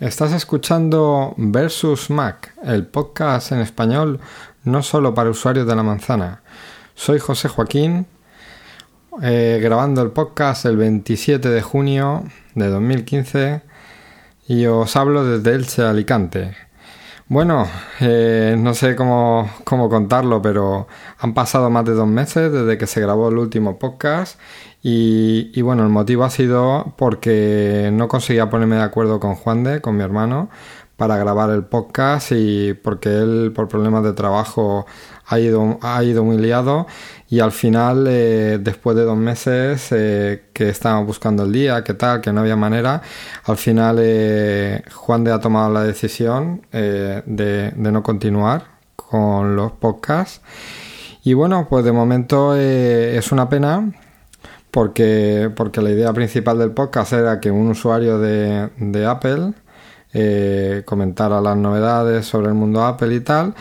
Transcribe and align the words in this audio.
Estás 0.00 0.32
escuchando 0.32 1.34
Versus 1.36 2.10
Mac, 2.10 2.52
el 2.64 2.84
podcast 2.84 3.52
en 3.52 3.60
español 3.60 4.18
no 4.64 4.82
solo 4.82 5.14
para 5.14 5.30
usuarios 5.30 5.68
de 5.68 5.76
la 5.76 5.84
manzana. 5.84 6.42
Soy 6.96 7.20
José 7.20 7.48
Joaquín, 7.48 8.04
eh, 9.22 9.60
grabando 9.62 10.02
el 10.02 10.10
podcast 10.10 10.64
el 10.64 10.78
27 10.78 11.48
de 11.48 11.62
junio 11.62 12.24
de 12.56 12.70
2015 12.70 13.62
y 14.48 14.66
os 14.66 14.96
hablo 14.96 15.24
desde 15.24 15.54
Elche, 15.54 15.82
Alicante. 15.82 16.56
Bueno, 17.26 17.66
eh, 18.00 18.54
no 18.58 18.74
sé 18.74 18.94
cómo, 18.96 19.48
cómo 19.64 19.88
contarlo, 19.88 20.42
pero 20.42 20.86
han 21.18 21.32
pasado 21.32 21.70
más 21.70 21.86
de 21.86 21.92
dos 21.92 22.06
meses 22.06 22.52
desde 22.52 22.76
que 22.76 22.86
se 22.86 23.00
grabó 23.00 23.30
el 23.30 23.38
último 23.38 23.78
podcast 23.78 24.38
y, 24.82 25.62
bueno, 25.62 25.82
el 25.84 25.88
motivo 25.88 26.24
ha 26.24 26.30
sido 26.30 26.92
porque 26.98 27.88
no 27.94 28.08
conseguía 28.08 28.50
ponerme 28.50 28.76
de 28.76 28.82
acuerdo 28.82 29.20
con 29.20 29.34
Juan 29.36 29.64
de, 29.64 29.80
con 29.80 29.96
mi 29.96 30.02
hermano, 30.02 30.50
para 30.96 31.16
grabar 31.16 31.48
el 31.50 31.64
podcast 31.64 32.32
y 32.32 32.74
porque 32.74 33.08
él 33.08 33.52
por 33.54 33.68
problemas 33.68 34.04
de 34.04 34.12
trabajo 34.12 34.86
ha 35.26 35.38
ido, 35.38 35.78
ha 35.82 36.02
ido 36.02 36.24
muy 36.24 36.38
liado 36.38 36.86
y 37.28 37.40
al 37.40 37.52
final, 37.52 38.06
eh, 38.08 38.58
después 38.60 38.96
de 38.96 39.02
dos 39.02 39.16
meses 39.16 39.88
eh, 39.90 40.44
que 40.52 40.68
estábamos 40.68 41.06
buscando 41.06 41.44
el 41.44 41.52
día, 41.52 41.82
qué 41.82 41.94
tal, 41.94 42.20
que 42.20 42.32
no 42.32 42.42
había 42.42 42.54
manera, 42.54 43.02
al 43.44 43.56
final 43.56 43.96
eh, 44.00 44.82
Juan 44.92 45.24
de 45.24 45.32
ha 45.32 45.40
tomado 45.40 45.72
la 45.72 45.82
decisión 45.82 46.62
de, 46.70 47.22
de, 47.26 47.72
no 47.74 48.02
continuar 48.02 48.66
con 48.94 49.56
los 49.56 49.72
podcasts. 49.72 50.42
Y 51.24 51.32
bueno, 51.32 51.66
pues 51.68 51.84
de 51.84 51.92
momento 51.92 52.54
es 52.54 53.32
una 53.32 53.48
pena 53.48 53.90
porque, 54.70 55.50
porque 55.56 55.80
la 55.80 55.90
idea 55.90 56.12
principal 56.12 56.58
del 56.58 56.70
podcast 56.72 57.14
era 57.14 57.40
que 57.40 57.50
un 57.50 57.68
usuario 57.68 58.18
de, 58.18 58.70
de 58.76 59.06
Apple 59.06 59.54
comentara 60.84 61.40
las 61.40 61.56
novedades 61.56 62.26
sobre 62.26 62.48
el 62.48 62.54
mundo 62.54 62.84
Apple 62.84 63.12
y 63.12 63.20
tal, 63.20 63.54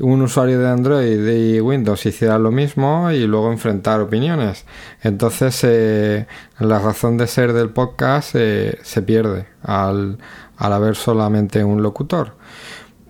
un 0.00 0.22
usuario 0.22 0.58
de 0.60 0.68
Android 0.68 1.26
y 1.28 1.60
Windows 1.60 2.06
hiciera 2.06 2.38
lo 2.38 2.50
mismo 2.50 3.10
y 3.10 3.26
luego 3.26 3.50
enfrentar 3.50 4.00
opiniones. 4.00 4.64
Entonces 5.02 5.60
eh, 5.64 6.26
la 6.58 6.78
razón 6.78 7.16
de 7.16 7.26
ser 7.26 7.52
del 7.52 7.70
podcast 7.70 8.34
eh, 8.34 8.78
se 8.82 9.02
pierde 9.02 9.46
al, 9.62 10.18
al 10.56 10.72
haber 10.72 10.96
solamente 10.96 11.64
un 11.64 11.82
locutor. 11.82 12.36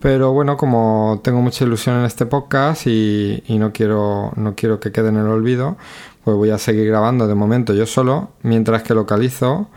Pero 0.00 0.32
bueno, 0.32 0.56
como 0.56 1.20
tengo 1.24 1.40
mucha 1.42 1.64
ilusión 1.64 1.96
en 1.96 2.04
este 2.04 2.24
podcast 2.24 2.86
y, 2.86 3.42
y, 3.46 3.58
no 3.58 3.72
quiero 3.72 4.32
no 4.36 4.54
quiero 4.54 4.78
que 4.78 4.92
quede 4.92 5.08
en 5.08 5.16
el 5.16 5.26
olvido, 5.26 5.76
pues 6.22 6.36
voy 6.36 6.50
a 6.50 6.58
seguir 6.58 6.86
grabando 6.86 7.26
de 7.26 7.34
momento 7.34 7.74
yo 7.74 7.84
solo, 7.84 8.30
mientras 8.42 8.84
que 8.84 8.94
localizo 8.94 9.68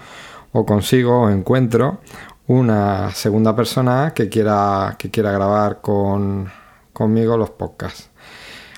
o 0.51 0.65
consigo 0.65 1.21
o 1.21 1.29
encuentro 1.29 2.01
una 2.47 3.11
segunda 3.11 3.55
persona 3.55 4.13
que 4.13 4.29
quiera, 4.29 4.95
que 4.99 5.09
quiera 5.09 5.31
grabar 5.31 5.81
con, 5.81 6.51
conmigo 6.93 7.37
los 7.37 7.49
podcasts. 7.49 8.09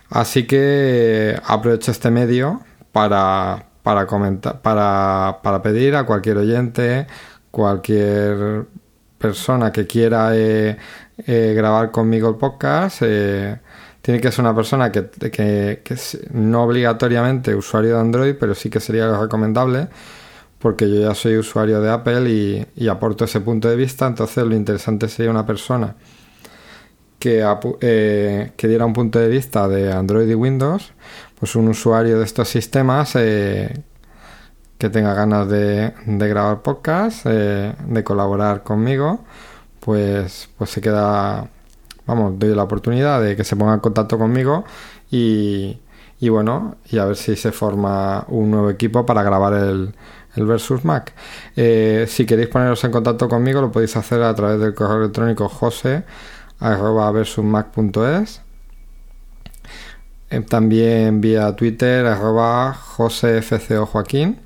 Así 0.09 0.45
que 0.45 1.39
aprovecho 1.45 1.91
este 1.91 2.11
medio 2.11 2.61
para, 2.91 3.65
para 3.81 4.05
comentar, 4.05 4.61
para, 4.61 5.39
para 5.41 5.61
pedir 5.61 5.95
a 5.95 6.05
cualquier 6.05 6.37
oyente, 6.37 7.07
cualquier 7.51 8.65
persona 9.17 9.71
que 9.71 9.87
quiera 9.87 10.35
eh, 10.35 10.77
eh, 11.25 11.53
grabar 11.55 11.91
conmigo 11.91 12.29
el 12.29 12.35
podcast, 12.35 13.01
eh, 13.01 13.59
tiene 14.01 14.19
que 14.19 14.31
ser 14.31 14.41
una 14.41 14.53
persona 14.53 14.91
que, 14.91 15.09
que, 15.09 15.97
no 16.31 16.63
obligatoriamente 16.63 17.55
usuario 17.55 17.95
de 17.95 18.01
Android, 18.01 18.35
pero 18.39 18.53
sí 18.53 18.69
que 18.69 18.79
sería 18.79 19.17
recomendable 19.17 19.87
porque 20.63 20.89
yo 20.89 21.01
ya 21.01 21.13
soy 21.13 21.37
usuario 21.37 21.81
de 21.81 21.89
Apple 21.91 22.29
y, 22.29 22.87
aporto 22.87 23.25
ese 23.25 23.41
punto 23.41 23.67
de 23.67 23.75
vista, 23.75 24.07
entonces 24.07 24.45
lo 24.45 24.55
interesante 24.55 25.09
sería 25.09 25.29
una 25.29 25.45
persona 25.45 25.93
que, 27.23 27.41
eh, 27.79 28.51
que, 28.57 28.67
diera 28.67 28.85
un 28.85 28.91
punto 28.91 29.17
de 29.17 29.29
vista 29.29 29.69
de 29.69 29.93
Android 29.93 30.29
y 30.29 30.35
Windows, 30.35 30.91
pues 31.39 31.55
un 31.55 31.69
usuario 31.69 32.19
de 32.19 32.25
estos 32.25 32.49
sistemas 32.49 33.15
eh, 33.15 33.81
que 34.77 34.89
tenga 34.89 35.13
ganas 35.13 35.47
de, 35.47 35.93
grabar 36.05 36.61
podcast, 36.63 37.25
eh, 37.25 37.75
de 37.87 38.03
colaborar 38.03 38.63
conmigo, 38.63 39.23
pues, 39.79 40.49
pues 40.57 40.69
se 40.71 40.81
queda 40.81 41.47
vamos, 42.05 42.37
doy 42.37 42.53
la 42.53 42.63
oportunidad 42.63 43.21
de 43.21 43.37
que 43.37 43.45
se 43.45 43.55
ponga 43.55 43.73
en 43.75 43.79
contacto 43.79 44.17
conmigo 44.17 44.65
y, 45.09 45.79
y 46.19 46.27
bueno, 46.27 46.75
y 46.89 46.97
a 46.97 47.05
ver 47.05 47.15
si 47.15 47.37
se 47.37 47.53
forma 47.53 48.25
un 48.27 48.51
nuevo 48.51 48.69
equipo 48.69 49.05
para 49.05 49.23
grabar 49.23 49.53
el, 49.53 49.95
el 50.35 50.45
Versus 50.45 50.83
Mac. 50.83 51.13
Eh, 51.55 52.03
si 52.09 52.25
queréis 52.25 52.49
poneros 52.49 52.83
en 52.83 52.91
contacto 52.91 53.29
conmigo, 53.29 53.61
lo 53.61 53.71
podéis 53.71 53.95
hacer 53.95 54.21
a 54.23 54.35
través 54.35 54.59
del 54.59 54.73
correo 54.73 54.97
electrónico 54.97 55.47
jose 55.47 56.03
versusmac.es 56.59 58.41
eh, 60.29 60.41
también 60.41 61.21
vía 61.21 61.55
Twitter 61.55 62.05
arroba 62.05 62.73
josefcojoaquín 62.73 64.39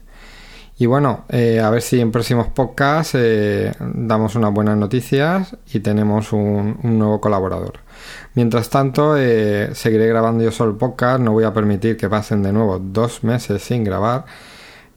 y 0.80 0.86
bueno, 0.86 1.26
eh, 1.30 1.60
a 1.60 1.70
ver 1.72 1.82
si 1.82 2.00
en 2.00 2.12
próximos 2.12 2.48
podcasts 2.50 3.16
eh, 3.16 3.72
damos 3.80 4.36
unas 4.36 4.54
buenas 4.54 4.78
noticias 4.78 5.56
y 5.74 5.80
tenemos 5.80 6.34
un, 6.34 6.78
nuevo 6.84 7.20
colaborador. 7.20 7.80
Mientras 8.36 8.70
tanto, 8.70 9.16
seguiré 9.16 10.08
grabando 10.08 10.44
yo 10.44 10.52
solo 10.52 10.78
podcast, 10.78 11.20
no 11.20 11.32
voy 11.32 11.46
a 11.46 11.54
permitir 11.54 11.98
que 11.98 12.08
pasen 12.10 12.44
de 12.44 12.54
nuevo 12.54 12.80
dos 12.80 13.24
meses 13.24 13.64
sin 13.64 13.84
grabar. 13.84 14.26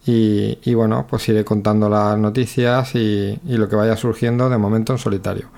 Y, 0.07 0.75
bueno, 0.75 1.07
pues 1.09 1.29
iré 1.29 1.45
contando 1.45 1.89
las 1.89 2.19
noticias 2.19 2.95
y, 2.95 3.39
lo 3.45 3.69
que 3.69 3.77
vaya 3.77 3.97
surgiendo 3.97 4.49
de 4.49 4.59
momento 4.59 4.93
en 4.93 4.99
solitario. 4.99 5.49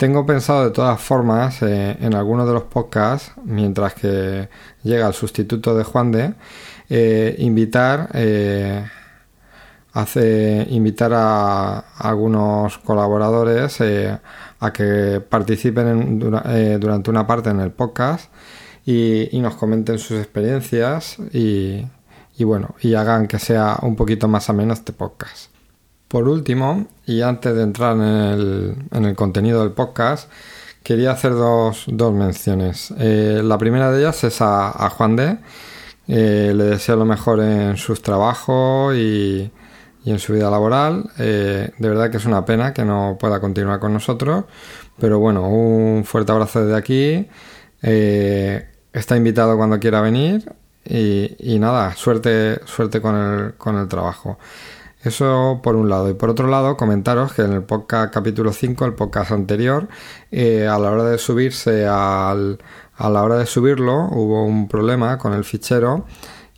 Tengo 0.00 0.24
pensado 0.24 0.64
de 0.64 0.70
todas 0.70 0.98
formas 0.98 1.60
en 1.60 2.14
algunos 2.14 2.46
de 2.46 2.54
los 2.54 2.62
podcasts, 2.62 3.32
mientras 3.44 3.92
que 3.92 4.48
llega 4.82 5.06
el 5.06 5.12
sustituto 5.12 5.76
de 5.76 5.84
Juan 5.84 6.10
de, 6.10 7.34
invitar 7.36 8.08
hace 9.92 10.66
invitar 10.70 11.12
a, 11.12 11.80
algunos 11.98 12.78
colaboradores 12.78 13.78
eh, 13.82 14.18
a 14.60 14.72
que 14.72 15.20
participen 15.20 16.40
eh, 16.46 16.78
durante 16.80 17.10
una 17.10 17.26
parte 17.26 17.50
en 17.50 17.60
el 17.60 17.70
podcast 17.70 18.32
y, 18.86 19.28
nos 19.34 19.56
comenten 19.56 19.98
sus 19.98 20.18
experiencias 20.18 21.18
y, 21.30 21.84
bueno 22.38 22.74
y 22.80 22.94
hagan 22.94 23.26
que 23.26 23.38
sea 23.38 23.76
un 23.82 23.96
poquito 23.96 24.28
más 24.28 24.48
ameno 24.48 24.72
este 24.72 24.94
podcast. 24.94 25.59
Por 26.10 26.28
último, 26.28 26.88
y 27.06 27.22
antes 27.22 27.54
de 27.54 27.62
entrar 27.62 27.96
en 27.96 28.02
el, 28.02 28.76
en 28.90 29.04
el 29.04 29.14
contenido 29.14 29.60
del 29.60 29.70
podcast, 29.70 30.30
quería 30.82 31.12
hacer 31.12 31.32
dos, 31.32 31.84
dos 31.86 32.12
menciones. 32.12 32.92
Eh, 32.98 33.40
la 33.44 33.56
primera 33.58 33.90
de 33.92 34.00
ellas 34.00 34.24
es 34.24 34.38
a, 34.40 34.90
Juan 34.90 35.16
D. 35.16 35.38
le 36.08 36.64
deseo 36.64 36.96
lo 36.96 37.04
mejor 37.04 37.40
en 37.40 37.76
sus 37.76 38.02
trabajos 38.02 38.96
y, 38.96 39.52
y 40.04 40.10
en 40.10 40.18
su 40.18 40.32
vida 40.32 40.50
laboral. 40.50 41.10
Eh, 41.18 41.70
de 41.76 41.88
verdad 41.88 42.10
que 42.10 42.16
es 42.16 42.24
una 42.24 42.44
pena 42.44 42.72
que 42.72 42.84
no 42.84 43.16
pueda 43.18 43.40
continuar 43.40 43.80
con 43.80 43.92
nosotros, 43.92 44.44
pero 44.98 45.18
bueno, 45.18 45.48
un 45.48 46.04
fuerte 46.04 46.32
abrazo 46.32 46.64
desde 46.64 46.76
aquí. 46.76 47.28
Eh, 47.82 48.68
está 48.92 49.16
invitado 49.16 49.56
cuando 49.56 49.78
quiera 49.78 50.00
venir 50.00 50.52
y, 50.84 51.58
nada, 51.58 51.94
suerte, 51.94 52.60
suerte 52.64 53.00
con 53.00 53.14
el, 53.16 53.54
con 53.54 53.76
el 53.76 53.88
trabajo. 53.88 54.38
Eso 55.02 55.60
por 55.62 55.76
un 55.76 55.88
lado. 55.88 56.10
Y 56.10 56.14
por 56.14 56.30
otro 56.30 56.48
lado, 56.48 56.76
comentaros 56.76 57.32
que 57.32 57.42
en 57.42 57.52
el 57.52 57.62
podcast 57.62 58.12
capítulo 58.12 58.52
5, 58.52 58.84
el 58.84 58.94
podcast 58.94 59.32
anterior, 59.32 59.88
eh, 60.30 60.66
a 60.66 60.78
la 60.78 60.90
hora 60.90 61.04
de 61.04 61.16
subirse 61.18 61.86
al, 61.86 62.58
a 62.96 63.08
la 63.08 63.22
hora 63.22 63.38
de 63.38 63.46
subirlo, 63.46 64.08
hubo 64.10 64.44
un 64.44 64.68
problema 64.68 65.16
con 65.16 65.32
el 65.32 65.44
fichero 65.44 66.04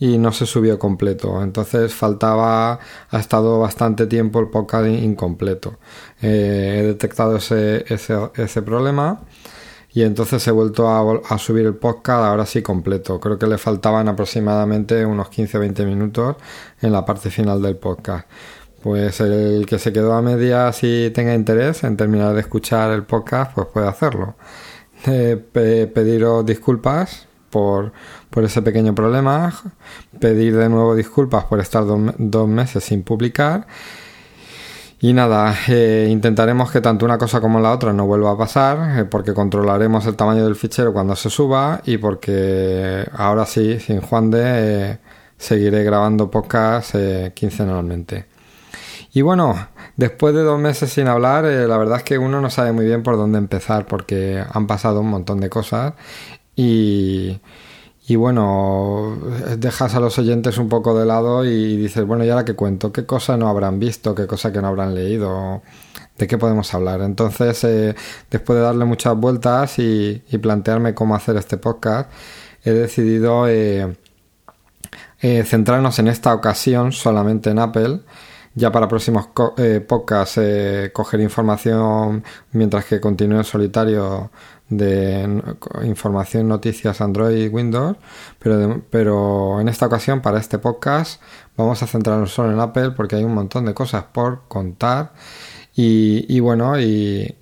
y 0.03 0.19
no 0.19 0.33
se 0.33 0.47
subió 0.47 0.81
completo. 0.81 1.41
Entonces 1.45 1.95
faltaba, 1.95 2.81
ha 3.11 3.19
estado 3.21 3.61
bastante 3.61 4.09
tiempo 4.09 4.41
el 4.41 4.49
podcast 4.49 4.89
incompleto. 4.89 5.79
Eh, 6.21 6.79
he 6.81 6.83
detectado 6.83 7.37
ese, 7.37 7.85
ese, 7.89 8.63
problema 8.63 9.21
y 9.95 10.03
entonces 10.03 10.47
he 10.47 10.51
vuelto 10.51 10.89
a, 10.89 11.39
subir 11.39 11.67
el 11.67 11.75
podcast 11.75 12.25
ahora 12.25 12.47
sí 12.47 12.63
completo. 12.63 13.21
Creo 13.21 13.39
que 13.39 13.47
le 13.47 13.59
faltaban 13.59 14.09
aproximadamente 14.09 15.05
unos 15.05 15.29
15-20 15.29 15.85
minutos 15.85 16.37
en 16.81 16.93
la 16.93 17.05
parte 17.05 17.31
final 17.31 17.61
del 17.61 17.77
podcast. 17.77 18.27
Pues 18.83 19.21
el 19.21 19.67
que 19.67 19.79
se 19.79 19.93
quedó 19.93 20.15
a 20.15 20.23
media 20.23 20.73
si 20.73 21.11
tenga 21.15 21.35
interés 21.35 21.85
en 21.85 21.97
terminar 21.97 22.35
de 22.35 22.41
escuchar 22.41 22.91
el 22.91 23.05
podcast, 23.05 23.53
pues 23.55 23.69
puede 23.69 23.87
hacerlo. 23.87 24.35
Eh, 25.07 25.37
pediros 25.93 26.47
disculpas 26.47 27.27
por, 27.51 27.93
por 28.31 28.45
ese 28.45 28.63
pequeño 28.63 28.95
problema, 28.95 29.53
pedir 30.19 30.57
de 30.57 30.69
nuevo 30.69 30.95
disculpas 30.95 31.45
por 31.45 31.61
estar 31.61 31.85
dos 31.87 32.49
meses 32.49 32.83
sin 32.83 33.03
publicar. 33.03 33.67
Y 35.05 35.15
nada, 35.15 35.57
eh, 35.67 36.07
intentaremos 36.09 36.71
que 36.71 36.81
tanto 36.81 37.05
una 37.05 37.19
cosa 37.19 37.41
como 37.41 37.59
la 37.59 37.73
otra 37.73 37.93
no 37.93 38.07
vuelva 38.07 38.31
a 38.31 38.39
pasar, 38.39 39.01
eh, 39.01 39.05
porque 39.05 39.35
controlaremos 39.35 40.07
el 40.07 40.15
tamaño 40.15 40.45
del 40.45 40.55
fichero 40.55 40.93
cuando 40.93 41.17
se 41.17 41.29
suba 41.29 41.81
y 41.85 41.97
porque 41.97 43.05
ahora 43.13 43.45
sí, 43.45 43.81
sin 43.81 44.01
Juan 44.01 44.31
de, 44.31 44.43
eh, 44.45 44.99
seguiré 45.37 45.83
grabando 45.83 46.31
podcast 46.31 46.95
quincenalmente. 47.35 48.27
Y 49.13 49.23
bueno, 49.23 49.57
después 49.97 50.37
de 50.37 50.43
dos 50.43 50.61
meses 50.61 50.93
sin 50.93 51.09
hablar, 51.09 51.47
la 51.47 51.79
verdad 51.79 51.99
es 51.99 52.05
que 52.05 52.17
uno 52.17 52.41
no 52.41 52.49
sabe 52.49 52.71
muy 52.71 52.85
bien 52.85 53.03
por 53.03 53.17
dónde 53.17 53.39
empezar 53.39 53.87
porque 53.87 54.41
han 54.53 54.69
pasado 54.69 55.01
un 55.01 55.09
montón 55.11 55.41
de 55.41 55.51
cosas 55.51 55.95
y, 56.55 57.41
y 58.09 58.17
bueno, 58.17 59.17
dejas 59.59 59.95
a 59.95 60.01
los 60.01 60.19
oyentes 60.19 60.59
un 60.59 60.69
poco 60.69 60.99
de 60.99 61.07
lado 61.07 61.45
y 61.45 61.77
dices, 61.77 62.05
bueno, 62.05 62.25
¿y 62.25 62.31
ahora 62.31 62.45
qué 62.45 62.55
cuento? 62.55 62.93
¿Qué 62.93 63.07
cosa 63.07 63.37
no 63.37 63.49
habrán 63.49 63.79
visto? 63.79 64.13
¿Qué 64.15 64.27
cosa 64.27 64.53
que 64.53 64.61
no 64.61 64.69
habrán 64.69 64.93
leído? 64.93 65.63
¿De 66.19 66.27
qué 66.27 66.37
podemos 66.37 66.75
hablar? 66.75 67.01
Entonces, 67.03 67.63
eh, 67.63 67.95
después 68.29 68.59
de 68.59 68.65
darle 68.65 68.87
muchas 68.87 69.17
vueltas 69.17 69.79
y, 69.79 70.21
plantearme 70.43 70.95
cómo 70.95 71.15
hacer 71.15 71.37
este 71.37 71.59
podcast, 71.59 72.11
he 72.65 72.73
decidido 72.73 73.47
eh, 73.47 73.97
eh, 75.21 75.45
centrarnos 75.45 75.97
en 76.01 76.09
esta 76.09 76.35
ocasión 76.35 76.91
solamente 76.91 77.51
en 77.51 77.61
Apple. 77.61 78.01
Ya 78.55 78.71
para 78.73 78.89
próximos 78.89 79.29
podcasts 79.89 80.39
coger 80.93 81.21
información 81.21 82.23
mientras 82.53 82.85
que 82.85 83.01
continúe 83.01 83.39
en 83.39 83.45
solitario 83.45 84.31
de 84.77 85.43
información, 85.85 86.49
noticias 86.49 87.01
Android 87.01 87.37
y 87.37 87.49
Windows, 87.49 87.97
pero, 88.39 88.83
pero 88.91 89.61
en 89.61 89.69
esta 89.69 89.87
ocasión, 89.87 90.21
para 90.21 90.39
este 90.39 90.59
podcast, 90.59 91.21
vamos 91.57 91.83
a 91.83 91.87
centrarnos 91.87 92.33
solo 92.33 92.53
en 92.53 92.61
Apple 92.61 92.93
porque 92.93 93.17
hay 93.17 93.25
un 93.25 93.35
montón 93.35 93.67
de 93.67 93.75
cosas 93.75 94.05
por 94.05 94.49
contar 94.49 95.13
y, 95.75 96.41
bueno, 96.41 96.79
y, 96.81 97.35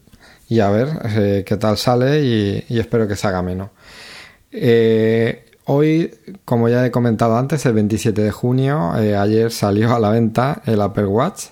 a 0.60 0.70
ver 0.70 0.88
eh, 1.04 1.44
qué 1.46 1.56
tal 1.56 1.76
sale 1.76 2.20
y, 2.68 2.78
espero 2.78 3.08
que 3.08 3.16
se 3.16 3.26
haga 3.26 3.42
menos. 3.42 3.70
Eh, 4.52 5.46
hoy, 5.66 6.12
como 6.44 6.68
ya 6.68 6.84
he 6.84 6.90
comentado 6.90 7.36
antes, 7.36 7.64
el 7.66 7.74
27 7.74 8.22
de 8.22 8.30
junio, 8.30 8.96
eh, 8.98 9.16
ayer 9.16 9.50
salió 9.52 9.94
a 9.94 10.00
la 10.00 10.10
venta 10.10 10.62
el 10.66 10.80
Apple 10.80 11.06
Watch. 11.06 11.46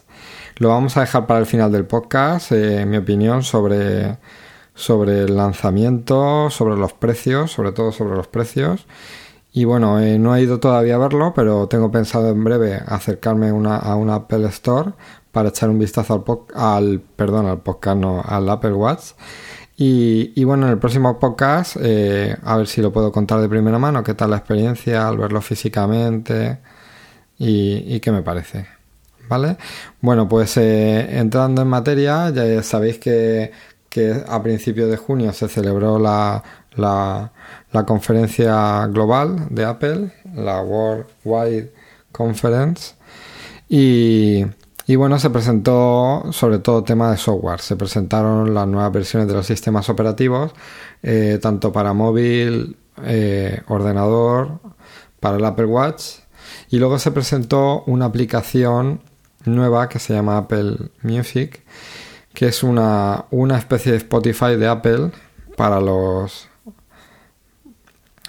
Lo 0.57 0.71
vamos 0.71 0.97
a 0.97 1.01
dejar 1.01 1.27
para 1.27 1.39
el 1.39 1.47
final 1.47 1.71
del 1.71 1.85
podcast, 1.85 2.51
mi 2.51 2.97
opinión 2.97 3.45
sobre 3.45 4.19
sobre 4.79 5.23
el 5.25 5.37
lanzamiento, 5.37 6.51
sobre 6.51 6.77
los 6.77 6.93
precios, 6.93 7.51
sobre 7.51 7.73
todo 7.73 7.91
sobre 7.91 8.17
los 8.17 8.29
precios. 8.29 8.87
Y 9.53 9.65
bueno, 9.65 9.99
eh, 9.99 10.19
no 10.19 10.37
he 10.37 10.43
ido 10.43 10.61
todavía 10.61 10.95
a 10.95 10.99
verlo, 10.99 11.33
pero 11.35 11.67
tengo 11.67 11.91
pensado 11.91 12.29
en 12.29 12.45
breve 12.45 12.81
acercarme 12.87 13.49
a 13.49 13.55
una 13.97 14.15
Apple 14.15 14.47
Store 14.47 14.93
para 15.33 15.49
echar 15.49 15.69
un 15.69 15.79
vistazo 15.79 16.25
al, 16.55 16.63
al 16.63 17.01
perdón, 17.01 17.47
al 17.47 17.61
podcast, 17.61 17.99
no, 17.99 18.23
al 18.25 18.49
Apple 18.49 18.73
Watch. 18.73 19.13
Y, 19.81 20.43
bueno, 20.45 20.67
en 20.67 20.73
el 20.73 20.79
próximo 20.79 21.19
podcast, 21.21 21.77
eh, 21.81 22.37
a 22.43 22.57
ver 22.57 22.67
si 22.67 22.83
lo 22.83 22.93
puedo 22.93 23.13
contar 23.13 23.41
de 23.41 23.49
primera 23.49 23.79
mano, 23.79 24.03
qué 24.03 24.15
tal 24.15 24.31
la 24.31 24.39
experiencia 24.39 25.07
al 25.07 25.17
verlo 25.19 25.41
físicamente 25.41 26.59
y, 27.39 28.01
qué 28.01 28.11
me 28.11 28.23
parece. 28.23 28.67
¿Vale? 29.29 29.57
Bueno, 30.01 30.29
pues 30.29 30.57
eh, 30.57 31.19
entrando 31.19 31.63
en 31.63 31.69
materia, 31.69 32.31
ya 32.31 32.63
sabéis 32.63 32.99
que 32.99 33.53
que 33.89 34.23
a 34.27 34.43
principios 34.43 34.91
de 34.91 34.97
junio 34.97 35.33
se 35.33 35.49
celebró 35.49 35.99
la, 35.99 36.43
la, 36.77 37.31
conferencia 37.87 38.87
global 38.89 39.47
de 39.51 39.65
Apple, 39.65 40.13
la 40.35 40.61
World 40.63 41.07
Wide 41.25 41.73
Conference, 42.13 42.95
y, 43.69 44.45
y, 44.87 44.97
bueno, 44.97 45.19
se 45.19 45.31
presentó 45.31 46.25
sobre 46.33 46.59
todo 46.59 46.85
tema 46.85 47.11
de 47.11 47.17
software. 47.17 47.61
Se 47.61 47.77
presentaron 47.77 48.55
las 48.55 48.67
nuevas 48.67 48.93
versiones 48.93 49.29
de 49.29 49.35
los 49.35 49.47
sistemas 49.47 49.89
operativos, 49.89 50.53
eh, 51.03 51.39
tanto 51.41 51.73
para 51.73 51.93
móvil, 51.93 52.77
eh, 53.05 53.63
ordenador, 53.69 54.61
para 55.21 55.37
el 55.37 55.45
Apple 55.45 55.67
Watch, 55.67 56.21
y 56.71 56.79
luego 56.79 56.99
se 56.99 57.11
presentó 57.11 57.83
una 57.87 58.07
aplicación 58.07 59.01
nueva 59.45 59.89
que 59.89 59.99
se 59.99 60.15
llama 60.15 60.39
Apple 60.39 60.77
Music 61.03 61.63
que 62.39 62.47
es 62.47 62.63
una, 62.63 63.25
especie 63.57 63.91
de 63.91 63.99
Spotify 63.99 64.55
de 64.55 64.69
Apple 64.69 65.11
para 65.57 65.81
los 65.81 66.47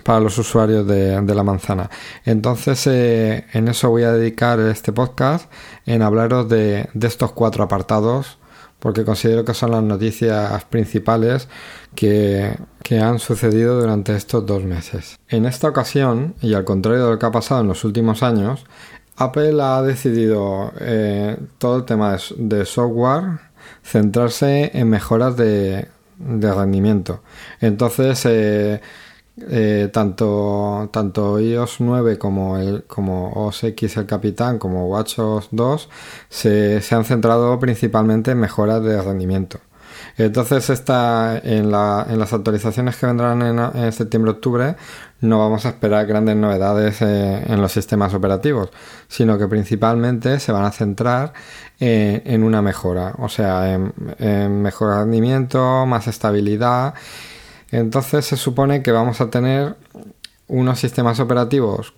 para 0.03 0.19
los 0.19 0.35
usuarios 0.39 0.87
de, 0.87 1.21
la 1.35 1.43
manzana. 1.43 1.91
Entonces, 2.25 2.87
eh, 2.87 3.45
en 3.53 3.67
eso 3.67 3.91
voy 3.91 4.01
a 4.01 4.11
dedicar 4.11 4.59
este 4.61 4.91
podcast, 4.91 5.51
en 5.85 6.01
hablaros 6.01 6.49
de, 6.49 6.89
estos 6.99 7.33
cuatro 7.33 7.63
apartados, 7.63 8.39
porque 8.79 9.05
considero 9.05 9.45
que 9.45 9.53
son 9.53 9.69
las 9.69 9.83
noticias 9.83 10.65
principales 10.65 11.47
que, 11.93 12.57
que, 12.81 12.99
han 12.99 13.19
sucedido 13.19 13.79
durante 13.79 14.15
estos 14.15 14.43
dos 14.43 14.63
meses. 14.63 15.19
En 15.27 15.45
esta 15.45 15.69
ocasión, 15.69 16.33
y 16.41 16.55
al 16.55 16.63
contrario 16.63 17.05
de 17.05 17.11
lo 17.11 17.19
que 17.19 17.27
ha 17.27 17.31
pasado 17.31 17.61
en 17.61 17.67
los 17.67 17.83
últimos 17.83 18.23
años, 18.23 18.65
Apple 19.17 19.61
ha 19.61 19.81
decidido 19.83 20.71
eh, 20.79 21.37
todo 21.57 21.75
el 21.75 21.83
tema 21.83 22.17
de 22.37 22.65
software 22.65 23.48
centrarse 23.83 24.71
en 24.73 24.89
mejoras 24.89 25.35
de, 25.37 25.87
rendimiento. 26.19 27.21
Entonces, 27.61 28.25
eh, 28.25 28.81
eh, 29.49 29.89
tanto, 29.93 30.89
tanto 30.91 31.39
iOS 31.39 31.77
9 31.79 32.17
como, 32.17 32.57
el, 32.57 32.83
como 32.83 33.31
OS 33.31 33.63
X 33.63 33.97
el 33.97 34.05
Capitán 34.05 34.59
como 34.59 34.87
WatchOS 34.87 35.49
2 35.51 35.89
se, 36.27 36.81
se 36.81 36.95
han 36.95 37.05
centrado 37.05 37.57
principalmente 37.59 38.31
en 38.31 38.39
mejoras 38.39 38.83
de 38.83 39.01
rendimiento. 39.01 39.59
Entonces, 40.17 40.69
está 40.69 41.39
en, 41.43 41.71
la, 41.71 42.05
en 42.09 42.19
las 42.19 42.33
actualizaciones 42.33 42.97
que 42.97 43.05
vendrán 43.05 43.41
en, 43.41 43.59
en 43.59 43.91
septiembre-octubre, 43.93 44.75
no 45.21 45.39
vamos 45.39 45.65
a 45.65 45.69
esperar 45.69 46.05
grandes 46.05 46.35
novedades 46.35 47.01
eh, 47.01 47.43
en 47.47 47.61
los 47.61 47.71
sistemas 47.71 48.13
operativos, 48.13 48.69
sino 49.07 49.37
que 49.37 49.47
principalmente 49.47 50.39
se 50.39 50.51
van 50.51 50.65
a 50.65 50.71
centrar 50.71 51.33
en 51.81 52.43
una 52.43 52.61
mejora, 52.61 53.15
o 53.19 53.29
sea, 53.29 53.73
en, 53.73 53.93
en 54.17 54.61
mejor 54.61 54.97
rendimiento, 54.97 55.85
más 55.85 56.07
estabilidad. 56.07 56.93
Entonces 57.71 58.25
se 58.25 58.35
supone 58.35 58.83
que 58.83 58.91
vamos 58.91 59.21
a 59.21 59.29
tener 59.29 59.77
unos 60.49 60.79
sistemas 60.79 61.19
operativos 61.19 61.93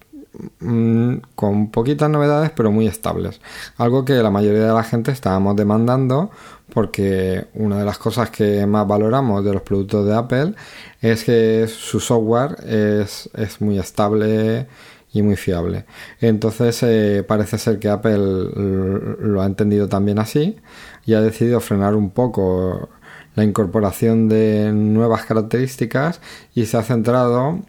mm, 0.59 1.15
con 1.35 1.71
poquitas 1.71 2.09
novedades 2.09 2.51
pero 2.51 2.71
muy 2.71 2.85
estables. 2.85 3.41
Algo 3.77 4.05
que 4.05 4.13
la 4.13 4.29
mayoría 4.29 4.67
de 4.67 4.73
la 4.73 4.83
gente 4.83 5.11
estábamos 5.11 5.55
demandando 5.55 6.31
porque 6.73 7.47
una 7.53 7.77
de 7.77 7.85
las 7.85 7.97
cosas 7.97 8.29
que 8.29 8.65
más 8.65 8.87
valoramos 8.87 9.43
de 9.43 9.53
los 9.53 9.61
productos 9.61 10.05
de 10.05 10.15
Apple 10.15 10.53
es 11.01 11.23
que 11.23 11.67
su 11.67 11.99
software 11.99 12.55
es, 12.65 13.29
muy 13.59 13.77
estable 13.77 14.67
y 15.13 15.21
muy 15.21 15.35
fiable. 15.35 15.85
Entonces 16.19 16.81
eh, 16.83 17.23
parece 17.27 17.57
ser 17.57 17.79
que 17.79 17.89
Apple 17.89 18.17
lo 18.17 19.41
ha 19.41 19.45
entendido 19.45 19.89
también 19.89 20.19
así 20.19 20.57
y 21.05 21.13
ha 21.13 21.21
decidido 21.21 21.59
frenar 21.59 21.95
un 21.95 22.11
poco 22.11 22.89
la 23.35 23.43
incorporación 23.43 24.27
de 24.29 24.71
nuevas 24.73 25.25
características 25.25 26.21
y 26.53 26.65
se 26.65 26.77
ha 26.77 26.83
centrado 26.83 27.59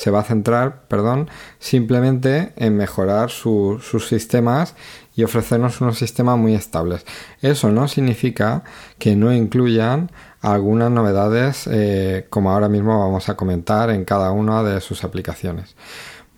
se 0.00 0.10
va 0.10 0.20
a 0.20 0.24
centrar, 0.24 0.88
perdón, 0.88 1.28
simplemente 1.58 2.54
en 2.56 2.74
mejorar 2.74 3.28
sus 3.28 4.08
sistemas 4.08 4.74
y 5.14 5.24
ofrecernos 5.24 5.82
unos 5.82 5.98
sistemas 5.98 6.38
muy 6.38 6.54
estables. 6.54 7.04
Eso 7.42 7.70
no 7.70 7.86
significa 7.86 8.64
que 8.98 9.14
no 9.14 9.30
incluyan 9.30 10.10
algunas 10.40 10.90
novedades 10.90 11.68
eh, 11.70 12.26
como 12.30 12.50
ahora 12.50 12.70
mismo 12.70 12.98
vamos 12.98 13.28
a 13.28 13.36
comentar 13.36 13.90
en 13.90 14.06
cada 14.06 14.30
una 14.30 14.62
de 14.62 14.80
sus 14.80 15.04
aplicaciones. 15.04 15.76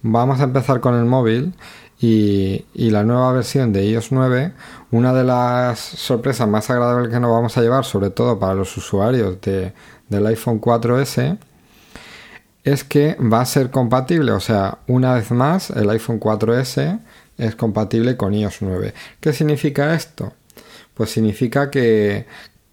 Vamos 0.02 0.40
a 0.40 0.44
empezar 0.44 0.80
con 0.80 0.96
el 0.96 1.04
móvil 1.04 1.54
y, 2.00 2.64
la 2.74 3.04
nueva 3.04 3.32
versión 3.32 3.72
de 3.72 3.86
iOS 3.86 4.10
9, 4.10 4.54
una 4.90 5.14
de 5.14 5.22
las 5.22 5.78
sorpresas 5.78 6.48
más 6.48 6.68
agradables 6.68 7.12
que 7.12 7.20
nos 7.20 7.30
vamos 7.30 7.56
a 7.56 7.62
llevar, 7.62 7.84
sobre 7.84 8.10
todo 8.10 8.40
para 8.40 8.54
los 8.54 8.76
usuarios 8.76 9.40
de, 9.40 9.72
del 10.08 10.26
iPhone 10.26 10.60
4S, 10.60 11.38
es 12.64 12.84
que 12.84 13.16
va 13.16 13.40
a 13.40 13.46
ser 13.46 13.70
compatible, 13.70 14.32
o 14.32 14.40
sea, 14.40 14.78
una 14.86 15.14
vez 15.14 15.30
más 15.30 15.70
el 15.70 15.90
iPhone 15.90 16.20
4S 16.20 17.00
es 17.38 17.56
compatible 17.56 18.16
con 18.16 18.34
iOS 18.34 18.58
9. 18.62 18.94
¿Qué 19.20 19.32
significa 19.32 19.94
esto? 19.94 20.32
Pues 20.94 21.10
significa 21.10 21.70
que, 21.70 22.26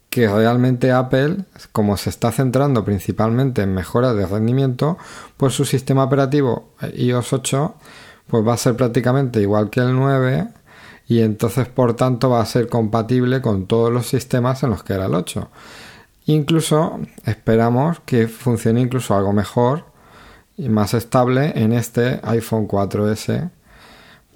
que 0.09 0.27
realmente 0.27 0.91
Apple, 0.91 1.37
como 1.71 1.97
se 1.97 2.09
está 2.09 2.31
centrando 2.31 2.85
principalmente 2.85 3.63
en 3.63 3.73
mejoras 3.73 4.15
de 4.15 4.27
rendimiento, 4.27 4.97
pues 5.37 5.53
su 5.53 5.65
sistema 5.65 6.03
operativo 6.03 6.73
eh, 6.81 6.93
iOS 6.95 7.33
8 7.33 7.75
pues 8.27 8.47
va 8.47 8.53
a 8.53 8.57
ser 8.57 8.75
prácticamente 8.75 9.41
igual 9.41 9.71
que 9.71 9.79
el 9.79 9.95
9 9.95 10.47
y 11.07 11.21
entonces 11.21 11.67
por 11.67 11.95
tanto 11.95 12.29
va 12.29 12.41
a 12.41 12.45
ser 12.45 12.67
compatible 12.67 13.41
con 13.41 13.65
todos 13.65 13.91
los 13.91 14.07
sistemas 14.07 14.61
en 14.61 14.69
los 14.69 14.83
que 14.83 14.93
era 14.93 15.07
el 15.07 15.15
8. 15.15 15.49
Incluso 16.25 16.99
esperamos 17.25 17.99
que 18.05 18.27
funcione 18.27 18.81
incluso 18.81 19.15
algo 19.15 19.33
mejor 19.33 19.85
y 20.57 20.69
más 20.69 20.93
estable 20.93 21.53
en 21.55 21.73
este 21.73 22.19
iPhone 22.23 22.67
4S 22.67 23.49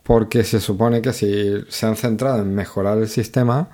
porque 0.04 0.44
se 0.44 0.60
supone 0.60 1.02
que 1.02 1.14
si 1.14 1.64
se 1.70 1.86
han 1.86 1.96
centrado 1.96 2.42
en 2.42 2.54
mejorar 2.54 2.98
el 2.98 3.08
sistema, 3.08 3.70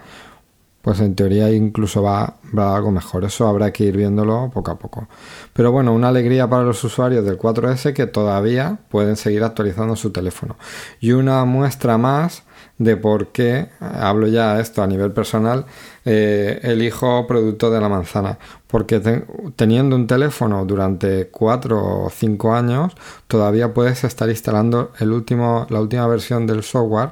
pues 0.90 1.02
en 1.02 1.14
teoría 1.14 1.52
incluso 1.52 2.02
va, 2.02 2.38
va 2.58 2.76
algo 2.76 2.90
mejor. 2.90 3.24
Eso 3.24 3.48
habrá 3.48 3.72
que 3.72 3.84
ir 3.84 3.96
viéndolo 3.96 4.50
poco 4.52 4.72
a 4.72 4.80
poco. 4.80 5.08
Pero 5.54 5.72
bueno, 5.72 5.94
una 5.94 6.08
alegría 6.08 6.50
para 6.50 6.64
los 6.64 6.84
usuarios 6.84 7.24
del 7.26 7.38
4S 7.38 7.94
que 7.94 8.08
todavía 8.08 8.80
pueden 8.90 9.16
seguir 9.16 9.44
actualizando 9.44 9.96
su 9.96 10.10
teléfono. 10.10 10.56
Y 11.00 11.12
una 11.12 11.46
muestra 11.46 12.00
más 12.00 12.42
de 12.80 12.98
por 12.98 13.28
qué, 13.28 13.70
hablo 13.80 14.26
ya 14.26 14.60
esto 14.60 14.82
a 14.82 14.88
nivel 14.88 15.12
personal, 15.12 15.66
eh, 16.06 16.60
elijo 16.64 17.28
producto 17.28 17.70
de 17.70 17.82
la 17.82 17.88
manzana. 17.88 18.40
Porque 18.66 19.00
teniendo 19.56 19.96
un 19.96 20.08
teléfono 20.08 20.66
durante 20.66 21.28
4 21.28 22.06
o 22.06 22.10
5 22.10 22.56
años, 22.56 22.94
todavía 23.28 23.76
puedes 23.76 24.04
estar 24.06 24.28
instalando 24.28 24.92
el 24.98 25.12
último, 25.12 25.68
la 25.70 25.82
última 25.82 26.08
versión 26.08 26.48
del 26.48 26.64
software 26.64 27.12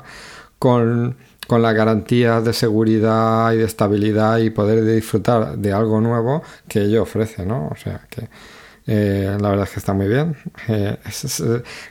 con, 0.57 1.17
con 1.47 1.61
las 1.61 1.73
garantías 1.73 2.43
de 2.43 2.53
seguridad 2.53 3.51
y 3.53 3.57
de 3.57 3.65
estabilidad 3.65 4.37
y 4.39 4.49
poder 4.49 4.83
disfrutar 4.83 5.57
de 5.57 5.73
algo 5.73 6.01
nuevo 6.01 6.43
que 6.67 6.81
ello 6.81 7.03
ofrece, 7.03 7.45
¿no? 7.45 7.69
O 7.69 7.75
sea 7.75 8.01
que 8.09 8.27
eh, 8.85 9.37
la 9.39 9.49
verdad 9.49 9.65
es 9.65 9.73
que 9.73 9.79
está 9.79 9.93
muy 9.93 10.07
bien. 10.07 10.35
Eh, 10.67 10.97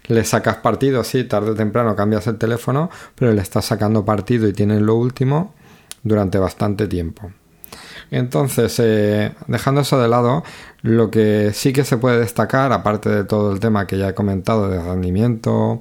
le 0.09 0.25
sacas 0.25 0.57
partido, 0.57 1.05
sí, 1.05 1.25
tarde 1.25 1.51
o 1.51 1.55
temprano 1.55 1.95
cambias 1.95 2.27
el 2.27 2.39
teléfono, 2.39 2.91
pero 3.15 3.33
le 3.33 3.43
estás 3.43 3.67
sacando 3.67 4.05
partido 4.05 4.49
y 4.49 4.53
tienes 4.53 4.81
lo 4.81 4.95
último 4.95 5.55
durante 6.03 6.39
bastante 6.39 6.87
tiempo. 6.87 7.31
Entonces, 8.11 8.79
eh, 8.79 9.33
dejando 9.49 9.81
eso 9.81 10.01
de 10.01 10.09
lado, 10.09 10.45
lo 10.83 11.11
que 11.11 11.51
sí 11.53 11.73
que 11.73 11.85
se 11.85 11.97
puede 11.97 12.21
destacar, 12.21 12.73
aparte 12.73 13.09
de 13.11 13.25
todo 13.25 13.53
el 13.53 13.61
tema 13.61 13.87
que 13.87 13.99
ya 13.99 14.11
he 14.11 14.15
comentado 14.15 14.69
de 14.69 14.81
rendimiento 14.81 15.81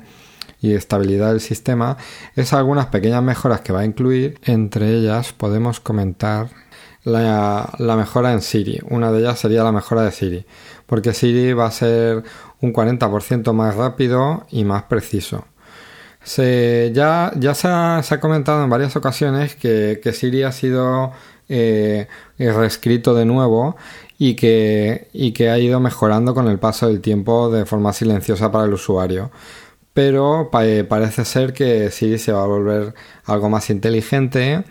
y 0.61 0.73
estabilidad 0.73 1.31
del 1.31 1.41
sistema, 1.41 1.97
es 2.35 2.53
algunas 2.53 2.87
pequeñas 2.87 3.23
mejoras 3.23 3.61
que 3.61 3.73
va 3.73 3.81
a 3.81 3.85
incluir. 3.85 4.39
Entre 4.43 4.89
ellas 4.89 5.33
podemos 5.33 5.79
comentar 5.79 6.49
la, 7.05 7.95
mejora 7.97 8.33
en 8.33 8.41
Siri. 8.41 8.79
Una 8.89 9.11
de 9.11 9.19
ellas 9.19 9.39
sería 9.39 9.63
la 9.63 9.71
mejora 9.71 10.03
de 10.03 10.11
Siri, 10.11 10.45
porque 10.85 11.13
Siri 11.13 11.53
va 11.53 11.67
a 11.67 11.71
ser 11.71 12.23
un 12.61 12.73
40% 12.73 13.53
más 13.53 13.75
rápido 13.75 14.45
y 14.51 14.65
más 14.65 14.83
preciso. 14.83 15.45
ya 16.25 17.31
ya 17.35 17.53
se, 17.53 17.67
ha, 17.67 18.19
comentado 18.19 18.63
en 18.63 18.69
varias 18.69 18.95
ocasiones 18.95 19.55
que, 19.55 19.99
Siri 20.13 20.43
ha 20.43 20.51
sido 20.51 21.11
eh, 21.47 22.07
reescrito 22.39 23.13
de 23.13 23.25
nuevo 23.25 23.75
y 24.17 24.35
que, 24.35 25.09
y 25.13 25.31
que 25.33 25.49
ha 25.49 25.59
ido 25.59 25.79
mejorando 25.79 26.33
con 26.33 26.47
el 26.47 26.57
paso 26.57 26.87
del 26.87 27.01
tiempo 27.01 27.51
de 27.51 27.65
forma 27.65 27.93
silenciosa 27.93 28.51
para 28.51 28.65
el 28.65 28.73
usuario 28.73 29.29
pero 29.95 30.51
parece 30.51 31.23
ser 31.23 31.53
que 31.53 31.89
Siri 31.89 32.19
se 32.19 32.33
va 32.33 32.43
a 32.43 32.47
volver 32.47 32.93
algo 33.23 33.49
más 33.49 33.69
inteligente 33.69 34.65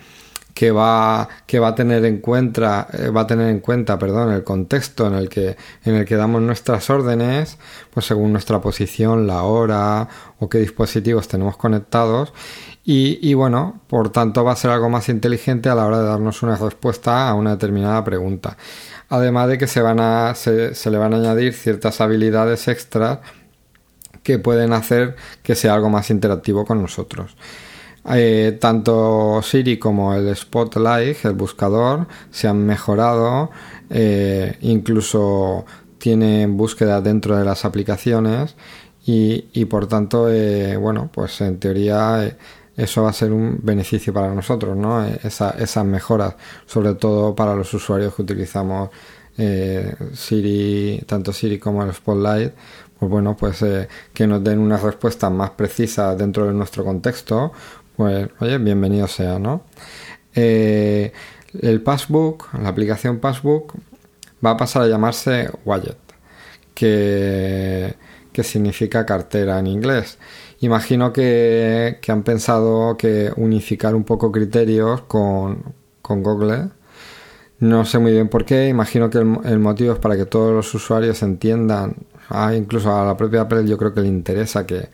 que 0.52 0.70
va, 0.70 1.30
que 1.46 1.58
va 1.58 1.68
a 1.68 1.74
tener 1.74 2.04
en 2.04 2.18
cuenta, 2.18 2.88
eh, 2.92 3.08
va 3.08 3.22
a 3.22 3.26
tener 3.26 3.48
en 3.48 3.60
cuenta, 3.60 3.98
perdón, 3.98 4.32
el 4.32 4.44
contexto 4.44 5.06
en 5.06 5.14
el 5.14 5.30
que, 5.30 5.56
en 5.84 5.94
el 5.94 6.04
que 6.04 6.16
damos 6.16 6.42
nuestras 6.42 6.90
órdenes, 6.90 7.56
pues 7.90 8.04
según 8.04 8.32
nuestra 8.32 8.60
posición, 8.60 9.26
la 9.26 9.44
hora 9.44 10.08
o 10.40 10.50
qué 10.50 10.58
dispositivos 10.58 11.26
tenemos 11.26 11.56
conectados. 11.56 12.34
Y, 12.84 13.18
y 13.26 13.32
bueno, 13.32 13.80
por 13.88 14.10
tanto 14.10 14.44
va 14.44 14.52
a 14.52 14.56
ser 14.56 14.72
algo 14.72 14.90
más 14.90 15.08
inteligente 15.08 15.70
a 15.70 15.74
la 15.74 15.86
hora 15.86 16.00
de 16.00 16.06
darnos 16.06 16.42
una 16.42 16.56
respuesta 16.56 17.30
a 17.30 17.34
una 17.34 17.52
determinada 17.52 18.04
pregunta. 18.04 18.58
Además 19.08 19.48
de 19.48 19.56
que 19.56 19.66
se, 19.66 19.80
van 19.80 20.00
a, 20.00 20.34
se, 20.34 20.74
se 20.74 20.90
le 20.90 20.98
van 20.98 21.14
a 21.14 21.16
añadir 21.16 21.54
ciertas 21.54 22.02
habilidades 22.02 22.68
extras 22.68 23.20
que 24.24 24.40
pueden 24.40 24.72
hacer 24.72 25.14
que 25.44 25.54
sea 25.54 25.74
algo 25.74 25.90
más 25.90 26.10
interactivo 26.10 26.64
con 26.64 26.82
nosotros. 26.82 27.36
Eh, 28.12 28.58
tanto 28.60 29.40
Siri 29.42 29.78
como 29.78 30.14
el 30.14 30.34
Spotlight, 30.36 31.24
el 31.24 31.32
buscador, 31.32 32.06
se 32.30 32.48
han 32.48 32.64
mejorado, 32.66 33.50
eh, 33.88 34.58
incluso 34.60 35.64
tienen 35.98 36.56
búsqueda 36.56 37.00
dentro 37.00 37.36
de 37.36 37.44
las 37.44 37.64
aplicaciones 37.64 38.56
y, 39.06 39.64
por 39.66 39.86
tanto, 39.86 40.30
eh, 40.30 40.76
bueno, 40.76 41.10
pues 41.12 41.40
en 41.42 41.58
teoría 41.58 42.36
eso 42.76 43.02
va 43.02 43.10
a 43.10 43.12
ser 43.12 43.32
un 43.32 43.60
beneficio 43.62 44.12
para 44.12 44.34
nosotros, 44.34 44.76
¿no? 44.76 45.04
esas 45.06 45.84
mejoras, 45.84 46.36
sobre 46.66 46.94
todo 46.94 47.34
para 47.34 47.54
los 47.54 47.72
usuarios 47.74 48.14
que 48.14 48.22
utilizamos 48.22 48.90
Siri, 50.14 51.02
tanto 51.06 51.32
Siri 51.32 51.58
como 51.58 51.82
el 51.84 51.92
Spotlight, 51.92 52.52
pues 52.98 53.10
bueno, 53.10 53.36
pues 53.36 53.64
que 54.12 54.26
nos 54.26 54.42
den 54.42 54.58
una 54.58 54.76
respuesta 54.76 55.30
más 55.30 55.50
precisa 55.50 56.14
dentro 56.14 56.46
de 56.46 56.52
nuestro 56.52 56.84
contexto, 56.84 57.52
pues 57.96 58.28
oye, 58.40 58.58
bienvenido 58.58 59.06
sea, 59.06 59.38
¿no? 59.38 59.62
Eh, 60.34 61.12
el 61.60 61.80
Passbook, 61.82 62.48
la 62.60 62.68
aplicación 62.68 63.20
Passbook, 63.20 63.74
va 64.44 64.50
a 64.50 64.56
pasar 64.56 64.82
a 64.82 64.88
llamarse 64.88 65.50
Wallet, 65.64 65.96
que, 66.74 67.94
significa 68.42 69.06
cartera 69.06 69.58
en 69.60 69.68
inglés. 69.68 70.18
Imagino 70.60 71.12
que, 71.12 72.00
han 72.08 72.22
pensado 72.24 72.96
que 72.96 73.32
unificar 73.36 73.94
un 73.94 74.04
poco 74.04 74.32
criterios 74.32 75.02
con, 75.02 75.74
Google. 76.02 76.70
No 77.60 77.84
sé 77.84 77.98
muy 77.98 78.12
bien 78.12 78.28
por 78.28 78.44
qué. 78.44 78.68
Imagino 78.68 79.08
que 79.08 79.18
el, 79.18 79.38
el 79.44 79.58
motivo 79.58 79.92
es 79.94 79.98
para 80.00 80.16
que 80.16 80.26
todos 80.26 80.52
los 80.52 80.74
usuarios 80.74 81.22
entiendan, 81.22 81.96
ah, 82.28 82.54
incluso 82.54 82.94
a 82.94 83.04
la 83.04 83.16
propia 83.16 83.42
Apple 83.42 83.66
yo 83.66 83.76
creo 83.78 83.92
que 83.94 84.00
le 84.00 84.08
interesa 84.08 84.66
que, 84.66 84.88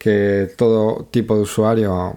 que 0.00 0.50
todo 0.56 1.04
tipo 1.10 1.36
de 1.36 1.42
usuario 1.42 2.16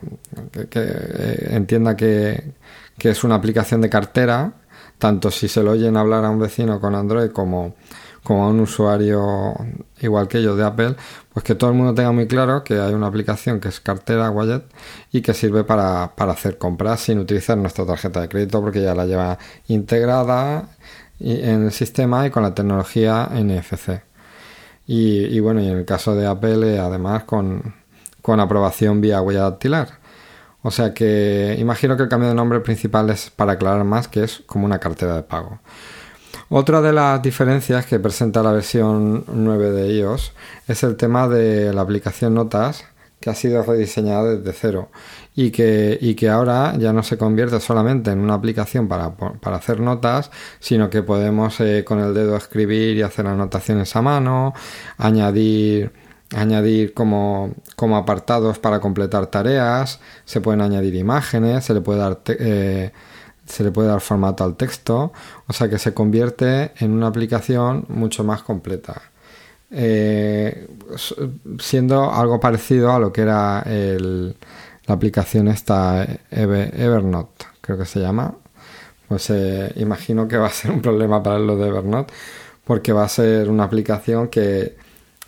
que, 0.69 0.79
eh, 0.79 1.47
entienda 1.51 1.97
que, 1.97 2.53
es 2.97 3.23
una 3.25 3.35
aplicación 3.35 3.81
de 3.81 3.89
cartera, 3.89 4.53
tanto 4.97 5.29
si 5.29 5.49
se 5.49 5.61
lo 5.61 5.71
oyen 5.71 5.97
hablar 5.97 6.23
a 6.23 6.29
un 6.29 6.39
vecino 6.39 6.79
con 6.79 6.95
Android 6.95 7.31
como, 7.31 7.75
como 8.23 8.45
a 8.45 8.47
un 8.47 8.61
usuario 8.61 9.53
igual 9.99 10.29
que 10.29 10.41
yo 10.41 10.55
de 10.55 10.63
Apple, 10.63 10.95
pues 11.33 11.43
que 11.43 11.55
todo 11.55 11.71
el 11.71 11.75
mundo 11.75 11.93
tenga 11.93 12.13
muy 12.13 12.25
claro 12.25 12.63
que 12.63 12.79
hay 12.79 12.93
una 12.93 13.07
aplicación 13.07 13.59
que 13.59 13.67
es 13.67 13.81
cartera 13.81 14.31
Wallet 14.31 14.63
y 15.11 15.21
que 15.21 15.33
sirve 15.33 15.65
para, 15.65 16.05
hacer 16.15 16.57
compras 16.57 17.01
sin 17.01 17.19
utilizar 17.19 17.57
nuestra 17.57 17.85
tarjeta 17.85 18.21
de 18.21 18.29
crédito 18.29 18.61
porque 18.61 18.81
ya 18.81 18.95
la 18.95 19.05
lleva 19.05 19.37
integrada 19.67 20.69
en 21.19 21.63
el 21.65 21.71
sistema 21.73 22.25
y 22.25 22.29
con 22.29 22.43
la 22.43 22.55
tecnología 22.55 23.29
NFC. 23.33 24.12
Y, 24.85 25.39
bueno, 25.39 25.61
y 25.61 25.67
en 25.67 25.77
el 25.77 25.85
caso 25.85 26.15
de 26.15 26.27
Apple, 26.27 26.75
eh, 26.75 26.79
además 26.79 27.23
con, 27.23 27.75
con 28.21 28.39
aprobación 28.39 28.99
vía 29.01 29.21
huella 29.21 29.43
dactilar. 29.43 29.99
O 30.61 30.71
sea 30.71 30.93
que 30.93 31.55
imagino 31.59 31.97
que 31.97 32.03
el 32.03 32.09
cambio 32.09 32.29
de 32.29 32.35
nombre 32.35 32.59
principal 32.61 33.09
es 33.09 33.29
para 33.29 33.53
aclarar 33.53 33.83
más 33.83 34.07
que 34.07 34.23
es 34.23 34.43
como 34.45 34.65
una 34.65 34.79
cartera 34.79 35.15
de 35.15 35.23
pago. 35.23 35.59
Otra 36.49 36.81
de 36.81 36.93
las 36.93 37.21
diferencias 37.21 37.85
que 37.85 37.99
presenta 37.99 38.43
la 38.43 38.51
versión 38.51 39.25
9 39.27 39.71
de 39.71 39.93
iOS 39.93 40.33
es 40.67 40.83
el 40.83 40.95
tema 40.95 41.27
de 41.27 41.73
la 41.73 41.81
aplicación 41.81 42.33
Notas 42.33 42.85
que 43.19 43.29
ha 43.29 43.35
sido 43.35 43.63
rediseñada 43.63 44.35
desde 44.35 44.51
cero 44.53 44.89
y 45.35 45.51
que, 45.51 45.97
y 45.99 46.15
que 46.15 46.29
ahora 46.29 46.75
ya 46.77 46.93
no 46.93 47.03
se 47.03 47.17
convierte 47.17 47.59
solamente 47.59 48.11
en 48.11 48.19
una 48.19 48.35
aplicación 48.35 48.87
para, 48.87 49.13
hacer 49.55 49.79
notas, 49.79 50.31
sino 50.59 50.89
que 50.89 51.03
podemos 51.03 51.59
eh, 51.59 51.83
con 51.83 51.99
el 51.99 52.13
dedo 52.13 52.35
escribir 52.37 52.97
y 52.97 53.01
hacer 53.01 53.27
anotaciones 53.27 53.95
a 53.95 54.01
mano, 54.01 54.53
añadir 54.97 55.91
añadir 56.35 56.95
como, 56.95 57.51
como 57.75 57.95
apartados 57.95 58.57
para 58.57 58.79
completar 58.79 59.27
tareas, 59.27 59.99
se 60.25 60.41
pueden 60.41 60.61
añadir 60.61 60.95
imágenes, 60.95 61.65
se 61.65 61.75
le 61.75 61.81
puede 61.81 61.99
dar 61.99 62.21
eh, 62.27 62.91
se 63.45 63.63
le 63.63 63.71
puede 63.71 63.89
dar 63.89 64.01
formato 64.01 64.43
al 64.43 64.55
texto, 64.55 65.11
o 65.47 65.53
sea 65.53 65.69
que 65.69 65.77
se 65.77 65.93
convierte 65.93 66.71
en 66.77 66.91
una 66.91 67.07
aplicación 67.07 67.85
mucho 67.89 68.23
más 68.23 68.41
completa. 68.41 69.01
Eh, 69.75 70.67
siendo 71.59 72.11
algo 72.11 72.39
parecido 72.39 72.91
a 72.91 72.99
lo 72.99 73.11
que 73.11 73.21
era 73.21 73.63
la 74.85 74.95
aplicación 74.95 75.47
esta 75.47 76.05
Evernote, 76.31 77.45
creo 77.61 77.77
que 77.77 77.85
se 77.85 77.99
llama. 77.99 78.35
Pues 79.07 79.29
eh, 79.29 79.71
imagino 79.75 80.27
que 80.27 80.37
va 80.37 80.47
a 80.47 80.51
ser 80.51 80.71
un 80.71 80.81
problema 80.81 81.21
para 81.21 81.39
lo 81.39 81.57
de 81.57 81.67
Evernote, 81.67 82.13
porque 82.63 82.93
va 82.93 83.03
a 83.03 83.09
ser 83.09 83.49
una 83.49 83.65
aplicación 83.65 84.27
que, 84.29 84.75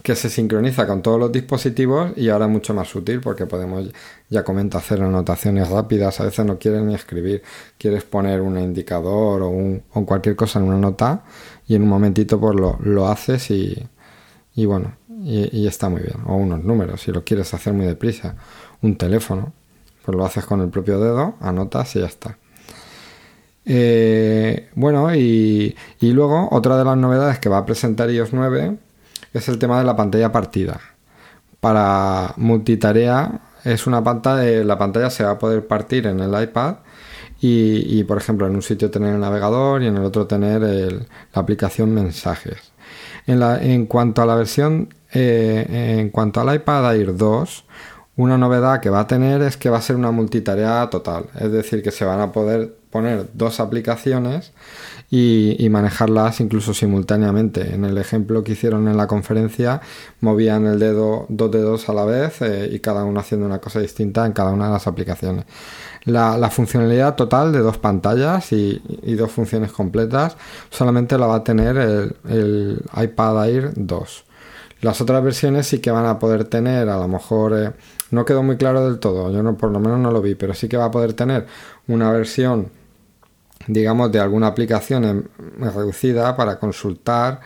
que 0.02 0.16
se 0.16 0.30
sincroniza 0.30 0.88
con 0.88 1.02
todos 1.02 1.20
los 1.20 1.32
dispositivos 1.32 2.12
y 2.16 2.30
ahora 2.30 2.46
es 2.46 2.52
mucho 2.52 2.74
más 2.74 2.94
útil 2.96 3.22
porque 3.22 3.46
podemos, 3.46 3.90
ya 4.30 4.44
comenta, 4.44 4.78
hacer 4.80 5.02
anotaciones 5.02 5.70
rápidas. 5.70 6.20
A 6.20 6.26
veces 6.26 6.46
no 6.46 6.58
quieres 6.58 6.82
ni 6.82 6.96
escribir, 6.96 7.44
quieres 7.78 8.04
poner 8.04 8.42
un 8.42 8.58
indicador 8.60 9.42
o, 9.42 9.50
un, 9.50 9.84
o 9.94 10.06
cualquier 10.06 10.36
cosa 10.36 10.60
en 10.60 10.66
una 10.66 10.78
nota 10.78 11.24
y 11.68 11.76
en 11.76 11.84
un 11.84 11.90
momentito 11.90 12.40
pues 12.40 12.56
lo, 12.56 12.78
lo 12.82 13.08
haces 13.08 13.52
y, 13.52 13.88
y 14.56 14.66
bueno, 14.66 14.96
y, 15.24 15.66
está 15.68 15.90
muy 15.90 16.02
bien. 16.02 16.18
O 16.26 16.36
unos 16.36 16.64
números, 16.64 17.02
si 17.02 17.12
lo 17.12 17.24
quieres 17.24 17.54
hacer 17.54 17.74
muy 17.74 17.86
deprisa. 17.86 18.36
Un 18.86 18.98
teléfono, 18.98 19.51
pues 20.04 20.15
lo 20.15 20.24
haces 20.24 20.46
con 20.46 20.62
el 20.62 20.70
propio 20.70 21.00
dedo, 21.00 21.34
anotas 21.42 21.96
y 21.96 22.00
ya 22.01 22.06
está. 22.06 22.38
Eh, 23.65 24.70
bueno, 24.75 25.15
y, 25.15 25.75
y, 26.00 26.12
luego 26.12 26.50
otra 26.51 26.77
de 26.77 26.86
las 26.86 26.96
novedades 26.96 27.39
que 27.39 27.50
va 27.50 27.58
a 27.58 27.65
presentar 27.65 28.12
iOS 28.12 28.32
9 28.32 28.77
es 29.34 29.50
el 29.50 29.58
tema 29.58 29.80
de 29.80 29.86
la 29.86 29.96
pantalla 29.96 30.32
partida. 30.32 30.80
Para 31.60 32.36
multitarea 32.38 33.42
es 33.63 33.88
una 33.88 34.04
pantalla, 34.04 34.63
la 34.63 34.77
pantalla 34.77 35.10
se 35.10 35.24
va 35.24 35.32
a 35.32 35.39
poder 35.39 35.65
partir 35.65 36.06
en 36.06 36.20
el 36.20 36.39
iPad 36.39 36.75
y, 37.42 38.04
por 38.04 38.18
ejemplo 38.18 38.46
en 38.46 38.56
un 38.56 38.62
sitio 38.62 38.92
tener 38.92 39.15
el 39.15 39.20
navegador 39.20 39.82
y 39.82 39.88
en 39.88 39.98
el 39.98 40.04
otro 40.04 40.27
tener 40.27 40.62
la 40.62 41.42
aplicación 41.42 41.92
mensajes. 41.92 42.72
En, 43.25 43.39
la, 43.39 43.63
en, 43.63 43.88
cuanto 43.88 44.22
a 44.22 44.27
la 44.27 44.36
versión, 44.36 44.94
eh, 45.12 45.98
en 46.00 46.10
cuanto 46.12 46.39
al 46.39 46.54
iPad 46.54 46.96
Air 46.96 47.18
2, 47.18 47.65
una 48.17 48.38
novedad 48.38 48.79
que 48.79 48.89
va 48.89 49.01
a 49.01 49.07
tener 49.07 49.41
es 49.41 49.57
que 49.57 49.69
va 49.69 49.77
a 49.77 49.81
ser 49.81 49.95
una 49.95 50.12
multitarea 50.12 50.89
total, 50.89 51.25
es 51.39 51.51
decir, 51.51 51.84
que 51.84 51.91
se 51.91 52.05
van 52.05 52.22
a 52.22 52.31
poder 52.31 52.75
poner 52.89 53.27
dos 53.34 53.60
aplicaciones 53.60 54.53
y, 55.10 55.67
manejarlas 55.69 56.39
incluso 56.39 56.74
simultáneamente. 56.74 57.74
En 57.74 57.84
el 57.84 57.98
ejemplo 57.98 58.43
que 58.43 58.53
hicieron 58.53 58.88
en 58.88 58.95
la 58.95 59.07
conferencia, 59.07 59.81
movían 60.22 60.65
el 60.65 60.79
dedo, 60.79 61.25
dos 61.27 61.51
dedos 61.51 61.89
a 61.89 61.93
la 61.93 62.05
vez 62.05 62.41
eh, 62.41 62.69
y 62.72 62.79
cada 62.79 63.03
uno 63.03 63.19
haciendo 63.19 63.45
una 63.45 63.60
cosa 63.60 63.81
distinta 63.81 64.25
en 64.25 64.31
cada 64.31 64.51
una 64.51 64.67
de 64.67 64.74
las 64.74 64.88
aplicaciones. 64.88 65.43
La, 66.05 66.50
funcionalidad 66.50 67.15
total 67.15 67.51
de 67.51 67.60
dos 67.60 67.77
pantallas 67.77 68.53
y, 68.53 68.81
dos 69.15 69.31
funciones 69.31 69.72
completas 69.74 70.38
solamente 70.69 71.17
la 71.17 71.27
va 71.27 71.36
a 71.36 71.43
tener 71.43 71.77
el, 71.77 72.81
iPad 72.95 73.50
Air 73.50 73.72
2. 73.75 74.25
Las 74.81 75.01
otras 75.01 75.24
versiones 75.24 75.67
sí 75.67 75.79
que 75.79 75.91
van 75.91 76.05
a 76.05 76.19
poder 76.19 76.45
tener, 76.45 76.89
a 76.89 76.98
lo 76.98 77.07
mejor 77.07 77.57
eh, 77.57 77.72
no 78.15 78.25
quedó 78.25 78.41
muy 78.41 78.57
claro 78.57 78.86
del 78.86 79.00
todo, 79.00 79.31
yo 79.31 79.43
no, 79.43 79.55
por 79.57 79.72
lo 79.72 79.79
menos 79.79 80.00
no 80.00 80.12
lo 80.12 80.22
vi, 80.22 80.34
pero 80.36 80.53
sí 80.55 80.67
que 80.67 80.77
va 80.77 80.86
a 80.86 80.91
poder 80.91 81.13
tener 81.13 81.45
una 81.88 82.12
versión 82.12 82.72
digamos, 83.67 84.12
de 84.12 84.19
alguna 84.19 84.48
aplicación 84.48 85.29
reducida 85.57 86.36
para 86.36 86.60
consultar, 86.60 87.41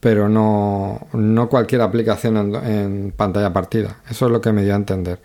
pero 0.00 0.28
no, 0.28 1.06
no 1.12 1.48
cualquier 1.48 1.80
aplicación 1.80 2.54
en, 2.56 3.12
pantalla 3.16 3.52
partida. 3.52 3.98
Eso 4.08 4.26
es 4.26 4.32
lo 4.32 4.40
que 4.40 4.52
me 4.52 4.62
dio 4.62 4.74
a 4.74 4.76
entender. 4.76 5.20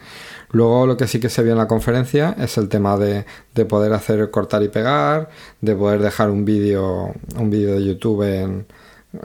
Luego 0.52 0.88
lo 0.88 0.98
que 0.98 1.08
sí 1.08 1.20
que 1.20 1.30
se 1.30 1.44
vio 1.44 1.52
en 1.52 1.58
la 1.58 1.68
conferencia 1.68 2.36
es 2.40 2.58
el 2.58 2.70
tema 2.70 2.98
de, 2.98 3.26
de 3.54 3.66
poder 3.66 3.94
hacer 3.94 4.32
cortar 4.32 4.64
y 4.64 4.70
pegar, 4.70 5.30
de 5.62 5.76
poder 5.76 6.02
dejar 6.02 6.30
un 6.30 6.46
vídeo 6.46 7.14
un 7.38 7.50
vídeo 7.50 7.76
de 7.76 7.84
YouTube 7.84 8.24
en, 8.24 8.66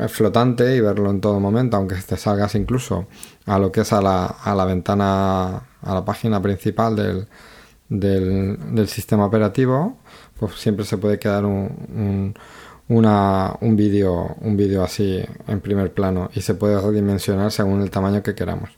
flotante 0.08 0.74
y 0.76 0.80
verlo 0.80 1.10
en 1.10 1.20
todo 1.20 1.40
momento, 1.40 1.76
aunque 1.76 1.96
te 1.96 2.16
salgas 2.16 2.54
incluso 2.54 3.06
a 3.46 3.58
lo 3.58 3.70
que 3.70 3.82
es 3.82 3.92
a 3.92 4.00
la, 4.00 4.26
a 4.26 4.54
la 4.54 4.64
ventana, 4.64 5.56
a 5.82 5.94
la 5.94 6.04
página 6.04 6.40
principal 6.40 6.96
del, 6.96 7.28
del, 7.88 8.74
del 8.74 8.88
sistema 8.88 9.26
operativo 9.26 9.98
pues 10.38 10.54
siempre 10.56 10.84
se 10.84 10.98
puede 10.98 11.18
quedar 11.18 11.44
un, 11.44 12.34
un, 12.88 13.76
vídeo 13.76 14.36
un 14.40 14.56
vídeo 14.56 14.82
así 14.82 15.24
en 15.46 15.60
primer 15.60 15.92
plano 15.92 16.30
y 16.34 16.40
se 16.40 16.54
puede 16.54 16.80
redimensionar 16.80 17.52
según 17.52 17.82
el 17.82 17.90
tamaño 17.90 18.22
que 18.22 18.34
queramos. 18.34 18.70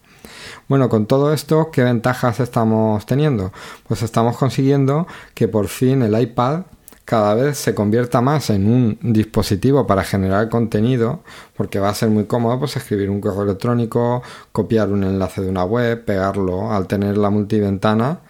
Bueno, 0.68 0.88
con 0.88 1.06
todo 1.06 1.32
esto, 1.32 1.70
¿qué 1.70 1.82
ventajas 1.82 2.40
estamos 2.40 3.06
teniendo? 3.06 3.52
Pues 3.86 4.02
estamos 4.02 4.36
consiguiendo 4.36 5.06
que 5.34 5.48
por 5.48 5.68
fin 5.68 6.02
el 6.02 6.20
iPad 6.20 6.62
cada 7.06 7.34
vez 7.34 7.56
se 7.56 7.74
convierta 7.74 8.20
más 8.20 8.50
en 8.50 8.68
un 8.68 8.98
dispositivo 9.00 9.86
para 9.86 10.02
generar 10.04 10.48
contenido, 10.48 11.20
porque 11.56 11.78
va 11.78 11.88
a 11.88 11.94
ser 11.94 12.10
muy 12.10 12.24
cómodo 12.24 12.58
pues, 12.58 12.76
escribir 12.76 13.08
un 13.08 13.20
correo 13.20 13.44
electrónico, 13.44 14.22
copiar 14.52 14.90
un 14.90 15.04
enlace 15.04 15.40
de 15.40 15.48
una 15.48 15.64
web, 15.64 16.04
pegarlo 16.04 16.72
al 16.72 16.86
tener 16.88 17.16
la 17.16 17.30
multiventana 17.30 18.20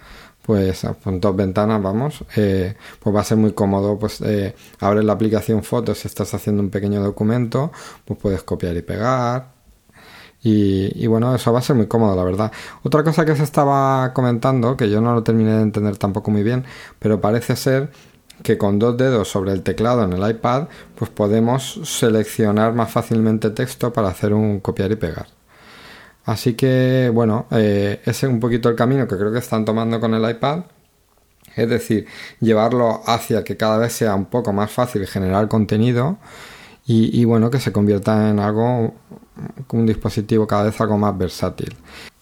pues 0.43 0.87
con 1.03 1.21
dos 1.21 1.35
ventanas, 1.35 1.83
vamos, 1.83 2.25
eh, 2.37 2.77
pues 3.01 3.17
va 3.17 3.21
a 3.21 3.25
ser 3.25 3.37
muy 3.37 3.53
cómodo, 3.53 3.99
pues 3.99 4.21
eh, 4.21 4.55
la 4.81 5.13
aplicación 5.13 5.65
fotos 5.65 5.99
si 5.99 6.07
estás 6.07 6.33
haciendo 6.35 6.63
un 6.63 6.71
pequeño 6.71 7.03
documento, 7.03 7.73
pues 8.05 8.17
puedes 8.21 8.45
copiar 8.45 8.77
y 8.77 8.83
pegar. 8.83 9.57
Y, 10.45 11.03
y, 11.03 11.09
bueno, 11.09 11.35
eso 11.35 11.53
va 11.53 11.59
a 11.59 11.63
ser 11.63 11.75
muy 11.75 11.89
cómodo, 11.89 12.15
la 12.15 12.23
verdad. 12.23 12.53
Otra 12.85 13.03
cosa 13.03 13.25
que 13.25 13.35
se 13.35 13.43
estaba 13.43 14.13
comentando, 14.13 14.77
que 14.77 14.89
yo 14.89 15.01
no 15.01 15.13
lo 15.15 15.25
terminé 15.25 15.55
de 15.55 15.63
entender 15.63 15.97
tampoco 15.97 16.31
muy 16.31 16.45
bien, 16.45 16.65
pero 17.01 17.21
parece 17.21 17.57
ser 17.57 17.91
que 18.43 18.59
con 18.59 18.79
dos 18.79 18.97
dedos 18.97 19.29
sobre 19.29 19.53
el 19.53 19.63
teclado 19.63 20.05
en 20.05 20.13
el 20.13 20.31
iPad, 20.31 20.69
pues 20.95 21.11
podemos 21.11 21.81
seleccionar 21.85 22.73
más 22.75 22.91
fácilmente 22.91 23.51
texto 23.51 23.93
para 23.93 24.09
hacer 24.09 24.33
un 24.35 24.61
copiar 24.61 24.93
y 24.93 24.97
pegar. 24.97 25.27
Así 26.25 26.55
que, 26.55 27.11
bueno, 27.15 27.47
eh, 27.53 28.01
ese 28.05 28.27
es 28.27 28.33
un 28.33 28.41
poquito 28.41 28.69
el 28.69 28.75
camino 28.75 29.07
que 29.07 29.17
creo 29.17 29.33
que 29.33 29.39
están 29.39 29.65
tomando 29.65 30.01
con 30.01 30.13
el 30.13 30.29
iPad. 30.29 30.65
Es 31.55 31.69
decir, 31.71 32.07
llevarlo 32.41 33.01
hacia 33.07 33.45
que 33.45 33.57
cada 33.57 33.79
vez 33.79 33.93
sea 33.93 34.15
un 34.15 34.27
poco 34.27 34.53
más 34.53 34.71
fácil 34.71 35.07
generar 35.07 35.49
contenido 35.49 36.19
y, 36.89 37.25
bueno, 37.25 37.51
que 37.51 37.59
se 37.59 37.73
convierta 37.73 38.31
en 38.31 38.39
algo, 38.39 38.95
un 39.73 39.87
dispositivo 39.87 40.47
cada 40.47 40.65
vez 40.65 40.81
algo 40.81 40.99
más 40.99 41.17
versátil. 41.19 41.75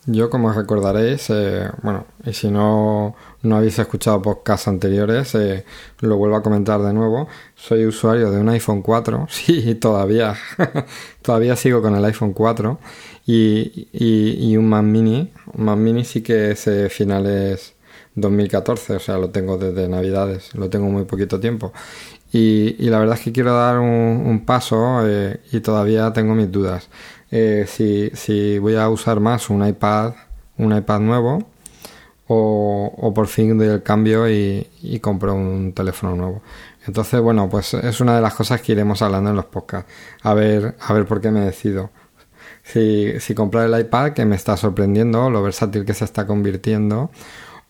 Yo, 0.07 0.29
como 0.29 0.53
recordaréis, 0.53 1.31
eh, 1.31 1.71
bueno, 1.83 2.07
y 2.27 2.35
si 2.35 2.51
no, 2.51 3.17
no 3.43 3.57
habéis 3.57 3.79
escuchado 3.79 4.21
podcasts 4.21 4.69
anteriores, 4.69 5.35
eh, 5.35 5.65
lo 6.01 6.19
vuelvo 6.19 6.37
a 6.37 6.43
comentar 6.43 6.83
de 6.83 6.93
nuevo. 6.93 7.27
Soy 7.55 7.87
usuario 7.87 8.31
de 8.31 8.39
un 8.39 8.51
iPhone 8.51 8.83
4, 8.83 9.27
sí, 9.31 9.75
todavía, 9.77 10.37
todavía 11.23 11.57
sigo 11.57 11.81
con 11.81 11.97
el 11.97 12.05
iPhone 12.05 12.35
4 12.35 12.79
y, 13.27 13.89
y, 13.93 14.57
un 14.59 14.69
Mac 14.69 14.85
Mini. 14.85 15.33
Un 15.55 15.65
Mac 15.65 15.79
Mini 15.79 16.05
sí 16.05 16.23
que 16.23 16.51
es 16.51 16.69
finales 16.93 17.75
2014, 18.15 18.97
o 18.97 19.01
sea, 19.01 19.19
lo 19.19 19.31
tengo 19.31 19.59
desde 19.59 19.89
Navidades, 19.89 20.55
lo 20.55 20.69
tengo 20.69 20.87
muy 20.87 21.05
poquito 21.05 21.41
tiempo. 21.41 21.73
Y, 22.33 22.75
y 22.85 22.91
la 22.91 22.99
verdad 22.99 23.17
es 23.17 23.23
que 23.23 23.33
quiero 23.33 23.55
dar 23.55 23.79
un, 23.79 24.43
paso 24.45 25.07
eh, 25.07 25.41
y 25.53 25.61
todavía 25.61 26.13
tengo 26.13 26.35
mis 26.35 26.51
dudas. 26.51 26.89
Eh, 27.37 27.67
si, 27.67 28.59
voy 28.61 28.77
a 28.77 28.89
usar 28.89 29.19
más 29.19 29.51
un 29.51 29.67
iPad, 29.67 30.15
un 30.57 30.77
iPad 30.77 31.01
nuevo, 31.01 31.45
o, 32.29 33.13
por 33.15 33.27
fin 33.27 33.59
doy 33.59 33.69
el 33.69 33.83
cambio 33.83 34.31
y, 34.31 34.69
y, 34.83 35.01
compro 35.01 35.35
un 35.35 35.73
teléfono 35.73 36.15
nuevo. 36.15 36.43
Entonces, 36.87 37.21
bueno, 37.21 37.49
pues 37.49 37.75
es 37.75 38.01
una 38.01 38.15
de 38.15 38.23
las 38.23 38.35
cosas 38.35 38.61
que 38.61 38.73
iremos 38.73 39.03
hablando 39.03 39.31
en 39.31 39.37
los 39.37 39.47
podcasts. 39.47 39.91
A 40.23 40.33
ver, 40.35 40.77
a 40.81 40.93
ver 40.93 41.07
por 41.07 41.21
qué 41.21 41.31
me 41.33 41.41
decido 41.41 41.91
si, 42.63 43.21
si 43.21 43.35
comprar 43.35 43.67
el 43.67 43.81
iPad, 43.81 44.13
que 44.13 44.25
me 44.25 44.37
está 44.37 44.57
sorprendiendo, 44.57 45.31
lo 45.31 45.43
versátil 45.43 45.85
que 45.85 45.95
se 45.95 46.05
está 46.05 46.27
convirtiendo, 46.27 47.11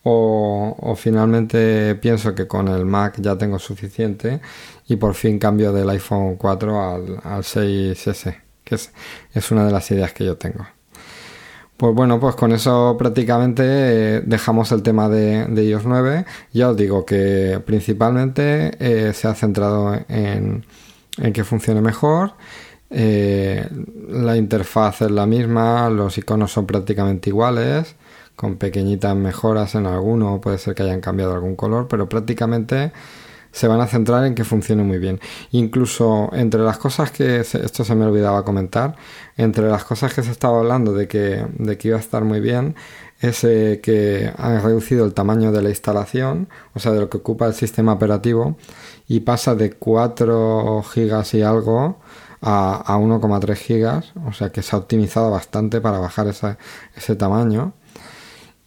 o, 0.03 0.95
finalmente 0.97 1.95
pienso 1.95 2.35
que 2.35 2.47
con 2.47 2.67
el 2.67 2.85
Mac 2.85 3.15
ya 3.19 3.37
tengo 3.37 3.57
suficiente 3.59 4.39
y 4.87 4.97
por 4.97 5.15
fin 5.15 5.39
cambio 5.39 5.73
del 5.73 5.89
iPhone 5.89 6.35
4 6.37 6.93
al, 6.93 7.19
al 7.23 7.43
6S, 7.43 8.44
que 8.65 8.75
es, 8.75 8.91
es, 9.33 9.51
una 9.51 9.65
de 9.65 9.71
las 9.71 9.89
ideas 9.91 10.11
que 10.11 10.25
yo 10.25 10.37
tengo. 10.37 10.67
Pues 11.77 11.93
bueno, 11.93 12.19
pues 12.19 12.35
con 12.35 12.51
eso 12.51 12.97
prácticamente 12.99 13.63
eh, 13.65 14.21
dejamos 14.25 14.71
el 14.73 14.83
tema 14.83 15.07
de, 15.07 15.45
de, 15.45 15.63
iOS 15.65 15.85
9. 15.85 16.25
Ya 16.51 16.69
os 16.69 16.77
digo 16.77 17.05
que 17.05 17.61
principalmente 17.65 18.71
eh, 18.79 19.13
se 19.13 19.27
ha 19.29 19.35
centrado 19.35 19.93
en, 20.09 20.65
en 21.17 21.33
que 21.33 21.43
funcione 21.43 21.81
mejor 21.81 22.33
eh, 22.89 23.67
la 24.09 24.37
interfaz 24.37 25.01
es 25.01 25.11
la 25.11 25.25
misma, 25.25 25.89
los 25.89 26.17
iconos 26.17 26.51
son 26.51 26.65
prácticamente 26.65 27.29
iguales, 27.29 27.95
con 28.35 28.57
pequeñitas 28.57 29.15
mejoras 29.15 29.75
en 29.75 29.85
alguno, 29.85 30.39
puede 30.41 30.57
ser 30.57 30.75
que 30.75 30.83
hayan 30.83 31.01
cambiado 31.01 31.33
algún 31.33 31.55
color, 31.55 31.87
pero 31.89 32.07
prácticamente 32.09 32.91
se 33.55 33.69
van 33.69 33.79
a 33.79 33.87
centrar 33.87 34.25
en 34.25 34.35
que 34.35 34.43
funcione 34.43 34.83
muy 34.83 34.97
bien. 34.97 35.21
Incluso 35.51 36.29
entre 36.33 36.59
las 36.59 36.77
cosas 36.77 37.09
que, 37.11 37.39
esto 37.39 37.85
se 37.85 37.95
me 37.95 38.05
olvidaba 38.05 38.43
comentar, 38.43 38.97
entre 39.37 39.69
las 39.69 39.85
cosas 39.85 40.13
que 40.13 40.23
se 40.23 40.31
estaba 40.31 40.59
hablando 40.59 40.91
de 40.91 41.07
que, 41.07 41.45
de 41.57 41.77
que 41.77 41.87
iba 41.87 41.95
a 41.95 42.01
estar 42.01 42.25
muy 42.25 42.41
bien, 42.41 42.75
es 43.21 43.45
eh, 43.45 43.79
que 43.81 44.29
han 44.37 44.61
reducido 44.61 45.05
el 45.05 45.13
tamaño 45.13 45.53
de 45.53 45.61
la 45.61 45.69
instalación, 45.69 46.49
o 46.73 46.79
sea, 46.79 46.91
de 46.91 46.99
lo 46.99 47.09
que 47.09 47.15
ocupa 47.15 47.47
el 47.47 47.53
sistema 47.53 47.93
operativo, 47.93 48.57
y 49.07 49.21
pasa 49.21 49.55
de 49.55 49.71
4 49.71 50.83
gigas 50.83 51.33
y 51.33 51.41
algo 51.41 52.01
a, 52.41 52.83
1,3 52.99 53.55
gigas, 53.55 54.11
o 54.27 54.33
sea 54.33 54.51
que 54.51 54.63
se 54.63 54.75
ha 54.75 54.79
optimizado 54.79 55.31
bastante 55.31 55.79
para 55.79 55.99
bajar 55.99 56.27
ese 56.27 57.15
tamaño. 57.15 57.71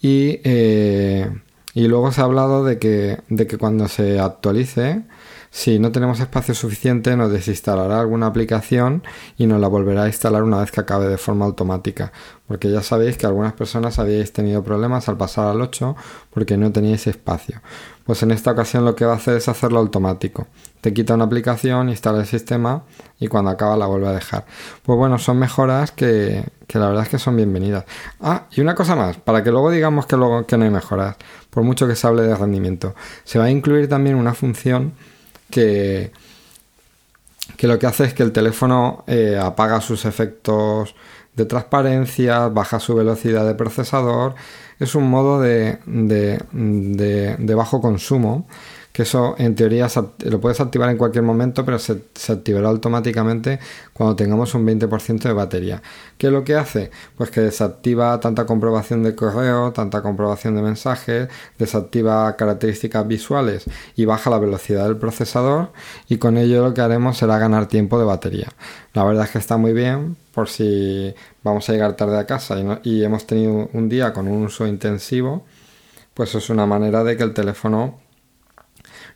Y, 0.01 0.41
eh, 0.45 1.31
y 1.79 1.87
luego 1.87 2.11
se 2.11 2.21
ha 2.21 2.25
hablado 2.25 2.65
de 2.65 2.81
que, 2.81 3.21
de 3.29 3.47
que 3.47 3.57
cuando 3.57 3.87
se 3.87 4.19
actualice, 4.19 5.05
si 5.53 5.79
no 5.79 5.93
tenemos 5.93 6.19
espacio 6.19 6.53
suficiente, 6.53 7.17
nos 7.17 7.31
desinstalará 7.31 8.01
alguna 8.01 8.27
aplicación 8.27 9.05
y 9.37 9.47
nos 9.47 9.61
la 9.61 9.69
volverá 9.69 10.03
a 10.03 10.07
instalar 10.09 10.43
una 10.43 10.59
vez 10.59 10.73
que 10.73 10.81
acabe 10.81 11.07
de 11.07 11.19
forma 11.19 11.45
automática. 11.45 12.11
Porque 12.49 12.69
ya 12.69 12.83
sabéis 12.83 13.17
que 13.17 13.27
algunas 13.27 13.53
personas 13.53 14.01
habíais 14.01 14.33
tenido 14.33 14.65
problemas 14.65 15.09
al 15.09 15.17
pasar 15.17 15.47
al 15.47 15.61
8 15.61 15.95
porque 16.31 16.57
no 16.57 16.73
teníais 16.73 17.07
espacio. 17.07 17.63
Pues 18.03 18.25
en 18.25 18.33
esta 18.33 18.51
ocasión 18.51 18.85
lo 18.85 18.97
que 18.97 19.05
va 19.05 19.13
a 19.13 19.17
hacer 19.17 19.37
es 19.37 19.49
hacerlo 19.49 19.79
automático. 19.79 20.49
Te 20.81 20.95
quita 20.95 21.15
una 21.15 21.25
aplicación, 21.25 21.89
instala 21.89 22.21
el 22.21 22.27
sistema 22.27 22.85
y 23.19 23.27
cuando 23.27 23.51
acaba 23.51 23.77
la 23.77 23.87
vuelve 23.87 24.09
a 24.09 24.13
dejar. 24.13 24.47
Pues 24.83 24.97
bueno, 24.97 25.19
son 25.19 25.39
mejoras 25.39 25.91
que, 25.91 26.45
que 26.67 26.79
la 26.79 26.89
verdad 26.89 27.05
es 27.05 27.09
que 27.09 27.19
son 27.19 27.37
bienvenidas. 27.37 27.85
Ah, 28.21 28.47
y 28.53 28.61
una 28.61 28.75
cosa 28.75 28.95
más, 28.95 29.17
para 29.17 29.43
que 29.43 29.51
luego 29.51 29.71
digamos 29.71 30.07
que, 30.07 30.17
luego, 30.17 30.47
que 30.47 30.57
no 30.57 30.65
hay 30.65 30.71
mejoras, 30.71 31.17
por 31.51 31.65
mucho 31.65 31.89
que 31.89 31.97
se 31.97 32.07
hable 32.07 32.23
de 32.23 32.35
rendimiento. 32.35 32.95
Se 33.25 33.39
va 33.39 33.47
a 33.47 33.51
incluir 33.51 33.89
también 33.89 34.17
una 34.17 34.35
función 34.35 34.93
que, 35.51 36.13
que 37.57 37.67
lo 37.67 37.79
que 37.79 37.87
hace 37.87 38.05
es 38.05 38.15
que 38.15 38.23
el 38.23 38.33
teléfono 38.33 39.05
eh, 39.07 39.39
apaga 39.41 39.81
sus 39.81 40.05
efectos 40.05 40.95
de 41.39 41.47
transparencia, 41.47 42.49
baja 42.49 42.81
su 42.81 42.95
velocidad 42.95 43.47
de 43.47 43.55
procesador. 43.55 44.35
Es 44.79 44.95
un 44.95 45.09
modo 45.09 45.41
de, 45.41 45.79
de, 45.87 46.39
de, 46.53 47.55
bajo 47.55 47.81
consumo 47.81 48.47
que 48.99 49.03
eso 49.03 49.37
en 49.39 49.55
teoría 49.55 49.87
lo 50.25 50.41
puedes 50.41 50.59
activar 50.61 50.91
en 50.91 50.97
cualquier 50.97 51.23
momento, 51.23 51.65
pero 51.65 51.79
se, 51.79 52.03
activará 52.33 52.69
automáticamente 52.69 53.61
cuando 53.93 54.17
tengamos 54.17 54.53
un 54.57 54.67
20% 54.67 55.23
de 55.23 55.33
batería. 55.33 55.83
¿Qué 56.17 56.27
es 56.27 56.33
lo 56.33 56.43
que 56.43 56.57
hace? 56.57 56.91
Pues 57.17 57.31
que 57.31 57.41
desactiva 57.41 58.19
tanta 58.19 58.45
comprobación 58.45 59.05
de 59.05 59.15
correo, 59.15 59.73
tanta 59.73 60.03
comprobación 60.03 60.57
de 60.57 60.63
mensajes, 60.63 61.29
desactiva 61.61 62.35
características 62.35 63.07
visuales 63.07 63.67
y 63.95 64.05
baja 64.05 64.31
la 64.31 64.41
velocidad 64.41 64.87
del 64.87 64.97
procesador 64.97 65.71
y 66.09 66.19
con 66.19 66.37
ello 66.37 66.65
lo 66.65 66.75
que 66.75 66.81
haremos 66.81 67.19
será 67.19 67.39
ganar 67.39 67.67
tiempo 67.67 68.01
de 68.01 68.05
batería. 68.05 68.49
La 68.95 69.05
verdad 69.05 69.27
es 69.27 69.31
que 69.31 69.39
está 69.39 69.59
muy 69.59 69.75
bien 69.75 70.17
por 70.35 70.49
si 70.49 71.15
vamos 71.45 71.69
a 71.69 71.73
llegar 71.73 71.95
tarde 71.95 72.19
a 72.19 72.27
casa 72.27 72.57
y, 72.83 73.05
hemos 73.05 73.29
tenido 73.29 73.71
un 73.73 73.89
día 73.89 74.13
con 74.13 74.27
un 74.27 74.43
uso 74.43 74.67
intensivo, 74.67 75.45
pues 76.15 76.35
es 76.35 76.51
una 76.51 76.67
manera 76.67 77.05
de 77.05 77.17
que 77.17 77.23
el 77.23 77.33
teléfono 77.33 78.08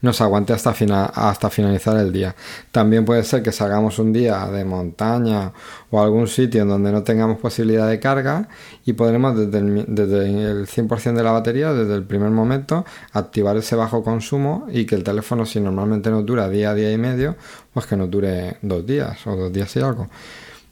nos 0.03 0.21
aguante 0.21 0.53
hasta, 0.53 0.71
hasta 1.15 1.49
finalizar 1.49 1.97
el 1.97 2.13
día. 2.13 2.35
También 2.71 3.05
puede 3.05 3.23
ser 3.25 3.43
que 3.43 3.53
salgamos 3.53 3.99
un 3.99 4.13
día 4.13 4.47
de 4.49 4.65
montaña 4.65 5.53
o 5.91 6.03
algún 6.03 6.29
sitio 6.29 6.63
en 6.63 6.69
donde 6.69 6.93
no 6.93 7.03
tengamos 7.03 7.39
posibilidad 7.39 7.89
de 7.89 7.99
carga 8.01 8.49
y 8.85 8.93
podremos 8.93 9.37
desde 9.37 9.59
el, 9.59 9.85
desde 9.89 10.51
el 10.51 10.67
100% 10.67 11.15
de 11.15 11.23
la 11.23 11.31
batería, 11.31 11.73
desde 11.73 11.95
el 11.95 12.05
primer 12.05 12.31
momento, 12.31 12.85
activar 13.13 13.57
ese 13.57 13.77
bajo 13.77 14.03
consumo 14.03 14.67
y 14.71 14.85
que 14.85 14.97
el 14.97 15.05
teléfono, 15.05 15.47
si 15.47 15.61
normalmente 15.61 16.11
nos 16.11 16.27
dura 16.27 16.49
día, 16.49 16.75
día 16.75 16.93
y 16.93 16.99
medio, 16.99 17.37
pues 17.73 17.87
que 17.87 17.97
nos 17.97 18.11
dure 18.11 18.59
dos 18.61 18.85
días 18.85 19.27
o 19.27 19.37
dos 19.37 19.53
días 19.53 19.75
y 19.77 19.81
algo. 19.81 20.09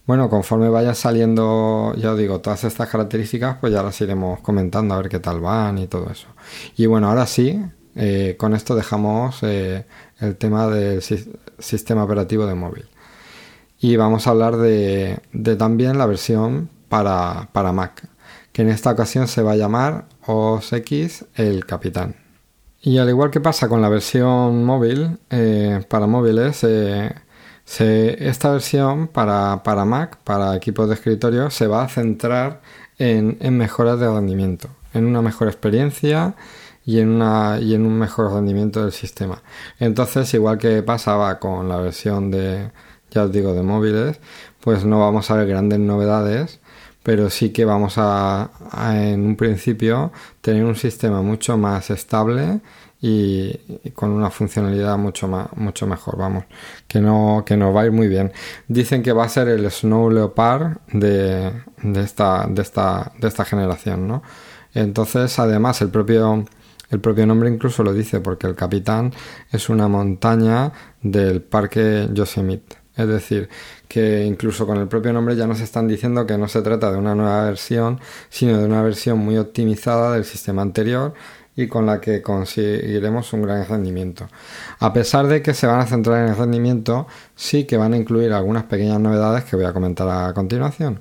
Bueno, 0.07 0.29
conforme 0.29 0.69
vaya 0.69 0.93
saliendo, 0.93 1.95
ya 1.97 2.13
os 2.13 2.19
digo, 2.19 2.41
todas 2.41 2.65
estas 2.65 2.89
características, 2.89 3.59
pues 3.61 3.73
ya 3.73 3.81
las 3.81 4.01
iremos 4.01 4.41
comentando 4.41 4.93
a 4.93 4.97
ver 4.97 5.09
qué 5.09 5.21
tal 5.21 5.39
van 5.39 5.79
y 5.79 5.87
todo 5.87 6.11
eso. 6.11 6.27
Y 6.77 6.87
bueno, 6.87 7.09
ahora 7.09 7.27
sí, 7.27 7.63
eh, 7.97 8.37
con 8.39 8.55
esto 8.55 8.75
dejamos 8.75 9.43
eh, 9.43 9.85
el 10.21 10.37
tema 10.37 10.69
del 10.69 11.03
sistema 11.59 12.05
operativo 12.05 12.47
de 12.47 12.55
móvil. 12.55 12.89
Y 13.81 13.97
vamos 13.97 14.27
a 14.27 14.31
hablar 14.31 14.57
de, 14.57 15.21
también 15.59 15.99
la 15.99 16.07
versión 16.07 16.69
para, 16.89 17.49
Mac, 17.73 18.09
que 18.53 18.63
en 18.63 18.69
esta 18.69 18.91
ocasión 18.91 19.27
se 19.27 19.43
va 19.43 19.53
a 19.53 19.57
llamar 19.57 20.07
OS 20.27 20.73
X 20.75 21.25
el 21.35 21.65
Capitán. 21.65 22.17
Y 22.83 22.99
al 22.99 23.09
igual 23.09 23.31
que 23.31 23.41
pasa 23.41 23.69
con 23.69 23.83
la 23.83 23.89
versión 23.89 24.65
móvil, 24.65 25.19
eh, 25.31 25.85
para 25.89 26.07
móviles, 26.07 26.65
esta 26.65 28.51
versión 28.51 29.09
para, 29.09 29.63
para, 29.63 29.85
Mac, 29.85 30.19
para 30.25 30.57
equipos 30.57 30.89
de 30.89 30.95
escritorio, 30.95 31.51
se 31.51 31.67
va 31.67 31.85
a 31.85 31.89
centrar 31.89 32.61
en, 32.99 33.39
en 33.41 33.57
mejoras 33.57 33.99
de 33.99 34.11
rendimiento, 34.11 34.69
en 34.93 35.07
una 35.07 35.23
mejor 35.23 35.49
experiencia 35.49 36.35
y 36.85 37.01
en, 37.01 37.09
una, 37.09 37.59
y 37.61 37.75
en 37.75 37.87
un 37.87 37.99
mejor 37.99 38.33
rendimiento 38.33 38.83
del 38.83 38.93
sistema. 38.93 39.43
Entonces, 39.79 40.33
igual 40.35 40.59
que 40.59 40.83
pasaba 40.83 41.39
con 41.39 41.69
la 41.69 41.77
versión 41.77 42.31
de, 42.31 42.71
ya 43.11 43.25
os 43.25 43.33
digo, 43.33 43.55
de 43.55 43.63
móviles, 43.63 44.21
pues 44.61 44.85
no 44.85 45.01
vamos 45.01 45.31
a 45.31 45.37
ver 45.37 45.49
grandes 45.49 45.79
novedades, 45.79 46.61
pero 47.03 47.31
sí 47.31 47.51
que 47.51 47.65
vamos 47.65 47.95
a, 47.97 48.51
en 48.93 49.25
un 49.25 49.37
principio 49.37 50.13
tener 50.41 50.65
un 50.65 50.77
sistema 50.77 51.23
mucho 51.23 51.57
más 51.57 51.91
estable 51.91 52.61
y, 53.01 53.57
con 53.95 54.11
una 54.11 54.31
funcionalidad 54.31 54.99
mucho 54.99 55.27
más 55.27 55.49
mucho 55.57 55.87
mejor 55.87 56.19
vamos 56.19 56.45
que 56.87 57.01
no 57.01 57.45
que 57.47 57.57
nos 57.57 57.75
va 57.75 57.83
a 57.83 57.87
ir 57.87 57.93
muy 57.93 58.09
bien 58.09 58.31
dicen 58.69 59.03
que 59.03 59.13
va 59.13 59.25
a 59.25 59.29
ser 59.31 59.49
el 59.49 59.71
Snow 59.71 60.11
Leopard 60.11 60.77
de, 60.93 61.51
de 61.83 62.01
esta 62.03 62.47
de 62.47 62.61
esta 62.61 63.13
de 63.19 63.29
esta 63.29 63.47
generación 63.47 64.07
no 64.07 64.23
entonces 64.75 65.39
además 65.39 65.81
el 65.81 65.89
propio 65.89 66.45
el 66.91 67.01
propio 67.01 67.27
nombre 67.27 67.49
incluso 67.49 67.83
lo 67.83 67.93
dice 67.93 68.21
porque 68.21 68.47
el 68.47 68.55
capitán 68.55 69.13
es 69.53 69.69
una 69.69 69.89
montaña 69.89 70.73
del 71.03 71.41
parque 71.41 72.09
Yosemite. 72.13 72.77
Es 72.97 73.09
decir, 73.09 73.49
que 73.89 74.25
incluso 74.27 74.67
con 74.67 74.77
el 74.77 74.89
propio 74.89 75.13
nombre 75.13 75.37
ya 75.37 75.47
nos 75.47 75.61
están 75.61 75.89
diciendo 75.89 76.27
que 76.27 76.37
no 76.37 76.49
se 76.49 76.61
trata 76.61 76.93
de 76.93 76.99
una 76.99 77.15
nueva 77.15 77.45
versión, 77.45 78.01
sino 78.29 78.59
de 78.59 78.67
una 78.67 78.83
versión 78.83 79.19
muy 79.19 79.39
optimizada 79.39 80.13
del 80.13 80.25
sistema 80.25 80.63
anterior 80.63 81.15
y 81.57 81.67
con 81.69 81.87
la 81.87 82.01
que 82.01 82.23
conseguiremos 82.23 83.33
un 83.33 83.43
gran 83.43 83.67
rendimiento. 83.67 84.29
A 84.81 84.93
pesar 84.93 85.27
de 85.29 85.43
que 85.43 85.55
se 85.55 85.67
van 85.67 85.81
a 85.81 85.87
centrar 85.87 86.25
en 86.25 86.31
el 86.31 86.37
rendimiento, 86.37 87.07
sí 87.37 87.65
que 87.65 87.77
van 87.77 87.95
a 87.95 87.97
incluir 87.97 88.33
algunas 88.33 88.65
pequeñas 88.65 89.01
novedades 89.01 89.45
que 89.45 89.57
voy 89.57 89.65
a 89.65 89.73
comentar 89.73 90.09
a 90.09 90.33
continuación. 90.35 91.01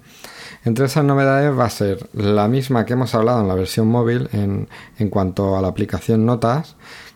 Entre 0.70 0.86
esas 0.86 1.04
novedades 1.04 1.58
va 1.58 1.66
a 1.66 1.70
ser 1.72 2.08
la 2.14 2.48
misma 2.48 2.86
que 2.86 2.94
hemos 2.94 3.16
hablado 3.16 3.42
en 3.42 3.48
la 3.48 3.56
versión 3.56 3.88
móvil 3.88 4.30
en, 4.34 5.10
cuanto 5.10 5.58
a 5.58 5.64
la 5.64 5.68
aplicación 5.68 6.28
Notas, 6.28 6.76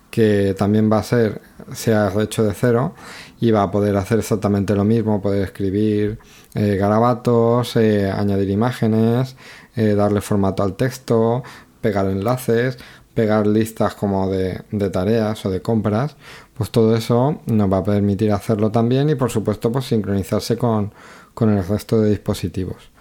que 0.10 0.56
también 0.58 0.92
va 0.92 0.98
a 0.98 1.04
ser, 1.04 1.40
se 1.72 1.94
ha 1.94 2.12
hecho 2.20 2.44
de 2.44 2.56
cero 2.56 2.96
y 3.40 3.52
va 3.52 3.62
a 3.62 3.70
poder 3.70 3.96
hacer 3.96 4.18
exactamente 4.18 4.74
lo 4.74 4.86
mismo, 4.86 5.22
poder 5.22 5.44
escribir 5.44 6.18
eh, 6.56 6.78
garabatos, 6.78 7.76
eh, 7.76 8.10
añadir 8.10 8.50
imágenes, 8.50 9.36
eh, 9.76 9.94
darle 9.94 10.22
formato 10.22 10.64
al 10.64 10.74
texto, 10.74 11.44
pegar 11.80 12.08
enlaces, 12.08 12.80
pegar 13.14 13.46
listas 13.46 13.94
como 13.94 14.32
de, 14.32 14.64
de, 14.72 14.90
tareas 14.90 15.46
o 15.46 15.52
de 15.52 15.62
compras, 15.62 16.16
pues 16.56 16.72
todo 16.72 16.96
eso 16.96 17.40
nos 17.46 17.72
va 17.72 17.78
a 17.78 17.84
permitir 17.84 18.32
hacerlo 18.32 18.72
también 18.72 19.12
y 19.12 19.16
por 19.16 19.30
supuesto 19.30 19.72
pues 19.72 19.86
sincronizarse 19.86 20.58
con, 20.58 20.92
con 21.36 21.56
el 21.56 21.64
resto 21.64 22.02
de 22.02 22.10
dispositivos. 22.10 22.93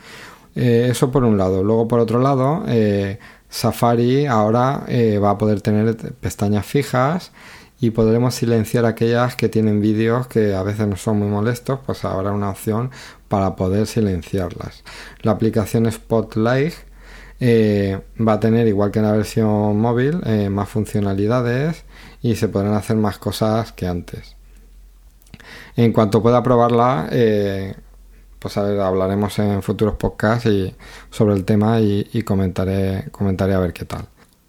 Eh, 0.54 0.88
eso 0.90 1.10
por 1.10 1.24
un 1.24 1.38
lado. 1.38 1.62
Luego 1.62 1.88
por 1.88 2.00
otro 2.00 2.20
lado, 2.20 2.64
eh, 2.68 3.18
Safari 3.48 4.26
ahora 4.26 4.84
eh, 4.88 5.18
va 5.18 5.30
a 5.30 5.38
poder 5.38 5.60
tener 5.60 5.96
pestañas 6.14 6.66
fijas 6.66 7.32
y 7.80 7.90
podremos 7.90 8.34
silenciar 8.34 8.84
aquellas 8.84 9.34
que 9.34 9.48
tienen 9.48 9.80
vídeos 9.80 10.26
que 10.26 10.54
a 10.54 10.62
veces 10.62 10.86
no 10.86 10.96
son 10.96 11.18
muy 11.18 11.28
molestos, 11.28 11.80
pues 11.84 12.04
ahora 12.04 12.32
una 12.32 12.50
opción 12.50 12.90
para 13.28 13.56
poder 13.56 13.86
silenciarlas. 13.86 14.84
La 15.22 15.32
aplicación 15.32 15.90
Spotlight 15.90 16.74
va 17.40 18.34
a 18.34 18.40
tener, 18.40 18.68
igual 18.68 18.92
que 18.92 19.00
en 19.00 19.06
la 19.06 19.12
versión 19.12 19.76
móvil, 19.80 20.20
más 20.50 20.68
funcionalidades 20.68 21.84
y 22.22 22.36
se 22.36 22.46
podrán 22.46 22.74
hacer 22.74 22.96
más 22.96 23.18
cosas 23.18 23.72
que 23.72 23.88
antes. 23.88 24.36
En 25.74 25.92
cuanto 25.92 26.22
pueda 26.22 26.40
probarla, 26.44 27.08
pues 28.42 28.56
a 28.56 28.62
ver, 28.64 28.80
hablaremos 28.80 29.38
en 29.38 29.62
futuros 29.62 29.94
podcasts 29.94 30.46
y, 30.46 30.74
sobre 31.10 31.34
el 31.34 31.44
tema 31.44 31.80
y, 31.80 32.22
comentaré, 32.24 33.04
comentaré 33.12 33.54
a 33.54 33.60
ver 33.60 33.72
qué 33.72 33.84
tal. 33.84 34.06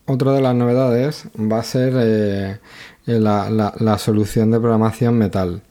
Otra 0.08 0.34
de 0.34 0.42
las 0.42 0.56
novedades 0.56 1.28
va 1.40 1.60
a 1.60 1.64
ser 1.64 1.94
eh, 1.96 2.58
la, 3.06 3.98
solución 4.00 4.50
de 4.50 4.60
programación 4.60 5.18
Metal. 5.18 5.62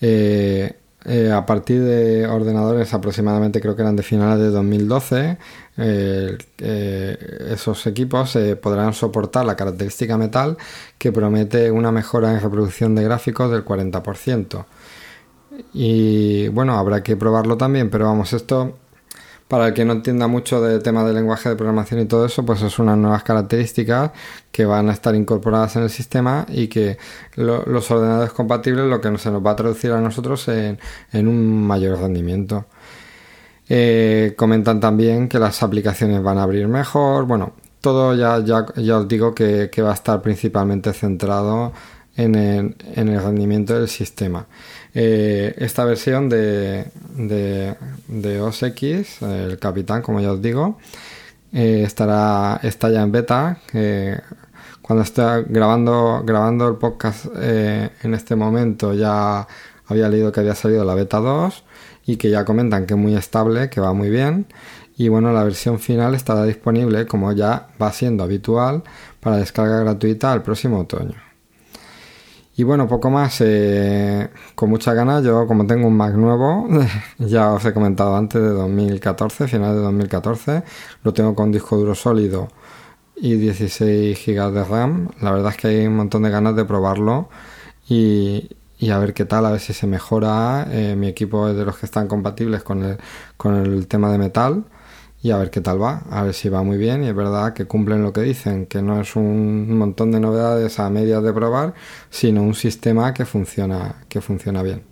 Eh, 0.00 0.72
eh, 1.04 1.30
a 1.30 1.46
partir 1.46 1.82
de 1.82 2.26
ordenadores 2.26 2.92
aproximadamente 2.94 3.60
creo 3.60 3.76
que 3.76 3.82
eran 3.82 3.94
de 3.94 4.02
finales 4.02 4.38
de 4.38 4.50
2012, 4.50 5.38
esos 7.52 7.86
equipos 7.86 8.36
podrán 8.60 8.94
soportar 8.94 9.44
la 9.44 9.54
característica 9.54 10.16
metal 10.16 10.56
que 10.98 11.12
promete 11.12 11.70
una 11.70 11.92
mejora 11.92 12.32
en 12.32 12.40
reproducción 12.40 12.94
de 12.94 13.04
gráficos 13.04 13.50
del 13.52 13.64
40%. 13.64 14.64
Y 15.72 16.48
bueno, 16.48 16.78
habrá 16.78 17.02
que 17.02 17.16
probarlo 17.16 17.56
también, 17.56 17.90
pero 17.90 18.06
vamos, 18.06 18.32
esto 18.32 18.74
para 19.48 19.68
el 19.68 19.74
que 19.74 19.84
no 19.84 19.92
entienda 19.92 20.26
mucho 20.26 20.60
del 20.60 20.82
tema 20.82 21.04
de 21.04 21.12
lenguaje 21.12 21.48
de 21.48 21.56
programación 21.56 22.00
y 22.00 22.06
todo 22.06 22.26
eso, 22.26 22.44
pues 22.44 22.62
es 22.62 22.78
unas 22.78 22.98
nuevas 22.98 23.22
características 23.22 24.10
que 24.50 24.64
van 24.64 24.88
a 24.88 24.92
estar 24.92 25.14
incorporadas 25.14 25.76
en 25.76 25.84
el 25.84 25.90
sistema 25.90 26.46
y 26.48 26.66
que 26.66 26.98
los 27.36 27.90
ordenadores 27.90 28.32
compatibles 28.32 28.86
lo 28.86 29.00
que 29.00 29.16
se 29.18 29.30
nos 29.30 29.44
va 29.44 29.52
a 29.52 29.56
traducir 29.56 29.92
a 29.92 30.00
nosotros 30.00 30.48
en, 30.48 30.78
un 31.12 31.66
mayor 31.66 32.00
rendimiento. 32.00 32.66
Eh, 33.68 34.34
comentan 34.36 34.80
también 34.80 35.28
que 35.28 35.38
las 35.38 35.62
aplicaciones 35.62 36.22
van 36.22 36.38
a 36.38 36.42
abrir 36.42 36.66
mejor. 36.66 37.26
Bueno, 37.26 37.52
todo 37.80 38.14
ya, 38.14 38.40
ya, 38.40 38.66
ya 38.76 38.98
os 38.98 39.08
digo 39.08 39.32
que, 39.34 39.70
va 39.78 39.90
a 39.90 39.94
estar 39.94 40.22
principalmente 40.22 40.92
centrado 40.92 41.72
en 42.16 42.34
el, 42.34 42.76
en 42.94 43.08
el 43.08 43.22
rendimiento 43.22 43.78
del 43.78 43.88
sistema. 43.88 44.46
Eh, 44.98 45.54
esta 45.58 45.84
versión 45.84 46.30
de, 46.30 46.86
de, 47.18 48.40
OS 48.40 48.62
X, 48.62 49.20
el 49.20 49.58
Capitán, 49.58 50.00
como 50.00 50.22
ya 50.22 50.32
os 50.32 50.40
digo, 50.40 50.78
eh, 51.52 51.82
estará 51.84 52.58
está 52.62 52.88
ya 52.88 53.02
en 53.02 53.12
beta. 53.12 53.60
cuando 54.80 55.02
esté 55.02 55.22
grabando, 55.48 56.22
grabando 56.24 56.66
el 56.68 56.76
podcast 56.76 57.26
eh, 57.36 57.90
en 58.02 58.14
este 58.14 58.36
momento 58.36 58.94
ya 58.94 59.46
había 59.86 60.08
leído 60.08 60.32
que 60.32 60.40
había 60.40 60.54
salido 60.54 60.82
la 60.82 60.94
beta 60.94 61.18
2 61.18 61.64
y 62.06 62.16
que 62.16 62.30
ya 62.30 62.46
comentan 62.46 62.86
que 62.86 62.94
es 62.94 63.00
muy 63.00 63.14
estable, 63.16 63.68
que 63.68 63.82
va 63.82 63.92
muy 63.92 64.08
bien. 64.08 64.46
Y 64.96 65.08
bueno, 65.08 65.30
la 65.32 65.44
versión 65.44 65.78
final 65.78 66.14
estará 66.14 66.44
disponible, 66.44 67.06
como 67.06 67.32
ya 67.32 67.68
va 67.80 67.92
siendo 67.92 68.24
habitual, 68.24 68.82
para 69.20 69.36
descarga 69.36 69.80
gratuita 69.80 70.32
el 70.32 70.40
próximo 70.40 70.80
otoño. 70.80 71.25
Y 72.58 72.64
bueno, 72.64 72.88
poco 72.88 73.10
más, 73.10 73.42
eh, 73.42 74.30
con 74.54 74.70
mucha 74.70 74.94
ganas, 74.94 75.22
yo 75.22 75.46
como 75.46 75.66
tengo 75.66 75.88
un 75.88 75.96
Mac 75.96 76.14
nuevo, 76.14 76.66
ya 77.18 77.52
os 77.52 77.64
he 77.66 77.74
comentado 77.74 78.16
antes 78.16 78.40
de 78.40 78.48
2014, 78.48 79.46
final 79.46 79.74
de 79.74 79.82
2014, 79.82 80.62
lo 81.02 81.12
tengo 81.12 81.34
con 81.34 81.52
disco 81.52 81.76
duro 81.76 81.94
sólido 81.94 82.48
y 83.14 83.36
16 83.36 84.18
GB 84.26 84.52
de 84.52 84.64
RAM. 84.64 85.10
La 85.20 85.32
verdad 85.32 85.50
es 85.52 85.58
que 85.58 85.68
hay 85.68 85.86
un 85.86 85.96
montón 85.96 86.22
de 86.22 86.30
ganas 86.30 86.56
de 86.56 86.64
probarlo 86.64 87.28
y, 87.88 88.48
a 88.90 88.98
ver 88.98 89.12
qué 89.14 89.26
tal, 89.26 89.44
a 89.46 89.50
ver 89.50 89.60
si 89.60 89.74
se 89.74 89.86
mejora. 89.86 90.66
Eh, 90.70 90.96
mi 90.96 91.08
equipo 91.08 91.48
es 91.48 91.56
de 91.56 91.64
los 91.66 91.76
que 91.78 91.86
están 91.86 92.08
compatibles 92.08 92.62
con 92.62 92.82
el, 92.84 92.98
con 93.36 93.54
el 93.56 93.86
tema 93.86 94.10
de 94.10 94.18
metal 94.18 94.64
y 95.26 95.32
a 95.32 95.38
ver 95.38 95.50
qué 95.50 95.60
tal 95.60 95.82
va, 95.82 96.02
a 96.08 96.22
ver 96.22 96.34
si 96.34 96.48
va 96.48 96.62
muy 96.62 96.78
bien 96.78 97.02
y 97.02 97.08
es 97.08 97.14
verdad 97.16 97.52
que 97.52 97.64
cumplen 97.64 98.00
lo 98.00 98.12
que 98.12 98.20
dicen, 98.20 98.66
que 98.66 98.80
no 98.80 99.00
es 99.00 99.16
un 99.16 99.76
montón 99.76 100.12
de 100.12 100.20
novedades 100.20 100.78
a 100.78 100.88
medias 100.88 101.20
de 101.20 101.32
probar, 101.32 101.74
sino 102.10 102.42
un 102.42 102.54
sistema 102.54 103.12
que 103.12 103.24
funciona, 103.24 104.04
que 104.08 104.20
funciona 104.20 104.62
bien. 104.62 104.84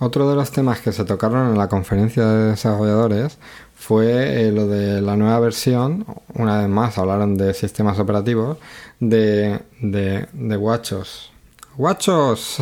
Otro 0.00 0.28
de 0.28 0.36
los 0.36 0.50
temas 0.50 0.82
que 0.82 0.92
se 0.92 1.06
tocaron 1.06 1.52
en 1.52 1.56
la 1.56 1.68
conferencia 1.68 2.26
de 2.26 2.50
desarrolladores 2.50 3.38
fue 3.74 4.48
eh, 4.48 4.52
lo 4.52 4.66
de 4.66 5.00
la 5.00 5.16
nueva 5.16 5.40
versión, 5.40 6.04
una 6.34 6.58
vez 6.58 6.68
más 6.68 6.98
hablaron 6.98 7.38
de 7.38 7.54
sistemas 7.54 7.98
operativos, 7.98 8.58
de, 9.00 9.62
de, 9.80 10.28
de 10.34 10.56
WatchOS. 10.58 11.32
¡WatchOS! 11.78 12.58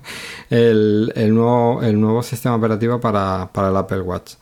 el, 0.50 1.14
el, 1.16 1.34
nuevo, 1.34 1.82
el 1.82 1.98
nuevo 1.98 2.22
sistema 2.22 2.56
operativo 2.56 3.00
para, 3.00 3.48
para 3.54 3.70
el 3.70 3.76
Apple 3.76 4.02
Watch. 4.02 4.34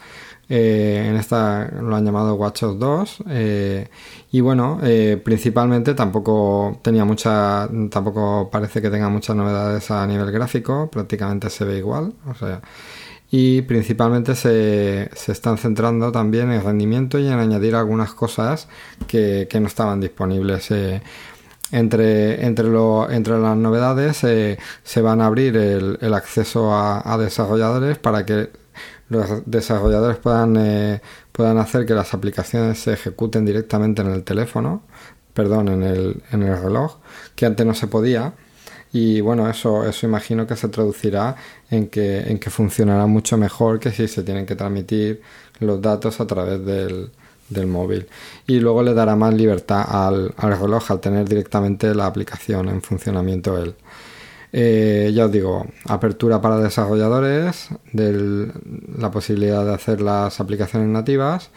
Eh, 0.52 1.06
en 1.08 1.14
esta 1.14 1.70
lo 1.80 1.94
han 1.94 2.04
llamado 2.04 2.34
WatchOS 2.34 2.76
2 2.76 3.18
eh, 3.28 3.88
y 4.32 4.40
bueno 4.40 4.80
eh, 4.82 5.16
principalmente 5.24 5.94
tampoco 5.94 6.80
tenía 6.82 7.04
mucha 7.04 7.68
tampoco 7.88 8.50
parece 8.50 8.82
que 8.82 8.90
tenga 8.90 9.08
muchas 9.08 9.36
novedades 9.36 9.92
a 9.92 10.04
nivel 10.08 10.32
gráfico 10.32 10.90
prácticamente 10.90 11.50
se 11.50 11.64
ve 11.64 11.78
igual 11.78 12.14
o 12.28 12.34
sea 12.34 12.60
y 13.30 13.62
principalmente 13.62 14.34
se, 14.34 15.08
se 15.14 15.30
están 15.30 15.56
centrando 15.56 16.10
también 16.10 16.50
en 16.50 16.64
rendimiento 16.64 17.20
y 17.20 17.28
en 17.28 17.38
añadir 17.38 17.76
algunas 17.76 18.12
cosas 18.12 18.66
que, 19.06 19.46
que 19.48 19.60
no 19.60 19.68
estaban 19.68 20.00
disponibles 20.00 20.72
entre, 21.70 22.44
entre, 22.44 22.66
lo, 22.66 23.08
entre 23.08 23.38
las 23.38 23.56
novedades 23.56 24.16
se 24.16 25.00
van 25.00 25.20
a 25.20 25.26
abrir 25.26 25.56
el, 25.56 26.12
acceso 26.12 26.74
a, 26.74 27.16
desarrolladores 27.18 27.98
para 27.98 28.26
que 28.26 28.50
los 29.11 29.42
desarrolladores 29.44 30.18
puedan, 30.18 30.57
eh, 30.57 31.03
puedan 31.33 31.59
hacer 31.59 31.85
que 31.85 31.94
las 31.94 32.14
aplicaciones 32.14 32.79
se 32.79 32.94
ejecuten 32.94 33.44
directamente 33.44 34.03
en 34.03 34.11
el 34.11 34.23
teléfono, 34.23 34.83
perdón, 35.35 35.68
en 35.68 35.83
el, 35.83 36.23
en 36.33 36.42
el 36.44 36.61
reloj, 36.61 36.96
que 37.35 37.44
antes 37.44 37.66
no 37.66 37.75
se 37.75 37.88
podía. 37.88 38.33
Y 38.92 39.20
bueno, 39.20 39.49
eso, 39.51 39.87
eso 39.87 40.07
imagino 40.07 40.46
que 40.46 40.57
se 40.57 40.68
traducirá 40.68 41.37
en 41.70 41.88
que, 41.88 42.20
en 42.20 42.38
que 42.38 42.51
funcionará 42.51 43.07
mucho 43.07 43.37
mejor 43.37 43.79
que 43.81 43.90
si 43.90 44.09
se 44.09 44.23
tienen 44.23 44.46
que 44.46 44.57
transmitir 44.57 45.23
los 45.59 45.83
datos 45.83 46.20
a 46.20 46.27
través 46.27 46.64
del, 46.64 47.11
del 47.49 47.66
móvil. 47.66 48.07
Y 48.46 48.61
luego 48.61 48.83
le 48.83 48.94
dará 48.94 49.16
más 49.16 49.35
libertad 49.35 49.85
al, 49.88 50.33
al 50.37 50.59
reloj 50.59 50.90
al 50.90 51.01
tener 51.01 51.29
directamente 51.29 51.94
la 51.94 52.07
aplicación 52.07 52.68
en 52.68 52.81
funcionamiento 52.81 53.59
él. 53.59 53.75
Eh, 54.52 55.12
ya 55.14 55.26
os 55.26 55.32
digo, 55.32 55.66
apertura 55.86 56.40
para 56.40 56.58
desarrolladores, 56.58 57.68
del, 57.92 58.52
la 58.98 59.10
posibilidad 59.10 59.64
de 59.64 59.74
hacer 59.74 60.00
las 60.00 60.40
aplicaciones 60.40 60.88
nativas. 60.88 61.50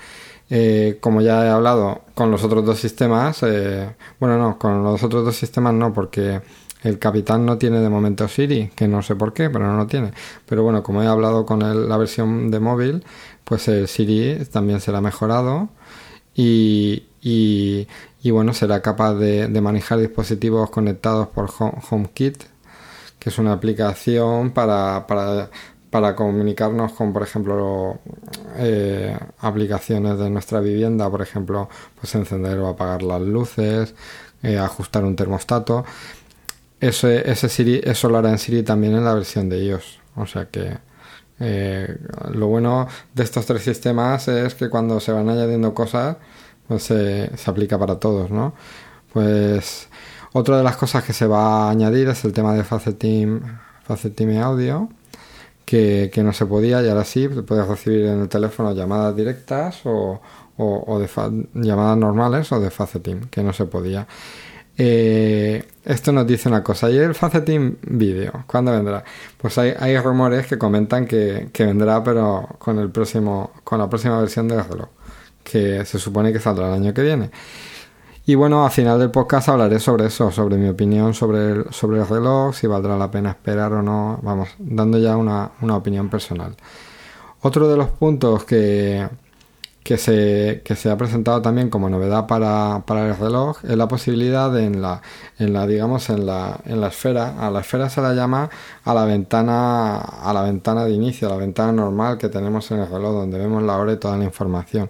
Eh, 0.50 0.98
como 1.00 1.22
ya 1.22 1.46
he 1.46 1.50
hablado 1.50 2.02
con 2.14 2.30
los 2.30 2.44
otros 2.44 2.66
dos 2.66 2.80
sistemas, 2.80 3.42
eh, 3.44 3.96
bueno, 4.20 4.38
no, 4.38 4.60
con 4.60 4.84
los 4.84 5.02
otros 5.04 5.26
dos 5.26 5.36
sistemas 5.36 5.74
no, 5.74 5.94
porque 5.94 6.42
el 6.84 7.00
Capitán 7.00 7.46
no 7.46 7.58
tiene 7.58 7.80
de 7.80 7.90
momento 7.90 8.28
Siri, 8.28 8.70
que 8.76 8.88
no 8.88 9.02
sé 9.02 9.16
por 9.16 9.34
qué, 9.34 9.50
pero 9.50 9.66
no 9.66 9.78
lo 9.78 9.88
tiene. 9.88 10.12
Pero 10.46 10.64
bueno, 10.64 10.84
como 10.84 11.02
he 11.02 11.08
hablado 11.08 11.46
con 11.46 11.60
la 11.90 11.98
versión 11.98 12.52
de 12.52 12.60
móvil, 12.60 13.04
pues 13.44 13.68
el 13.70 13.88
Siri 13.88 14.46
también 14.52 14.82
será 14.82 15.02
mejorado 15.02 15.70
y, 16.36 17.06
y, 17.22 18.32
bueno, 18.32 18.54
será 18.54 18.82
capaz 18.82 19.14
de, 19.16 19.48
manejar 19.62 20.00
dispositivos 20.00 20.70
conectados 20.70 21.28
por 21.30 21.50
HomeKit 21.90 22.44
que 23.24 23.30
es 23.30 23.38
una 23.38 23.54
aplicación 23.54 24.52
para, 24.52 25.08
para, 25.08 25.50
para 25.90 26.16
comunicarnos 26.16 26.92
con, 26.92 27.14
por 27.14 27.24
ejemplo, 27.24 28.00
eh, 28.58 29.18
aplicaciones 29.40 30.20
de 30.20 30.30
nuestra 30.30 30.60
vivienda, 30.60 31.10
por 31.10 31.22
ejemplo, 31.22 31.70
pues 32.00 32.14
encender 32.16 32.60
o 32.60 32.68
apagar 32.68 33.02
las 33.02 33.22
luces, 33.22 33.96
eh, 34.42 34.58
ajustar 34.58 35.06
un 35.06 35.16
termostato. 35.16 35.86
Ese, 36.82 37.30
ese 37.32 37.48
Siri, 37.48 37.80
eso 37.84 38.10
lo 38.10 38.18
hará 38.18 38.30
en 38.30 38.40
Siri 38.40 38.62
también 38.64 38.94
en 38.94 39.06
la 39.06 39.14
versión 39.14 39.48
de 39.48 39.64
iOS. 39.64 40.00
O 40.18 40.26
sea 40.28 40.50
que 40.50 40.78
eh, 41.40 41.98
lo 42.34 42.48
bueno 42.48 42.88
de 43.14 43.24
estos 43.24 43.46
tres 43.46 43.64
sistemas 43.64 44.28
es 44.28 44.54
que 44.56 44.70
cuando 44.70 45.00
se 45.00 45.14
van 45.14 45.30
añadiendo 45.30 45.74
cosas, 45.74 46.18
pues 46.68 46.84
se 46.84 47.30
aplica 47.46 47.80
para 47.80 48.00
todos, 48.00 48.32
¿no? 48.32 48.54
Pues 49.14 49.88
otra 50.34 50.58
de 50.58 50.64
las 50.64 50.78
cosas 50.78 51.04
que 51.04 51.14
se 51.14 51.28
va 51.28 51.68
a 51.68 51.70
añadir 51.70 52.10
es 52.10 52.26
el 52.26 52.34
tema 52.34 52.54
de 52.54 52.64
Facetim, 52.64 53.42
Facetim 53.84 54.38
Audio, 54.42 54.90
que, 55.66 56.10
que, 56.14 56.24
no 56.24 56.34
se 56.34 56.46
podía 56.46 56.82
y 56.84 56.90
ahora 56.90 57.06
sí, 57.06 57.28
puedes 57.28 57.68
recibir 57.68 58.06
en 58.06 58.22
el 58.22 58.30
teléfono 58.30 58.74
llamadas 58.74 59.16
directas 59.16 59.82
o, 59.86 60.22
o, 60.58 61.00
de 61.00 61.08
llamadas 61.54 61.98
normales 61.98 62.52
o 62.52 62.60
de 62.60 62.70
Facetim, 62.70 63.22
que 63.30 63.44
no 63.44 63.54
se 63.54 63.66
podía. 63.66 64.08
Eh, 64.76 65.64
esto 65.86 66.12
nos 66.12 66.26
dice 66.26 66.50
una 66.50 66.64
cosa. 66.64 66.90
¿Y 66.90 66.98
el 66.98 67.14
Facetim 67.14 67.76
Video? 67.82 68.44
¿Cuándo 68.48 68.72
vendrá? 68.72 69.04
Pues 69.38 69.58
hay, 69.58 69.74
hay 69.80 69.98
rumores 70.00 70.48
que 70.48 70.58
comentan 70.58 71.06
que, 71.06 71.50
que, 71.54 71.66
vendrá, 71.66 72.04
pero 72.04 72.48
con 72.58 72.80
el 72.80 72.90
próximo, 72.90 73.52
con 73.64 73.80
la 73.80 73.90
próxima 73.90 74.20
versión 74.20 74.48
del 74.48 74.64
reloj, 74.64 74.90
que 75.44 75.86
se 75.86 76.00
supone 76.00 76.34
que 76.34 76.40
saldrá 76.40 76.68
el 76.70 76.74
año 76.74 76.94
que 76.94 77.04
viene. 77.04 77.30
Y 78.26 78.36
bueno, 78.36 78.64
al 78.64 78.72
final 78.72 79.00
del 79.00 79.12
podcast 79.12 79.50
hablaré 79.50 79.80
sobre 79.80 80.06
eso, 80.06 80.32
sobre 80.32 80.56
mi 80.56 80.70
opinión 80.70 81.14
sobre 81.14 81.52
el, 81.52 81.66
sobre 81.72 82.00
el 82.00 82.08
reloj, 82.08 82.56
si 82.56 82.68
valdrá 82.68 82.98
la 82.98 83.12
pena 83.12 83.32
esperar 83.32 83.74
o 83.74 83.82
no, 83.82 84.20
vamos, 84.22 84.50
dando 84.60 84.98
ya 84.98 85.18
una, 85.18 85.52
una 85.62 85.76
opinión 85.76 86.10
personal. 86.10 86.56
Otro 87.42 87.68
de 87.68 87.76
los 87.76 87.90
puntos 87.90 88.46
que, 88.46 89.06
que 89.84 89.98
se, 89.98 90.62
que 90.64 90.76
se 90.76 90.90
ha 90.90 90.98
presentado 90.98 91.42
también 91.42 91.70
como 91.70 91.90
novedad 91.90 92.26
para, 92.26 92.84
para, 92.86 93.08
el 93.10 93.18
reloj 93.18 93.58
es 93.64 93.76
la 93.76 93.88
posibilidad 93.88 94.52
de 94.52 94.66
en 94.66 94.82
la, 94.82 95.02
en 95.40 95.54
la 95.54 95.68
digamos 95.68 96.10
en 96.10 96.26
la, 96.26 96.60
en 96.66 96.80
la 96.80 96.88
esfera 96.88 97.36
a 97.46 97.52
la 97.52 97.60
esfera 97.60 97.90
se 97.90 98.02
la 98.02 98.14
llama 98.14 98.50
a 98.86 98.94
la 98.94 99.06
ventana 99.06 99.98
a 99.98 100.34
la 100.34 100.44
ventana 100.44 100.86
de 100.86 100.92
inicio 100.92 101.28
a 101.28 101.32
la 101.32 101.38
ventana 101.38 101.74
normal 101.74 102.18
que 102.18 102.30
tenemos 102.30 102.72
en 102.72 102.80
el 102.80 102.88
reloj 102.90 103.14
donde 103.14 103.38
vemos 103.38 103.62
la 103.64 103.78
hora 103.78 103.94
y 103.94 103.98
toda 103.98 104.18
la 104.18 104.24
información. 104.24 104.90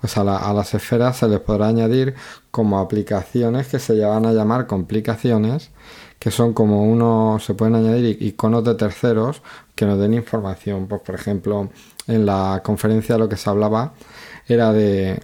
Pues 0.00 0.18
a, 0.18 0.24
la, 0.24 0.36
a 0.36 0.52
las 0.52 0.74
esferas 0.74 1.16
se 1.16 1.28
les 1.28 1.40
podrá 1.40 1.68
añadir 1.68 2.14
como 2.50 2.78
aplicaciones 2.78 3.68
que 3.68 3.78
se 3.78 3.98
van 4.04 4.26
a 4.26 4.32
llamar 4.32 4.66
complicaciones 4.66 5.70
que 6.18 6.30
son 6.30 6.54
como 6.54 6.84
uno 6.84 7.38
se 7.38 7.54
pueden 7.54 7.74
añadir 7.74 8.22
iconos 8.22 8.64
de 8.64 8.74
terceros 8.76 9.42
que 9.74 9.86
nos 9.86 9.98
den 9.98 10.14
información. 10.14 10.86
Pues 10.86 11.02
por 11.02 11.14
ejemplo 11.14 11.70
en 12.06 12.26
la 12.26 12.62
conferencia 12.64 13.18
lo 13.18 13.28
que 13.28 13.36
se 13.36 13.48
hablaba 13.50 13.94
era 14.46 14.72
de, 14.72 15.20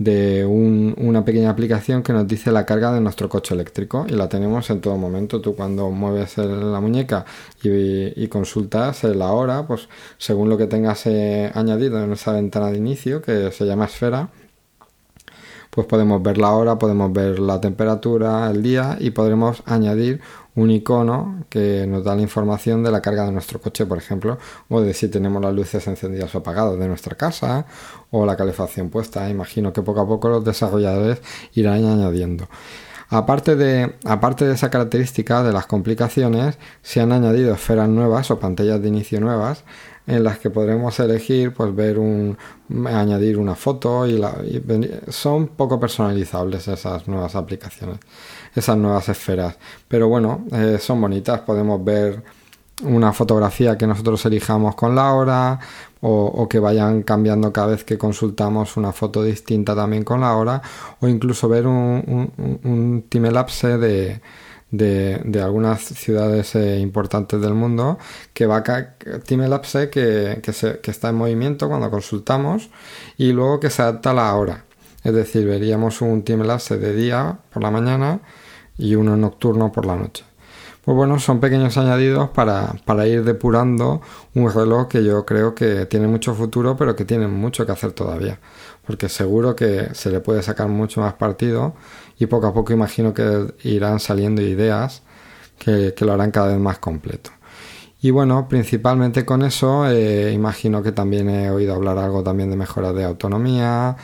de 0.00 0.46
un, 0.46 0.94
una 0.96 1.26
pequeña 1.26 1.50
aplicación 1.50 2.02
que 2.02 2.14
nos 2.14 2.26
dice 2.26 2.50
la 2.50 2.64
carga 2.64 2.90
de 2.90 3.02
nuestro 3.02 3.28
coche 3.28 3.54
eléctrico 3.54 4.06
y 4.08 4.12
la 4.12 4.30
tenemos 4.30 4.70
en 4.70 4.80
todo 4.80 4.96
momento. 4.96 5.42
Tú 5.42 5.54
cuando 5.54 5.90
mueves 5.90 6.38
la 6.38 6.80
muñeca 6.80 7.26
y, 7.62 8.26
consultas 8.28 9.04
la 9.04 9.32
hora, 9.32 9.66
pues 9.66 9.90
según 10.16 10.48
lo 10.48 10.56
que 10.56 10.66
tengas 10.66 11.04
eh, 11.04 11.50
añadido 11.54 12.02
en 12.02 12.12
esa 12.12 12.32
ventana 12.32 12.70
de 12.70 12.78
inicio 12.78 13.20
que 13.20 13.52
se 13.52 13.66
llama 13.66 13.84
esfera, 13.84 14.30
pues 15.70 15.86
podemos 15.86 16.22
ver 16.22 16.38
la 16.38 16.50
hora, 16.50 16.78
podemos 16.78 17.12
ver 17.12 17.38
la 17.38 17.60
temperatura, 17.60 18.50
el 18.50 18.62
día 18.62 18.96
y 19.00 19.10
podremos 19.10 19.62
añadir 19.66 20.20
un 20.56 20.70
icono 20.70 21.44
que 21.48 21.86
nos 21.86 22.04
da 22.04 22.16
la 22.16 22.22
información 22.22 22.82
de 22.82 22.90
la 22.90 23.00
carga 23.00 23.24
de 23.24 23.32
nuestro 23.32 23.60
coche, 23.60 23.86
por 23.86 23.98
ejemplo, 23.98 24.38
o 24.68 24.80
de 24.80 24.94
si 24.94 25.08
tenemos 25.08 25.40
las 25.40 25.54
luces 25.54 25.86
encendidas 25.86 26.34
o 26.34 26.38
apagadas 26.38 26.78
de 26.78 26.88
nuestra 26.88 27.16
casa 27.16 27.66
o 28.10 28.26
la 28.26 28.36
calefacción 28.36 28.90
puesta. 28.90 29.28
Imagino 29.30 29.72
que 29.72 29.82
poco 29.82 30.00
a 30.00 30.08
poco 30.08 30.28
los 30.28 30.44
desarrolladores 30.44 31.22
irán 31.54 31.84
añadiendo. 31.84 32.48
Aparte 33.08 33.56
de, 33.56 33.96
aparte 34.04 34.44
de 34.44 34.54
esa 34.54 34.70
característica 34.70 35.42
de 35.42 35.52
las 35.52 35.66
complicaciones, 35.66 36.58
se 36.82 37.00
han 37.00 37.10
añadido 37.10 37.52
esferas 37.52 37.88
nuevas 37.88 38.30
o 38.30 38.38
pantallas 38.38 38.80
de 38.80 38.88
inicio 38.88 39.20
nuevas 39.20 39.64
en 40.06 40.24
las 40.24 40.38
que 40.38 40.50
podremos 40.50 40.98
elegir 41.00 41.52
pues 41.52 41.74
ver 41.74 41.98
un 41.98 42.36
añadir 42.86 43.38
una 43.38 43.54
foto 43.54 44.06
y, 44.06 44.18
la, 44.18 44.34
son 45.08 45.48
poco 45.48 45.78
personalizables 45.78 46.68
esas 46.68 47.06
nuevas 47.06 47.34
aplicaciones 47.36 47.98
esas 48.54 48.76
nuevas 48.76 49.08
esferas. 49.08 49.56
Pero 49.88 50.08
bueno 50.08 50.44
eh, 50.52 50.78
son 50.80 51.00
bonitas. 51.00 51.40
Podemos 51.40 51.84
ver 51.84 52.22
una 52.82 53.12
fotografía 53.12 53.76
que 53.76 53.86
nosotros 53.86 54.24
elijamos 54.24 54.74
con 54.74 54.94
la 54.94 55.12
hora 55.12 55.58
o, 56.00 56.24
o, 56.24 56.48
que 56.48 56.58
vayan 56.58 57.02
cambiando 57.02 57.52
cada 57.52 57.68
vez 57.68 57.84
que 57.84 57.98
consultamos 57.98 58.78
una 58.78 58.92
foto 58.92 59.22
distinta 59.22 59.74
también 59.74 60.02
con 60.02 60.22
la 60.22 60.34
hora 60.34 60.62
o 61.00 61.06
incluso 61.06 61.46
ver 61.48 61.66
un, 61.66 62.32
un, 62.38 62.60
un 62.64 63.04
time 63.08 63.30
lapse 63.30 63.76
de 63.76 64.22
de, 64.70 65.40
algunas 65.42 65.80
ciudades 65.80 66.54
eh, 66.54 66.78
importantes 66.78 67.40
del 67.40 67.54
mundo 67.54 67.98
que 68.32 68.46
va 68.46 68.58
a 68.58 68.96
Time 69.24 69.48
Lapse 69.48 69.90
que, 69.90 70.40
que, 70.42 70.52
se, 70.52 70.80
que 70.80 70.90
está 70.90 71.08
en 71.08 71.16
movimiento 71.16 71.68
cuando 71.68 71.90
consultamos 71.90 72.70
y 73.16 73.32
luego 73.32 73.60
que 73.60 73.70
se 73.70 73.82
adapta 73.82 74.10
a 74.10 74.14
la 74.14 74.34
hora 74.34 74.64
Es 75.02 75.12
decir, 75.12 75.46
veríamos 75.46 76.00
un 76.02 76.22
timelapse 76.22 76.78
de 76.78 76.94
día 76.94 77.38
por 77.52 77.62
la 77.62 77.70
mañana 77.70 78.20
y 78.78 78.94
uno 78.94 79.16
nocturno 79.16 79.72
por 79.72 79.86
la 79.86 79.96
noche. 79.96 80.24
Pues 80.84 80.96
bueno, 80.96 81.18
son 81.18 81.40
pequeños 81.40 81.76
añadidos 81.76 82.30
para, 82.30 82.72
para, 82.86 83.06
ir 83.06 83.22
depurando 83.22 84.00
un 84.34 84.50
reloj 84.50 84.88
que 84.88 85.04
yo 85.04 85.26
creo 85.26 85.54
que 85.54 85.84
tiene 85.84 86.06
mucho 86.06 86.34
futuro, 86.34 86.74
pero 86.76 86.96
que 86.96 87.04
tiene 87.04 87.28
mucho 87.28 87.66
que 87.66 87.72
hacer 87.72 87.92
todavía. 87.92 88.38
Porque 88.86 89.10
seguro 89.10 89.54
que 89.54 89.90
se 89.94 90.10
le 90.10 90.20
puede 90.20 90.42
sacar 90.42 90.68
mucho 90.68 91.02
más 91.02 91.12
partido 91.14 91.74
y 92.20 92.26
poco 92.26 92.46
a 92.46 92.54
poco 92.54 92.72
imagino 92.72 93.14
que 93.14 93.54
irán 93.64 93.98
saliendo 93.98 94.42
ideas 94.42 95.02
que, 95.58 95.94
lo 96.00 96.12
harán 96.12 96.30
cada 96.30 96.48
vez 96.48 96.58
más 96.58 96.78
completo. 96.78 97.30
Y 98.02 98.10
bueno, 98.10 98.46
principalmente 98.46 99.24
con 99.24 99.42
eso 99.42 99.88
eh, 99.88 100.30
imagino 100.32 100.82
que 100.82 100.92
también 100.92 101.28
he 101.30 101.50
oído 101.50 101.74
hablar 101.74 101.98
algo 101.98 102.22
también 102.22 102.50
de 102.50 102.56
mejora 102.56 102.92
de 102.92 103.04
autonomía 103.04 103.96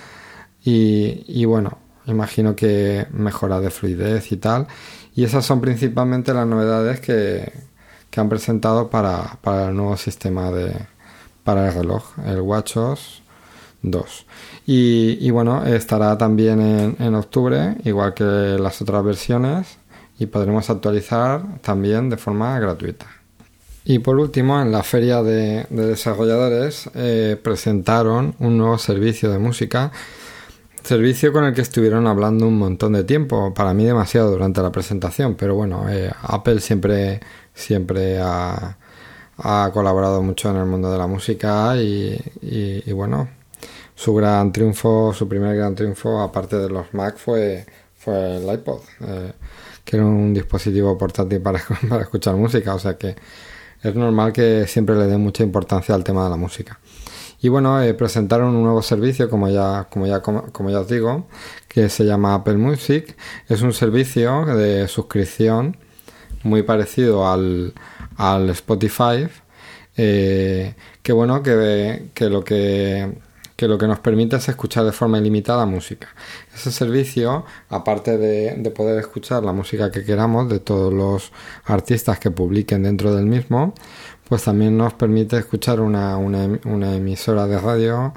y, 0.65 1.45
bueno, 1.45 1.79
imagino 2.07 2.57
que 2.57 3.07
mejora 3.13 3.61
de 3.61 3.71
fluidez 3.71 4.33
y 4.33 4.39
tal. 4.39 4.67
Y 5.15 5.25
esas 5.25 5.45
son 5.45 5.61
principalmente 5.61 6.35
las 6.35 6.47
novedades 6.47 7.01
que, 7.01 7.53
han 8.17 8.31
presentado 8.31 8.89
para, 8.89 9.39
el 9.69 9.77
nuevo 9.77 9.97
sistema 9.99 10.51
de 10.51 10.75
para 11.45 11.69
el 11.69 11.75
reloj, 11.75 12.19
el 12.25 12.41
WatchOS 12.41 13.23
2. 13.83 14.27
Y, 14.67 15.31
bueno, 15.31 15.65
estará 15.65 16.19
también 16.19 16.97
en, 16.99 17.15
octubre, 17.15 17.77
igual 17.85 18.15
que 18.15 18.25
las 18.25 18.83
otras 18.83 19.05
versiones, 19.05 19.79
y 20.19 20.27
podremos 20.27 20.71
actualizar 20.71 21.61
también 21.61 22.11
de 22.11 22.17
forma 22.17 22.59
gratuita. 22.59 23.07
Y 23.85 24.01
por 24.01 24.17
último, 24.17 24.61
en 24.61 24.73
la 24.73 24.83
feria 24.83 25.23
de, 25.23 25.67
desarrolladores 25.71 26.91
eh, 26.95 27.39
presentaron 27.41 28.35
un 28.41 28.59
nuevo 28.59 28.79
servicio 28.79 29.31
de 29.31 29.39
música 29.39 29.93
Servicio 30.87 31.33
con 31.33 31.43
el 31.43 31.53
que 31.53 31.63
estuvieron 31.63 32.07
hablando 32.07 32.47
un 32.47 32.59
montón 32.59 32.93
de 32.93 33.03
tiempo, 33.03 33.53
para 33.53 33.75
mí 33.75 33.85
demasiado 33.85 34.31
durante 34.31 34.63
la 34.63 34.71
presentación, 34.71 35.35
pero 35.35 35.57
bueno, 35.57 35.87
eh, 35.91 36.13
Apple 36.23 36.61
siempre, 36.61 37.19
siempre 37.53 38.21
ha, 38.23 38.77
colaborado 39.73 40.23
mucho 40.23 40.49
en 40.49 40.59
el 40.59 40.67
mundo 40.67 40.89
de 40.93 40.97
la 40.97 41.09
música 41.09 41.75
y, 41.77 42.93
bueno, 42.93 43.29
su 43.97 44.15
gran 44.15 44.53
triunfo, 44.53 45.13
su 45.15 45.27
primer 45.27 45.57
gran 45.57 45.75
triunfo, 45.75 46.21
aparte 46.21 46.57
de 46.57 46.69
los 46.69 46.93
Mac, 46.93 47.17
fue, 47.17 47.65
fue 47.97 48.37
el 48.37 48.45
iPod, 48.45 48.83
eh, 49.01 49.33
que 49.85 49.97
era 49.97 50.05
un 50.05 50.35
dispositivo 50.35 50.97
portátil 50.99 51.41
para, 51.41 51.59
escuchar 52.01 52.37
música, 52.37 52.75
o 52.75 52.79
sea 52.79 52.97
que 52.97 53.17
es 53.83 53.95
normal 53.95 54.33
que 54.33 54.67
siempre 54.67 54.97
le 54.97 55.07
den 55.07 55.23
mucha 55.23 55.43
importancia 55.43 55.95
al 55.95 56.05
tema 56.05 56.25
de 56.25 56.31
la 56.31 56.37
música. 56.37 56.79
Y 57.41 57.49
bueno, 57.49 57.83
eh, 57.83 57.95
presentaron 57.95 58.55
un 58.55 58.65
nuevo 58.65 58.83
servicio, 58.83 59.31
como 59.31 59.49
ya, 59.49 59.89
como, 59.91 60.07
ya, 60.07 60.21
como, 60.21 60.71
ya 60.71 60.81
os 60.81 60.89
digo, 60.89 61.27
que 61.69 61.89
se 61.89 62.05
llama 62.05 62.35
Apple 62.35 62.57
Music. 62.57 63.17
Es 63.49 63.63
un 63.63 63.73
servicio 63.73 64.45
de 64.47 64.89
suscripción 64.89 65.77
muy 66.43 66.63
parecido 66.63 67.29
al, 67.31 67.75
al 68.17 68.51
Spotify. 68.51 69.29
Eh, 69.97 70.75
que 71.03 71.13
bueno, 71.13 71.43
que, 71.43 72.11
que 72.15 72.29
lo 72.29 72.43
que 72.43 73.26
que 73.57 73.67
lo 73.69 73.79
que 73.79 73.87
nos 73.87 74.01
permite 74.01 74.37
es 74.37 74.49
escuchar 74.49 74.85
de 74.85 74.93
forma 74.93 75.19
ilimitada 75.19 75.65
música. 75.67 76.09
Ese 76.55 76.71
servicio, 76.71 77.45
aparte 77.71 78.19
de, 78.19 78.55
de, 78.57 78.71
poder 78.71 78.99
escuchar 78.99 79.43
la 79.43 79.53
música 79.53 79.91
que 79.91 80.05
queramos 80.05 80.49
de 80.49 80.61
todos 80.61 80.93
los 80.93 81.33
artistas 81.65 82.19
que 82.19 82.31
publiquen 82.31 82.83
dentro 82.83 83.15
del 83.15 83.27
mismo, 83.27 83.75
pues 84.29 84.45
también 84.45 84.77
nos 84.77 84.93
permite 84.95 85.39
escuchar 85.39 85.81
una, 85.81 86.17
una, 86.17 86.95
emisora 86.95 87.47
de 87.47 87.59
radio, 87.59 88.13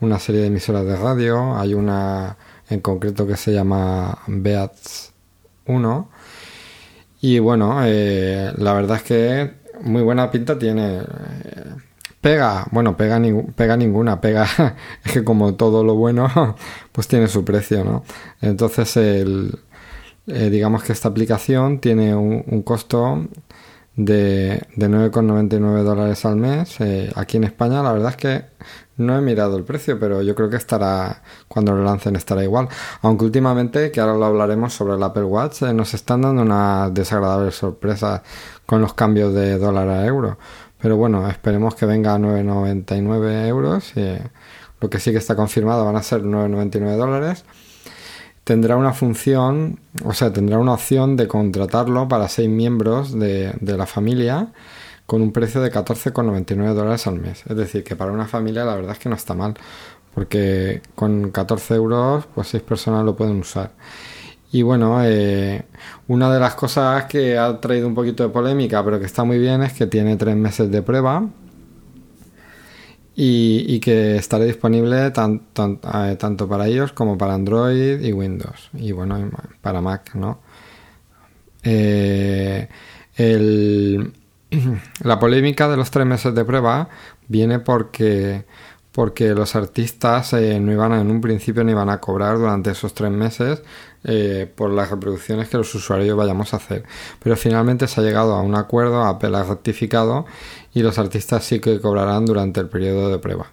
una 0.00 0.18
serie 0.18 0.40
de 0.40 0.46
emisoras 0.48 0.84
de 0.84 0.96
radio, 0.96 1.56
hay 1.56 1.74
una 1.74 2.36
en 2.68 2.80
concreto 2.80 3.26
que 3.26 3.36
se 3.36 3.52
llama 3.52 4.18
Beats 4.26 5.12
1 5.66 6.08
y 7.20 7.38
bueno, 7.38 7.80
eh, 7.84 8.52
la 8.56 8.72
verdad 8.72 8.96
es 8.96 9.02
que 9.02 9.54
muy 9.82 10.02
buena 10.02 10.30
pinta 10.30 10.58
tiene. 10.58 11.00
Eh, 11.00 11.74
pega, 12.20 12.66
bueno, 12.70 12.96
pega, 12.96 13.20
pega 13.56 13.76
ninguna, 13.76 14.20
pega, 14.20 14.46
es 15.04 15.12
que 15.12 15.24
como 15.24 15.54
todo 15.54 15.84
lo 15.84 15.94
bueno, 15.94 16.56
pues 16.92 17.08
tiene 17.08 17.28
su 17.28 17.44
precio, 17.44 17.84
¿no? 17.84 18.04
Entonces, 18.40 18.96
el, 18.96 19.58
eh, 20.26 20.50
digamos 20.50 20.82
que 20.82 20.92
esta 20.92 21.08
aplicación 21.08 21.80
tiene 21.80 22.14
un 22.14 22.62
costo 22.62 23.26
de, 24.04 24.62
de 24.76 24.88
9,99 24.88 25.82
dólares 25.82 26.24
al 26.24 26.36
mes. 26.36 26.80
Eh, 26.80 27.12
aquí 27.14 27.36
en 27.36 27.44
España 27.44 27.82
la 27.82 27.92
verdad 27.92 28.10
es 28.10 28.16
que 28.16 28.44
no 28.96 29.16
he 29.16 29.20
mirado 29.20 29.56
el 29.56 29.64
precio, 29.64 29.98
pero 29.98 30.22
yo 30.22 30.34
creo 30.34 30.48
que 30.50 30.56
estará, 30.56 31.22
cuando 31.48 31.72
lo 31.72 31.84
lancen 31.84 32.16
estará 32.16 32.42
igual. 32.42 32.68
Aunque 33.02 33.24
últimamente, 33.24 33.90
que 33.90 34.00
ahora 34.00 34.14
lo 34.14 34.24
hablaremos 34.26 34.72
sobre 34.72 34.94
el 34.94 35.02
Apple 35.02 35.24
Watch, 35.24 35.62
eh, 35.62 35.74
nos 35.74 35.94
están 35.94 36.22
dando 36.22 36.42
una 36.42 36.90
desagradable 36.90 37.50
sorpresa 37.50 38.22
con 38.66 38.80
los 38.80 38.94
cambios 38.94 39.34
de 39.34 39.58
dólar 39.58 39.88
a 39.88 40.06
euro. 40.06 40.38
Pero 40.80 40.96
bueno, 40.96 41.28
esperemos 41.28 41.74
que 41.74 41.86
venga 41.86 42.14
a 42.14 42.18
9,99 42.18 43.46
euros. 43.48 43.92
Eh, 43.96 44.22
lo 44.80 44.88
que 44.88 44.98
sí 44.98 45.12
que 45.12 45.18
está 45.18 45.36
confirmado 45.36 45.84
van 45.84 45.96
a 45.96 46.02
ser 46.02 46.22
9,99 46.22 46.96
dólares 46.96 47.44
tendrá 48.50 48.76
una 48.76 48.92
función, 48.92 49.78
o 50.04 50.12
sea, 50.12 50.32
tendrá 50.32 50.58
una 50.58 50.72
opción 50.72 51.16
de 51.16 51.28
contratarlo 51.28 52.08
para 52.08 52.26
seis 52.26 52.48
miembros 52.48 53.16
de, 53.16 53.54
la 53.62 53.86
familia 53.86 54.48
con 55.06 55.22
un 55.22 55.30
precio 55.30 55.60
de 55.60 55.70
14,99 55.70 56.74
dólares 56.74 57.06
al 57.06 57.20
mes. 57.20 57.44
Es 57.48 57.56
decir, 57.56 57.84
que 57.84 57.94
para 57.94 58.10
una 58.10 58.26
familia 58.26 58.64
la 58.64 58.74
verdad 58.74 58.90
es 58.90 58.98
que 58.98 59.08
no 59.08 59.14
está 59.14 59.34
mal, 59.34 59.54
porque 60.12 60.82
con 60.96 61.30
14 61.30 61.76
euros, 61.76 62.26
pues 62.34 62.48
seis 62.48 62.64
personas 62.64 63.04
lo 63.04 63.14
pueden 63.14 63.38
usar. 63.38 63.70
Y 64.50 64.62
bueno, 64.62 64.98
eh, 65.04 65.64
una 66.08 66.28
de 66.34 66.40
las 66.40 66.56
cosas 66.56 67.04
que 67.04 67.38
ha 67.38 67.60
traído 67.60 67.86
un 67.86 67.94
poquito 67.94 68.24
de 68.24 68.30
polémica, 68.30 68.84
pero 68.84 68.98
que 68.98 69.06
está 69.06 69.22
muy 69.22 69.38
bien, 69.38 69.62
es 69.62 69.74
que 69.74 69.86
tiene 69.86 70.16
tres 70.16 70.34
meses 70.34 70.72
de 70.72 70.82
prueba 70.82 71.24
y, 73.22 73.80
que 73.80 74.16
estará 74.16 74.46
disponible 74.46 75.06
eh, 75.06 75.10
tanto 75.10 76.48
para 76.48 76.66
ellos 76.66 76.92
como 76.92 77.18
para 77.18 77.34
Android 77.34 78.00
y 78.00 78.12
Windows 78.14 78.70
y 78.72 78.92
bueno 78.92 79.30
para 79.60 79.82
Mac 79.82 80.14
no 80.14 80.40
eh, 81.62 82.66
la 85.02 85.18
polémica 85.18 85.68
de 85.68 85.76
los 85.76 85.90
tres 85.90 86.06
meses 86.06 86.34
de 86.34 86.46
prueba 86.46 86.88
viene 87.28 87.58
porque 87.58 88.46
porque 88.92 89.34
los 89.34 89.54
artistas 89.54 90.32
eh, 90.32 90.58
no 90.58 90.72
iban 90.72 90.94
en 90.94 91.10
un 91.10 91.20
principio 91.20 91.62
no 91.62 91.72
iban 91.72 91.90
a 91.90 92.00
cobrar 92.00 92.38
durante 92.38 92.70
esos 92.70 92.94
tres 92.94 93.10
meses 93.10 93.62
por 94.56 94.70
las 94.70 94.90
reproducciones 94.90 95.50
que 95.50 95.58
los 95.58 95.74
usuarios 95.74 96.16
vayamos 96.16 96.54
a 96.54 96.56
hacer 96.56 96.84
pero 97.22 97.36
finalmente 97.36 97.86
se 97.86 98.00
ha 98.00 98.04
llegado 98.04 98.34
a 98.34 98.40
un 98.40 98.54
acuerdo 98.54 99.04
Apple 99.04 99.36
ha 99.36 99.42
rectificado 99.42 100.24
y 100.72 100.82
los 100.82 100.98
artistas 100.98 101.44
sí 101.44 101.60
que 101.60 101.80
cobrarán 101.80 102.26
durante 102.26 102.60
el 102.60 102.68
periodo 102.68 103.10
de 103.10 103.18
prueba. 103.18 103.50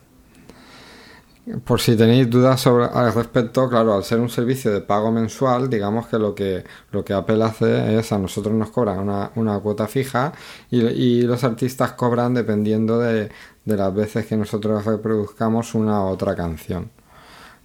Por 1.64 1.80
si 1.80 1.96
tenéis 1.96 2.30
dudas 2.30 2.68
al 2.68 3.14
respecto, 3.14 3.70
claro, 3.70 3.94
al 3.94 4.04
ser 4.04 4.20
un 4.20 4.28
servicio 4.30 4.70
de 4.70 4.82
pago 4.82 5.14
mensual, 5.14 5.70
digamos 5.70 6.08
que 6.08 6.20
lo 6.20 6.36
que, 6.36 6.66
lo 6.92 7.06
que 7.06 7.14
Apple 7.14 7.42
hace 7.42 7.98
es 7.98 8.12
a 8.12 8.20
nosotros 8.20 8.54
nos 8.54 8.70
cobran 8.70 9.00
una, 9.00 9.32
una 9.36 9.58
cuota 9.60 9.88
fija 9.88 10.34
y, 10.70 11.22
los 11.22 11.46
artistas 11.46 11.94
cobran 11.94 12.34
dependiendo 12.34 13.00
de, 13.00 13.30
de 13.64 13.78
las 13.78 13.94
veces 13.94 14.26
que 14.26 14.36
nosotros 14.36 14.84
reproduzcamos 14.84 15.74
una 15.74 16.02
u 16.04 16.08
otra 16.08 16.36
canción. 16.36 16.92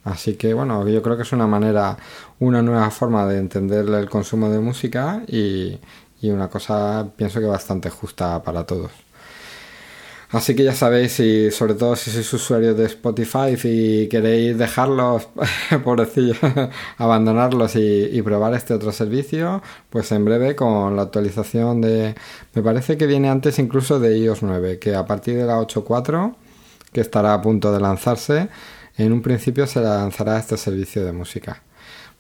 Así 0.05 0.35
que 0.35 0.55
bueno, 0.55 0.89
yo 0.89 1.03
creo 1.03 1.17
que 1.17 1.23
es 1.23 1.33
una 1.33 1.47
manera, 1.47 1.97
una 2.41 2.63
nueva 2.63 2.91
forma 2.91 3.27
de 3.27 3.39
entender 3.39 3.87
el 3.89 4.09
consumo 4.11 4.49
de 4.51 4.59
música 4.61 5.23
y, 5.29 5.79
y 6.21 6.31
una 6.31 6.49
cosa 6.49 7.07
pienso 7.17 7.41
que 7.41 7.47
bastante 7.47 7.91
justa 7.91 8.43
para 8.43 8.65
todos. 8.65 8.91
Así 10.33 10.57
que 10.57 10.65
ya 10.65 10.75
sabéis, 10.75 11.21
y 11.21 11.51
sobre 11.51 11.75
todo 11.75 11.95
si 11.95 12.11
sois 12.11 12.33
usuarios 12.33 12.75
de 12.75 12.87
Spotify 12.87 13.55
y 13.65 14.09
queréis 14.09 14.57
dejarlos, 14.57 15.29
pobrecillos, 15.85 16.39
abandonarlos 16.97 17.77
y, 17.77 18.23
probar 18.23 18.55
este 18.55 18.73
otro 18.73 18.93
servicio, 18.93 19.63
pues 19.91 20.11
en 20.11 20.25
breve 20.25 20.57
con 20.57 20.97
la 20.97 21.03
actualización 21.03 21.83
de... 21.83 22.15
Me 22.55 22.63
parece 22.63 22.97
que 22.97 23.07
viene 23.07 23.29
antes 23.29 23.59
incluso 23.59 24.01
de 24.01 24.17
iOS 24.17 24.43
9, 24.43 24.79
que 24.79 24.95
a 24.95 25.05
partir 25.05 25.37
de 25.37 25.45
la 25.45 25.59
8.4, 25.61 26.35
que 26.95 27.03
estará 27.03 27.35
a 27.35 27.43
punto 27.43 27.71
de 27.71 27.81
lanzarse, 27.81 28.49
en 28.97 29.13
un 29.13 29.23
principio 29.23 29.67
se 29.67 29.81
lanzará 29.81 30.39
este 30.39 30.57
servicio 30.57 31.05
de 31.05 31.13
música. 31.13 31.63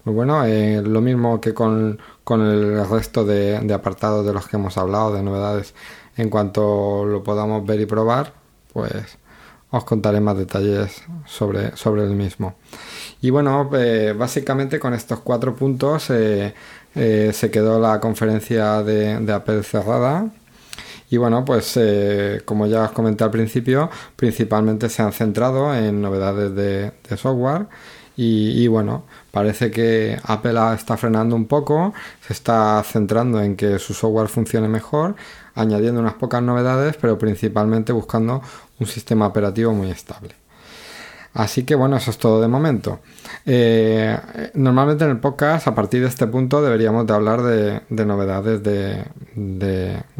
Pues 0.04 0.16
bueno, 0.16 0.44
eh, 0.44 0.82
lo 0.82 1.00
mismo 1.00 1.40
que 1.40 1.54
con, 1.54 1.98
el 2.28 2.88
resto 2.88 3.24
de, 3.24 3.60
de 3.60 3.74
apartados 3.74 4.26
de 4.26 4.32
los 4.32 4.48
que 4.48 4.56
hemos 4.56 4.76
hablado, 4.76 5.14
de 5.14 5.22
novedades 5.22 5.74
en 6.16 6.28
cuanto 6.28 7.04
lo 7.04 7.22
podamos 7.22 7.64
ver 7.64 7.80
y 7.80 7.86
probar, 7.86 8.32
pues 8.72 9.18
os 9.72 9.84
contaré 9.84 10.20
más 10.20 10.36
detalles 10.36 11.02
sobre, 11.24 11.76
sobre 11.76 12.04
el 12.04 12.10
mismo. 12.10 12.54
Y 13.22 13.30
bueno, 13.30 13.70
eh, 13.74 14.14
básicamente 14.16 14.78
con 14.78 14.92
estos 14.92 15.20
cuatro 15.20 15.56
puntos 15.56 16.10
eh, 16.10 16.52
se 16.94 17.50
quedó 17.50 17.80
la 17.80 17.98
conferencia 17.98 18.82
de, 18.82 19.32
Apple 19.32 19.62
cerrada. 19.62 20.30
Y 21.12 21.18
bueno, 21.18 21.44
pues 21.44 21.78
como 22.46 22.66
ya 22.66 22.84
os 22.84 22.92
comenté 22.92 23.22
al 23.22 23.30
principio, 23.30 23.90
principalmente 24.16 24.88
se 24.88 25.02
han 25.02 25.12
centrado 25.12 25.74
en 25.74 26.00
novedades 26.00 26.54
de, 26.54 27.16
software 27.18 27.66
Y, 28.16 28.66
bueno, 28.68 29.04
parece 29.30 29.70
que 29.70 30.18
Apple 30.24 30.58
está 30.74 30.96
frenando 30.96 31.36
un 31.36 31.46
poco, 31.46 31.92
se 32.26 32.32
está 32.32 32.82
centrando 32.82 33.42
en 33.42 33.56
que 33.56 33.78
su 33.78 33.92
software 33.92 34.28
funcione 34.28 34.68
mejor, 34.68 35.14
añadiendo 35.54 36.00
unas 36.00 36.14
pocas 36.14 36.42
novedades, 36.42 36.96
pero 36.98 37.18
principalmente 37.18 37.92
buscando 37.92 38.40
un 38.80 38.86
sistema 38.86 39.26
operativo 39.26 39.74
muy 39.74 39.90
estable. 39.90 40.41
Así 41.34 41.64
que 41.64 41.74
bueno, 41.74 41.96
eso 41.96 42.10
es 42.10 42.18
todo 42.18 42.42
de 42.42 42.48
momento. 42.48 43.00
Eh, 43.46 44.16
normalmente 44.54 45.04
en 45.04 45.10
el 45.10 45.18
podcast, 45.18 45.66
a 45.66 45.74
partir 45.74 46.02
de 46.02 46.08
este 46.08 46.26
punto, 46.26 46.62
deberíamos 46.62 47.06
de 47.06 47.14
hablar 47.14 47.42
de, 47.42 48.04
novedades 48.04 48.62
de, 48.62 49.04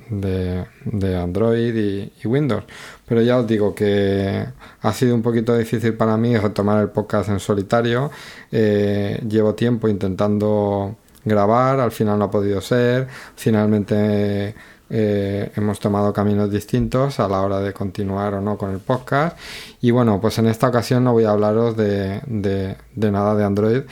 de, 0.08 1.16
Android 1.16 1.76
y, 1.76 2.26
Windows. 2.26 2.64
Pero 3.06 3.20
ya 3.20 3.38
os 3.38 3.46
digo 3.46 3.74
que 3.74 4.46
ha 4.80 4.92
sido 4.94 5.14
un 5.14 5.22
poquito 5.22 5.56
difícil 5.56 5.94
para 5.94 6.16
mí 6.16 6.36
retomar 6.36 6.80
el 6.80 6.88
podcast 6.88 7.28
en 7.28 7.40
solitario. 7.40 8.10
Eh, 8.50 9.22
llevo 9.28 9.54
tiempo 9.54 9.88
intentando 9.88 10.96
grabar, 11.24 11.78
al 11.80 11.92
final 11.92 12.18
no 12.18 12.24
ha 12.26 12.30
podido 12.30 12.62
ser. 12.62 13.06
Finalmente 13.36 14.54
eh, 14.94 15.50
hemos 15.56 15.80
tomado 15.80 16.12
caminos 16.12 16.50
distintos 16.50 17.18
a 17.18 17.26
la 17.26 17.40
hora 17.40 17.60
de 17.60 17.72
continuar 17.72 18.34
o 18.34 18.42
no 18.42 18.58
con 18.58 18.72
el 18.72 18.78
podcast. 18.78 19.38
Y 19.80 19.90
bueno, 19.90 20.20
pues 20.20 20.38
en 20.38 20.48
esta 20.48 20.68
ocasión 20.68 21.02
no 21.04 21.12
voy 21.14 21.24
a 21.24 21.30
hablaros 21.30 21.74
de, 21.78 22.20
nada 22.94 23.34
de 23.34 23.44
Android. 23.44 23.82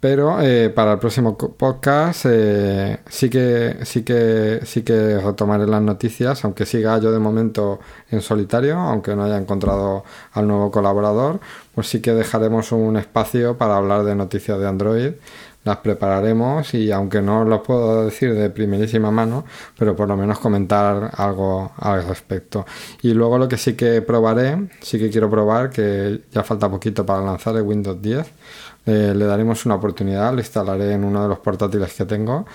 Pero 0.00 0.40
eh, 0.42 0.70
para 0.70 0.92
el 0.92 0.98
próximo 1.00 1.36
podcast 1.36 2.26
eh, 2.28 3.00
sí 3.08 3.28
que 3.28 3.78
sí 3.82 4.04
que 4.04 4.60
sí 4.64 4.82
que 4.82 5.18
retomaré 5.18 5.66
las 5.66 5.82
noticias, 5.82 6.44
aunque 6.44 6.66
siga 6.66 6.98
yo 6.98 7.10
de 7.10 7.18
momento 7.18 7.80
en 8.10 8.20
solitario, 8.20 8.78
aunque 8.78 9.16
no 9.16 9.24
haya 9.24 9.38
encontrado 9.38 10.04
al 10.34 10.46
nuevo 10.46 10.70
colaborador, 10.70 11.40
pues 11.74 11.88
sí 11.88 12.00
que 12.00 12.12
dejaremos 12.12 12.70
un 12.70 12.96
espacio 12.96 13.58
para 13.58 13.76
hablar 13.76 14.04
de 14.04 14.14
noticias 14.14 14.60
de 14.60 14.68
Android 14.68 15.12
las 15.64 15.78
prepararemos 15.78 16.72
y 16.74 16.90
aunque 16.90 17.20
no 17.20 17.44
lo 17.44 17.62
puedo 17.62 18.04
decir 18.04 18.34
de 18.34 18.50
primerísima 18.50 19.10
mano, 19.10 19.44
pero 19.78 19.94
por 19.94 20.08
lo 20.08 20.16
menos 20.16 20.38
comentar 20.38 21.10
algo 21.14 21.72
al 21.76 22.06
respecto. 22.06 22.64
Y 23.02 23.12
luego 23.12 23.38
lo 23.38 23.48
que 23.48 23.58
sí 23.58 23.74
que 23.74 24.02
probaré, 24.02 24.68
sí 24.80 24.98
que 24.98 25.10
quiero 25.10 25.28
probar, 25.28 25.70
que 25.70 26.22
ya 26.30 26.42
falta 26.42 26.70
poquito 26.70 27.04
para 27.04 27.22
lanzar 27.22 27.56
el 27.56 27.62
Windows 27.62 28.00
10, 28.00 28.32
eh, 28.86 29.12
le 29.14 29.24
daremos 29.26 29.66
una 29.66 29.74
oportunidad, 29.74 30.32
lo 30.32 30.38
instalaré 30.38 30.92
en 30.92 31.04
uno 31.04 31.22
de 31.22 31.28
los 31.28 31.38
portátiles 31.40 31.92
que 31.92 32.06
tengo 32.06 32.46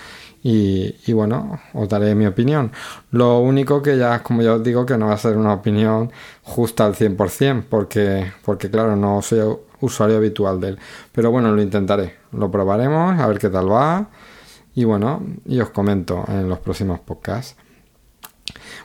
y, 0.46 1.14
bueno, 1.14 1.62
os 1.74 1.88
daré 1.88 2.16
mi 2.16 2.26
opinión. 2.26 2.72
Lo 3.12 3.40
único 3.40 3.82
que 3.82 3.98
ya, 3.98 4.22
como 4.24 4.42
ya 4.42 4.56
os 4.56 4.64
digo, 4.64 4.86
que 4.86 4.98
no 4.98 5.08
va 5.08 5.14
a 5.14 5.18
ser 5.18 5.38
una 5.38 5.54
opinión 5.54 6.12
justa 6.42 6.86
al 6.86 6.96
100%, 6.96 7.66
porque, 7.70 8.34
porque 8.44 8.70
claro, 8.70 8.96
no 8.96 9.22
soy 9.22 9.40
usuario 9.80 10.18
habitual 10.18 10.60
de 10.60 10.70
él. 10.70 10.80
Pero 11.14 11.32
bueno, 11.32 11.52
lo 11.52 11.62
intentaré, 11.62 12.16
lo 12.34 12.52
probaremos, 12.52 13.20
a 13.20 13.28
ver 13.28 13.40
qué 13.40 13.50
tal 13.50 13.72
va. 13.72 14.10
Y 14.76 14.86
bueno, 14.86 15.22
y 15.46 15.60
os 15.60 15.70
comento 15.70 16.26
en 16.28 16.50
los 16.50 16.60
próximos 16.60 17.00
podcasts. 17.00 17.56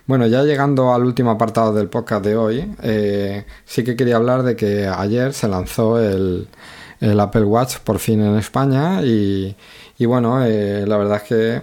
Bueno, 0.06 0.26
ya 0.26 0.42
llegando 0.42 0.94
al 0.94 1.04
último 1.04 1.30
apartado 1.30 1.74
del 1.74 1.88
podcast 1.88 2.24
de 2.24 2.36
hoy, 2.36 2.74
eh, 2.82 3.44
sí 3.64 3.84
que 3.84 3.96
quería 3.96 4.16
hablar 4.16 4.42
de 4.42 4.56
que 4.56 4.86
ayer 4.86 5.34
se 5.34 5.48
lanzó 5.48 6.00
el, 6.00 6.48
Apple 7.20 7.44
Watch 7.44 7.78
por 7.78 7.98
fin 7.98 8.20
en 8.22 8.36
España 8.36 9.02
y, 9.02 9.54
bueno, 10.06 10.44
eh, 10.44 10.84
la 10.86 10.96
verdad 10.96 11.18
es 11.18 11.22
que 11.24 11.62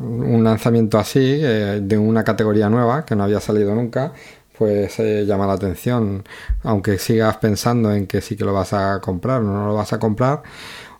un 0.00 0.44
lanzamiento 0.44 0.98
así, 0.98 1.20
eh, 1.20 1.80
de 1.82 1.98
una 1.98 2.22
categoría 2.22 2.68
nueva 2.68 3.04
que 3.04 3.16
no 3.16 3.24
había 3.24 3.40
salido 3.40 3.74
nunca, 3.74 4.12
pues 4.56 4.98
llama 4.98 5.46
la 5.46 5.54
atención, 5.54 6.22
aunque 6.62 6.98
sigas 6.98 7.38
pensando 7.38 7.92
en 7.92 8.06
que 8.06 8.20
sí 8.20 8.36
que 8.36 8.44
lo 8.44 8.52
vas 8.52 8.74
a 8.74 9.00
comprar 9.00 9.40
o 9.40 9.44
no 9.44 9.66
lo 9.66 9.74
vas 9.74 9.94
a 9.94 9.98
comprar, 9.98 10.42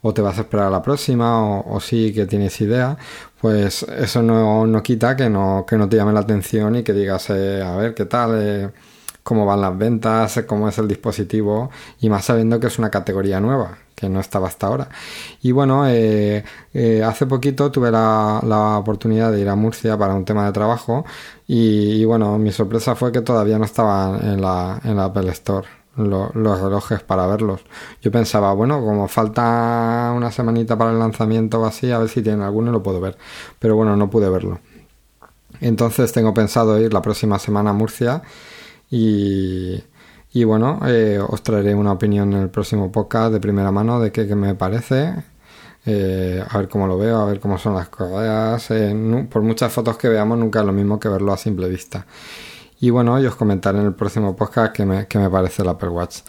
o 0.03 0.15
te 0.15 0.23
vas 0.23 0.39
a 0.39 0.43
esperar 0.43 0.67
a 0.67 0.71
la 0.71 0.83
próxima, 0.83 1.61
o, 1.61 1.81
sí 1.81 2.13
que 2.13 2.27
tienes 2.27 2.61
idea, 2.61 2.97
pues 3.41 3.83
eso 3.83 4.23
no, 4.23 4.67
no, 4.67 4.83
quita 4.83 5.17
que 5.17 5.29
no, 5.31 5.65
que 5.69 5.77
no 5.77 5.89
te 5.89 5.97
llame 5.97 6.13
la 6.13 6.21
atención 6.21 6.77
y 6.77 6.83
que 6.83 6.93
digas, 6.93 7.31
eh, 7.31 7.63
a 7.63 7.77
ver, 7.77 7.95
¿qué 7.95 8.07
tal? 8.07 8.33
Eh, 8.35 8.71
cómo 9.23 9.47
van 9.47 9.61
las 9.61 9.77
ventas, 9.77 10.43
cómo 10.47 10.69
es 10.69 10.79
el 10.79 10.89
dispositivo 10.89 11.71
y 12.01 12.09
más 12.09 12.25
sabiendo 12.25 12.59
que 12.59 12.67
es 12.69 12.79
una 12.79 12.91
categoría 12.91 13.41
nueva 13.41 13.79
que 13.95 14.09
no 14.09 14.21
estaba 14.21 14.49
hasta 14.49 14.67
ahora. 14.67 14.89
Y 15.43 15.53
bueno, 15.53 15.87
eh, 15.87 16.43
eh, 16.73 17.03
hace 17.05 17.27
poquito 17.27 17.71
tuve 17.71 17.91
la, 17.91 18.41
la, 18.45 18.79
oportunidad 18.79 19.31
de 19.31 19.41
ir 19.41 19.49
a 19.49 19.55
Murcia 19.57 19.99
para 19.99 20.15
un 20.15 20.25
tema 20.25 20.47
de 20.47 20.53
trabajo 20.53 21.05
y, 21.47 22.05
bueno, 22.05 22.39
mi 22.39 22.53
sorpresa 22.53 22.95
fue 22.97 23.13
que 23.13 23.21
todavía 23.21 23.59
no 23.59 23.65
estaban 23.67 24.25
en 24.27 24.41
la, 24.41 24.81
en 24.85 24.97
la 24.97 25.05
Apple 25.05 25.31
Store. 25.31 25.80
Los 25.97 26.61
relojes 26.61 27.03
para 27.03 27.27
verlos. 27.27 27.61
Yo 28.01 28.11
pensaba, 28.11 28.53
bueno, 28.53 28.81
como 28.81 29.09
falta 29.09 30.13
una 30.15 30.31
semanita 30.31 30.77
para 30.79 30.93
el 30.93 30.99
lanzamiento 30.99 31.61
o 31.61 31.67
así, 31.67 31.91
a 31.91 31.99
ver 31.99 32.09
si 32.09 32.23
tienen 32.23 32.43
alguno 32.43 32.71
y 32.71 32.73
lo 32.73 32.83
puedo 32.83 33.01
ver. 33.01 33.17
Pero 33.59 33.77
bueno, 33.77 33.97
no 33.97 34.11
pude 34.11 34.29
verlo. 34.31 34.61
Entonces 35.61 36.13
tengo 36.13 36.33
pensado 36.33 36.81
ir 36.81 36.93
la 36.93 37.03
próxima 37.03 37.39
semana 37.39 37.71
a 37.71 37.73
Murcia 37.73 38.23
y, 38.91 39.83
y 40.33 40.45
bueno, 40.45 40.81
eh, 40.87 41.19
os 41.27 41.43
traeré 41.43 41.75
una 41.75 41.93
opinión 41.93 42.33
en 42.33 42.43
el 42.43 42.51
próximo 42.51 42.93
podcast 42.93 43.33
de 43.33 43.41
primera 43.41 43.73
mano 43.73 44.01
de 44.01 44.13
qué, 44.13 44.25
me 44.37 44.55
parece. 44.55 45.15
Eh, 45.87 46.45
a 46.47 46.59
ver 46.59 46.69
cómo 46.69 46.87
lo 46.87 46.99
veo, 46.99 47.21
a 47.21 47.25
ver 47.25 47.41
cómo 47.41 47.59
son 47.59 47.75
las 47.75 47.89
correas. 47.89 48.71
Eh, 48.71 49.27
por 49.31 49.43
muchas 49.43 49.73
fotos 49.73 49.97
que 49.97 50.09
veamos, 50.09 50.39
nunca 50.39 50.61
es 50.61 50.67
lo 50.67 50.73
mismo 50.73 51.01
que 51.01 51.09
verlo 51.09 51.33
a 51.33 51.37
simple 51.37 51.69
vista. 51.69 52.07
Y 52.81 52.91
bueno, 52.91 53.21
yo 53.21 53.29
os 53.29 53.37
comentaré 53.37 53.79
en 53.79 53.87
el 53.87 53.95
próximo 53.95 54.35
podcast 54.35 54.73
qué 54.73 54.87
me, 54.87 55.31
parece 55.31 55.63
el 55.63 55.69
Apple 55.69 55.91
Watch. 55.91 56.21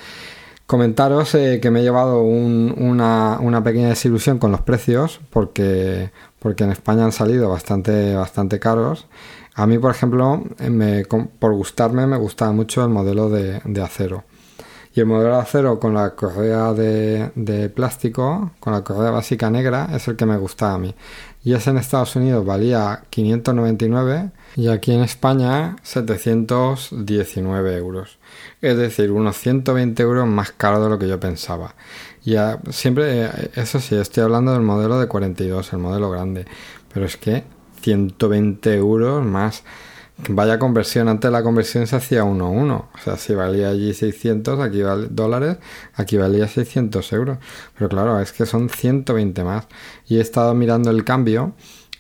Comentaros 0.66 1.32
que 1.32 1.72
me 1.72 1.80
he 1.80 1.84
llevado 1.84 2.24
una, 2.24 3.40
una, 3.40 3.64
pequeña 3.64 3.90
desilusión 3.90 4.38
con 4.38 4.52
los 4.52 4.62
precios, 4.62 5.22
porque, 5.30 6.12
porque 6.40 6.64
en 6.66 6.72
España 6.72 7.06
han 7.06 7.12
salido 7.12 7.50
bastante, 7.50 8.16
bastante 8.16 8.60
caros. 8.60 9.08
A 9.56 9.66
mí, 9.68 9.78
por 9.80 9.92
ejemplo, 9.92 10.44
me, 10.70 11.06
por 11.06 11.54
gustarme, 11.54 12.08
me 12.08 12.18
gustaba 12.18 12.52
mucho 12.52 12.84
el 12.84 12.90
modelo 12.90 13.30
de, 13.30 13.82
acero. 13.82 14.24
Y 14.94 15.00
el 15.00 15.06
modelo 15.06 15.36
de 15.36 15.42
acero 15.42 15.80
con 15.80 15.94
la 15.94 16.16
correa 16.16 16.74
de, 16.74 17.72
plástico, 17.74 18.52
con 18.60 18.74
la 18.74 18.84
correa 18.84 19.12
básica 19.12 19.50
negra, 19.50 19.88
es 19.94 20.08
el 20.10 20.18
que 20.18 20.26
me 20.26 20.38
gustaba 20.38 20.74
a 20.74 20.78
mí. 20.78 20.94
Y 21.44 21.54
ese 21.54 21.70
en 21.70 21.78
Estados 21.78 22.16
Unidos 22.16 22.46
valía 22.46 23.04
599 23.10 24.32
y 24.58 24.68
aquí 24.68 24.94
en 24.94 25.02
España 25.02 25.78
719 25.82 27.78
euros. 27.78 28.20
Es 28.62 28.76
decir, 28.78 29.12
unos 29.12 29.38
120 29.38 30.04
euros 30.04 30.28
más 30.28 30.52
caro 30.52 30.84
de 30.84 30.90
lo 30.90 31.00
que 31.00 31.08
yo 31.08 31.20
pensaba. 31.20 31.74
Y 32.24 32.36
siempre, 32.70 33.30
eso 33.56 33.80
sí, 33.80 33.96
estoy 33.96 34.24
hablando 34.24 34.52
del 34.52 34.62
modelo 34.62 35.00
de 35.00 35.08
42, 35.08 35.74
el 35.74 35.80
modelo 35.80 36.12
grande. 36.12 36.46
Pero 36.94 37.06
es 37.06 37.16
que 37.18 37.46
120 37.82 38.76
euros 38.76 39.26
más. 39.26 39.64
Vaya 40.30 40.60
conversión, 40.60 41.08
antes 41.08 41.32
la 41.32 41.42
conversión 41.42 41.88
se 41.88 41.96
hacía 41.96 42.24
1 42.24 42.46
a 42.46 42.50
1. 42.50 42.90
O 42.94 42.98
sea, 43.04 43.18
si 43.18 43.34
valía 43.34 43.70
allí 43.70 43.94
600 43.94 44.60
aquí 44.60 44.82
dólares, 45.10 45.58
aquí 45.96 46.18
valía 46.18 46.48
600 46.48 47.14
euros. 47.14 47.38
Pero 47.76 47.90
claro, 47.90 48.20
es 48.20 48.32
que 48.32 48.46
son 48.46 48.70
120 48.70 49.44
más. 49.44 49.68
Y 50.08 50.18
he 50.18 50.22
estado 50.22 50.54
mirando 50.54 50.92
el 50.92 51.04
cambio 51.04 51.54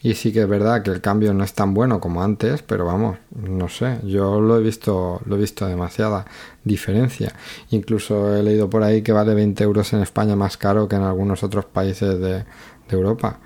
y 0.04 0.16
sí 0.16 0.34
que 0.34 0.42
es 0.42 0.48
verdad 0.48 0.82
que 0.82 0.90
el 0.92 1.02
cambio 1.02 1.34
no 1.34 1.44
es 1.44 1.54
tan 1.54 1.74
bueno 1.74 2.00
como 2.00 2.24
antes, 2.24 2.64
pero 2.64 2.86
vamos, 2.86 3.18
no 3.36 3.70
sé, 3.70 4.00
yo 4.04 4.42
lo 4.42 4.58
he 4.58 4.64
visto, 4.64 5.22
lo 5.26 5.36
he 5.36 5.40
visto 5.40 5.68
demasiada 5.68 6.26
diferencia. 6.64 7.34
Incluso 7.70 8.36
he 8.36 8.42
leído 8.42 8.70
por 8.70 8.84
ahí 8.84 9.04
que 9.04 9.12
vale 9.12 9.36
20 9.36 9.64
euros 9.64 9.94
en 9.94 10.02
España 10.02 10.36
más 10.36 10.58
caro 10.58 10.88
que 10.88 10.96
en 10.96 11.04
algunos 11.04 11.44
otros 11.44 11.66
países 11.66 12.20
de 12.20 12.46
Europa. 12.90 13.40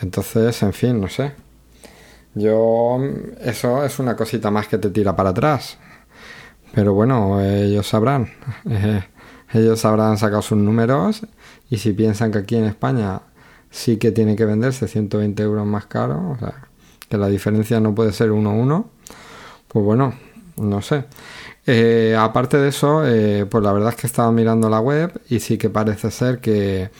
Entonces, 0.00 0.60
en 0.62 0.72
fin, 0.72 1.00
no 1.00 1.08
sé. 1.08 1.34
Yo, 2.34 2.98
eso 3.40 3.84
es 3.84 3.98
una 3.98 4.16
cosita 4.16 4.50
más 4.50 4.68
que 4.68 4.78
te 4.78 4.90
tira 4.90 5.14
para 5.14 5.30
atrás. 5.30 5.78
Pero 6.74 6.94
bueno, 6.94 7.40
ellos 7.40 7.86
sabrán. 7.86 8.30
ellos 9.52 9.84
habrán 9.84 10.16
sacado 10.18 10.42
sus 10.42 10.58
números 10.58 11.22
y 11.68 11.78
si 11.78 11.92
piensan 11.92 12.32
que 12.32 12.38
aquí 12.38 12.56
en 12.56 12.64
España 12.64 13.20
sí 13.70 13.96
que 13.98 14.12
tiene 14.12 14.36
que 14.36 14.44
venderse 14.44 14.88
120 14.88 15.42
euros 15.42 15.66
más 15.66 15.86
caro, 15.86 16.30
o 16.30 16.38
sea, 16.38 16.68
que 17.08 17.18
la 17.18 17.28
diferencia 17.28 17.80
no 17.80 17.94
puede 17.94 18.12
ser 18.12 18.30
1-1, 18.30 18.84
pues 19.68 19.84
bueno, 19.84 20.14
no 20.56 20.82
sé. 20.82 21.04
Eh, 21.66 22.16
aparte 22.18 22.58
de 22.58 22.68
eso, 22.68 23.06
eh, 23.06 23.46
pues 23.46 23.62
la 23.62 23.72
verdad 23.72 23.90
es 23.90 23.96
que 23.96 24.06
estaba 24.06 24.32
mirando 24.32 24.68
la 24.68 24.80
web 24.80 25.20
y 25.28 25.40
sí 25.40 25.58
que 25.58 25.70
parece 25.70 26.10
ser 26.10 26.40
que 26.40 26.90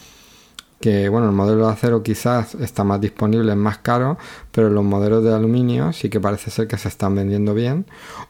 que 0.83 1.09
bueno, 1.09 1.29
el 1.29 1.33
modelo 1.33 1.67
de 1.67 1.73
acero 1.73 2.03
quizás 2.03 2.57
está 2.57 2.85
más 2.85 3.01
disponible, 3.01 3.53
es 3.53 3.57
más 3.57 3.79
caro, 3.79 4.19
pero 4.51 4.69
los 4.69 4.85
modelos 4.85 5.23
de 5.25 5.33
aluminio 5.33 5.93
sí 5.93 6.11
que 6.11 6.21
parece 6.21 6.51
ser 6.51 6.67
que 6.67 6.77
se 6.77 6.89
están 6.89 7.15
vendiendo 7.15 7.55
bien 7.55 7.87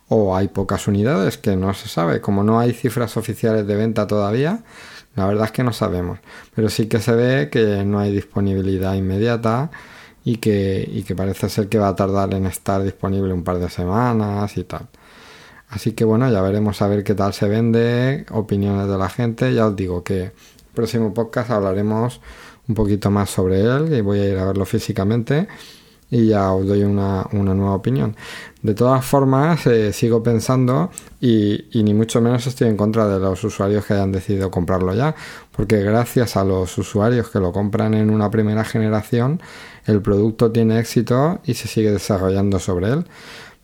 o 0.08 0.36
hay 0.36 0.48
pocas 0.48 0.86
unidades 0.86 1.38
que 1.38 1.56
no 1.56 1.72
se 1.72 1.88
sabe, 1.88 2.20
como 2.20 2.44
no 2.44 2.60
hay 2.60 2.72
cifras 2.74 3.16
oficiales 3.16 3.66
de 3.66 3.74
venta 3.74 4.06
todavía, 4.06 4.62
la 5.16 5.26
verdad 5.26 5.46
es 5.46 5.52
que 5.52 5.64
no 5.64 5.72
sabemos, 5.72 6.18
pero 6.54 6.68
sí 6.68 6.86
que 6.86 7.00
se 7.00 7.12
ve 7.12 7.48
que 7.50 7.84
no 7.84 7.98
hay 7.98 8.12
disponibilidad 8.12 8.94
inmediata 8.94 9.70
y 10.22 10.36
que, 10.36 10.88
y 10.92 11.02
que 11.04 11.16
parece 11.16 11.48
ser 11.48 11.68
que 11.68 11.78
va 11.78 11.88
a 11.88 11.96
tardar 11.96 12.34
en 12.34 12.46
estar 12.46 12.82
disponible 12.82 13.32
un 13.32 13.44
par 13.44 13.58
de 13.58 13.70
semanas 13.70 14.56
y 14.58 14.64
tal. 14.64 14.88
Así 15.68 15.92
que 15.92 16.04
bueno, 16.04 16.30
ya 16.30 16.42
veremos 16.42 16.82
a 16.82 16.86
ver 16.86 17.02
qué 17.02 17.14
tal 17.14 17.32
se 17.32 17.48
vende, 17.48 18.26
opiniones 18.30 18.88
de 18.88 18.98
la 18.98 19.08
gente. 19.08 19.54
Ya 19.54 19.66
os 19.66 19.74
digo 19.74 20.04
que 20.04 20.32
próximo 20.74 21.12
podcast 21.12 21.50
hablaremos 21.50 22.20
un 22.68 22.74
poquito 22.74 23.10
más 23.10 23.30
sobre 23.30 23.60
él 23.60 23.92
y 23.92 24.00
voy 24.00 24.20
a 24.20 24.28
ir 24.28 24.38
a 24.38 24.46
verlo 24.46 24.64
físicamente 24.64 25.48
y 26.12 26.26
ya 26.26 26.52
os 26.52 26.66
doy 26.66 26.82
una, 26.82 27.26
nueva 27.32 27.74
opinión. 27.74 28.14
De 28.60 28.74
todas 28.74 29.02
formas, 29.02 29.66
eh, 29.66 29.94
sigo 29.94 30.22
pensando 30.22 30.90
y, 31.20 31.64
y, 31.72 31.82
ni 31.82 31.94
mucho 31.94 32.20
menos 32.20 32.46
estoy 32.46 32.68
en 32.68 32.76
contra 32.76 33.08
de 33.08 33.18
los 33.18 33.42
usuarios 33.44 33.86
que 33.86 33.94
hayan 33.94 34.12
decidido 34.12 34.50
comprarlo 34.50 34.94
ya, 34.94 35.14
porque 35.56 35.82
gracias 35.82 36.36
a 36.36 36.44
los 36.44 36.76
usuarios 36.76 37.30
que 37.30 37.40
lo 37.40 37.50
compran 37.50 37.94
en 37.94 38.10
una 38.10 38.30
primera 38.30 38.62
generación, 38.62 39.40
el 39.86 40.02
producto 40.02 40.52
tiene 40.52 40.78
éxito 40.78 41.40
y 41.44 41.54
se 41.54 41.66
sigue 41.66 41.90
desarrollando 41.90 42.58
sobre 42.58 42.88
él. 42.88 43.06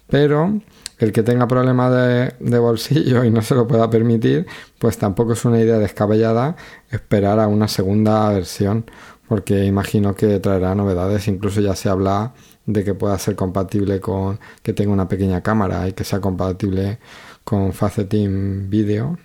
Pero 0.09 0.59
el 0.99 1.13
que 1.13 1.23
tenga 1.23 1.47
problemas 1.47 1.93
de, 2.39 2.59
bolsillo 2.59 3.25
y 3.25 3.31
no 3.31 3.43
se 3.43 3.55
lo 3.55 3.67
pueda 3.67 3.89
permitir, 3.91 4.47
pues 4.79 4.99
tampoco 4.99 5.33
es 5.33 5.45
una 5.45 5.61
idea 5.61 5.79
descabellada 5.79 6.57
esperar 6.91 7.41
a 7.41 7.49
una 7.49 7.69
segunda 7.69 8.29
versión, 8.31 8.85
porque 9.29 9.65
imagino 9.65 10.15
que 10.15 10.41
traerá 10.41 10.75
novedades, 10.75 11.29
incluso 11.29 11.61
ya 11.61 11.77
se 11.77 11.89
habla 11.89 12.35
de 12.67 12.85
que 12.85 12.95
pueda 12.95 13.19
ser 13.19 13.37
compatible 13.37 14.01
con 14.01 14.39
que 14.63 14.73
tenga 14.73 14.93
una 14.93 15.09
pequeña 15.09 15.43
cámara 15.43 15.89
y 15.89 15.93
que 15.93 16.05
sea 16.05 16.21
compatible 16.21 16.99
con 17.45 17.73
Facetim 17.73 18.69
Video 18.69 19.19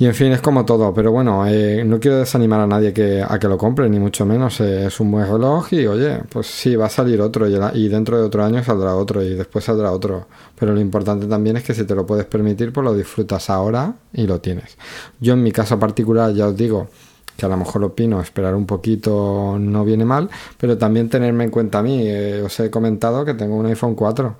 y 0.00 0.06
en 0.06 0.14
fin, 0.14 0.30
es 0.30 0.40
como 0.40 0.64
todo, 0.64 0.94
pero 0.94 1.10
bueno, 1.10 1.44
eh, 1.48 1.82
no 1.84 1.98
quiero 1.98 2.18
desanimar 2.18 2.60
a 2.60 2.68
nadie 2.68 2.92
que, 2.92 3.20
a 3.20 3.36
que 3.40 3.48
lo 3.48 3.58
compre, 3.58 3.88
ni 3.88 3.98
mucho 3.98 4.24
menos. 4.24 4.60
Eh, 4.60 4.86
es 4.86 5.00
un 5.00 5.10
buen 5.10 5.26
reloj 5.26 5.72
y 5.72 5.88
oye, 5.88 6.20
pues 6.30 6.46
sí, 6.46 6.76
va 6.76 6.86
a 6.86 6.88
salir 6.88 7.20
otro 7.20 7.48
y, 7.48 7.88
dentro 7.88 8.16
de 8.16 8.22
otro 8.22 8.44
año 8.44 8.62
saldrá 8.62 8.94
otro 8.94 9.24
y 9.24 9.34
después 9.34 9.64
saldrá 9.64 9.90
otro. 9.90 10.28
Pero 10.56 10.72
lo 10.72 10.80
importante 10.80 11.26
también 11.26 11.56
es 11.56 11.64
que 11.64 11.74
si 11.74 11.82
te 11.82 11.96
lo 11.96 12.06
puedes 12.06 12.26
permitir, 12.26 12.72
pues 12.72 12.84
lo 12.84 12.94
disfrutas 12.94 13.50
ahora 13.50 13.92
y 14.12 14.28
lo 14.28 14.40
tienes. 14.40 14.78
Yo 15.18 15.32
en 15.32 15.42
mi 15.42 15.50
caso 15.50 15.80
particular 15.80 16.32
ya 16.32 16.46
os 16.46 16.56
digo 16.56 16.86
que 17.36 17.46
a 17.46 17.48
lo 17.48 17.56
mejor 17.56 17.82
opino 17.82 18.20
esperar 18.20 18.54
un 18.54 18.66
poquito 18.66 19.56
no 19.58 19.84
viene 19.84 20.04
mal, 20.04 20.28
pero 20.58 20.78
también 20.78 21.08
tenerme 21.08 21.42
en 21.44 21.50
cuenta 21.50 21.80
a 21.80 21.82
mí. 21.82 22.02
Eh, 22.04 22.42
os 22.44 22.60
he 22.60 22.70
comentado 22.70 23.24
que 23.24 23.34
tengo 23.34 23.56
un 23.56 23.66
iPhone 23.66 23.96
4 23.96 24.36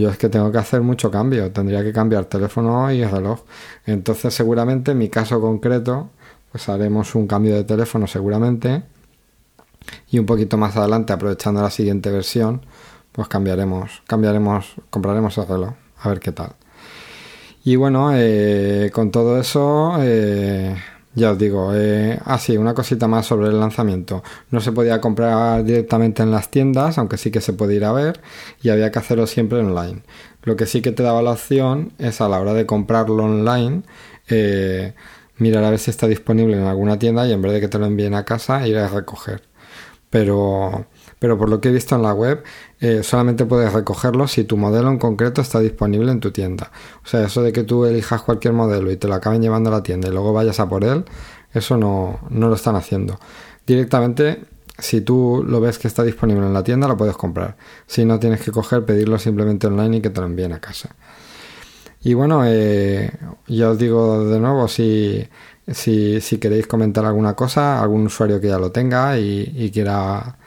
yo 0.00 0.10
es 0.10 0.18
que 0.18 0.28
tengo 0.28 0.50
que 0.52 0.58
hacer 0.58 0.82
mucho 0.82 1.10
cambio, 1.10 1.50
tendría 1.52 1.82
que 1.82 1.92
cambiar 1.92 2.26
teléfono 2.26 2.90
y 2.92 3.04
reloj. 3.04 3.40
Entonces 3.86 4.34
seguramente 4.34 4.92
en 4.92 4.98
mi 4.98 5.08
caso 5.08 5.40
concreto, 5.40 6.10
pues 6.52 6.68
haremos 6.68 7.14
un 7.14 7.26
cambio 7.26 7.54
de 7.54 7.64
teléfono 7.64 8.06
seguramente. 8.06 8.82
Y 10.10 10.18
un 10.18 10.26
poquito 10.26 10.56
más 10.56 10.76
adelante, 10.76 11.12
aprovechando 11.12 11.62
la 11.62 11.70
siguiente 11.70 12.10
versión, 12.10 12.62
pues 13.12 13.28
cambiaremos, 13.28 14.02
cambiaremos, 14.06 14.74
compraremos 14.90 15.38
el 15.38 15.46
reloj, 15.46 15.72
a 16.00 16.08
ver 16.08 16.20
qué 16.20 16.32
tal. 16.32 16.52
Y 17.64 17.76
bueno, 17.76 18.10
eh, 18.14 18.90
con 18.92 19.10
todo 19.10 19.38
eso, 19.38 19.96
eh, 20.00 20.76
ya 21.18 21.32
os 21.32 21.38
digo, 21.38 21.72
eh, 21.74 22.18
ah 22.24 22.38
una 22.58 22.74
cosita 22.74 23.08
más 23.08 23.26
sobre 23.26 23.48
el 23.48 23.60
lanzamiento. 23.60 24.22
No 24.50 24.60
se 24.60 24.72
podía 24.72 25.00
comprar 25.00 25.64
directamente 25.64 26.22
en 26.22 26.30
las 26.30 26.50
tiendas, 26.50 26.98
aunque 26.98 27.18
sí 27.18 27.30
que 27.30 27.40
se 27.40 27.52
puede 27.52 27.74
ir 27.74 27.84
a 27.84 27.92
ver, 27.92 28.20
y 28.62 28.70
había 28.70 28.90
que 28.90 28.98
hacerlo 28.98 29.26
siempre 29.26 29.58
online. 29.58 30.02
Lo 30.42 30.56
que 30.56 30.66
sí 30.66 30.80
que 30.82 30.92
te 30.92 31.02
daba 31.02 31.20
la 31.22 31.32
opción 31.32 31.92
es 31.98 32.20
a 32.20 32.28
la 32.28 32.40
hora 32.40 32.54
de 32.54 32.66
comprarlo 32.66 33.24
online, 33.24 33.82
eh, 34.28 34.94
mirar 35.38 35.64
a 35.64 35.70
ver 35.70 35.78
si 35.78 35.90
está 35.90 36.06
disponible 36.06 36.56
en 36.56 36.64
alguna 36.64 36.98
tienda 36.98 37.26
y 37.26 37.32
en 37.32 37.42
vez 37.42 37.52
de 37.52 37.60
que 37.60 37.68
te 37.68 37.78
lo 37.78 37.86
envíen 37.86 38.14
a 38.14 38.24
casa, 38.24 38.66
ir 38.66 38.78
a 38.78 38.88
recoger. 38.88 39.42
Pero 40.10 40.86
pero 41.18 41.38
por 41.38 41.48
lo 41.48 41.60
que 41.60 41.68
he 41.68 41.72
visto 41.72 41.96
en 41.96 42.02
la 42.02 42.12
web, 42.12 42.42
eh, 42.80 43.02
solamente 43.02 43.44
puedes 43.44 43.72
recogerlo 43.72 44.28
si 44.28 44.44
tu 44.44 44.56
modelo 44.56 44.88
en 44.90 44.98
concreto 44.98 45.40
está 45.40 45.60
disponible 45.60 46.12
en 46.12 46.20
tu 46.20 46.30
tienda. 46.30 46.70
O 47.04 47.08
sea, 47.08 47.24
eso 47.24 47.42
de 47.42 47.52
que 47.52 47.64
tú 47.64 47.84
elijas 47.84 48.22
cualquier 48.22 48.54
modelo 48.54 48.90
y 48.90 48.96
te 48.96 49.08
lo 49.08 49.14
acaben 49.14 49.42
llevando 49.42 49.70
a 49.70 49.74
la 49.74 49.82
tienda 49.82 50.08
y 50.08 50.12
luego 50.12 50.32
vayas 50.32 50.60
a 50.60 50.68
por 50.68 50.84
él, 50.84 51.04
eso 51.52 51.76
no, 51.76 52.20
no 52.30 52.48
lo 52.48 52.54
están 52.54 52.76
haciendo. 52.76 53.18
Directamente, 53.66 54.44
si 54.78 55.00
tú 55.00 55.44
lo 55.46 55.60
ves 55.60 55.78
que 55.78 55.88
está 55.88 56.04
disponible 56.04 56.46
en 56.46 56.54
la 56.54 56.62
tienda, 56.62 56.86
lo 56.88 56.96
puedes 56.96 57.16
comprar. 57.16 57.56
Si 57.86 58.04
no, 58.04 58.18
tienes 58.18 58.40
que 58.40 58.52
coger, 58.52 58.84
pedirlo 58.84 59.18
simplemente 59.18 59.66
online 59.66 59.98
y 59.98 60.00
que 60.00 60.10
te 60.10 60.20
lo 60.20 60.26
envíen 60.26 60.52
a 60.52 60.60
casa. 60.60 60.90
Y 62.00 62.14
bueno, 62.14 62.42
eh, 62.46 63.10
ya 63.48 63.70
os 63.70 63.78
digo 63.78 64.24
de 64.24 64.38
nuevo, 64.38 64.68
si, 64.68 65.28
si, 65.66 66.20
si, 66.20 66.38
queréis 66.38 66.66
comentar 66.68 67.04
alguna 67.04 67.34
cosa, 67.34 67.82
algún 67.82 68.06
usuario 68.06 68.40
que 68.40 68.48
ya 68.48 68.58
lo 68.58 68.70
tenga 68.70 69.18
y, 69.18 69.52
y 69.56 69.70
quiera 69.72 70.37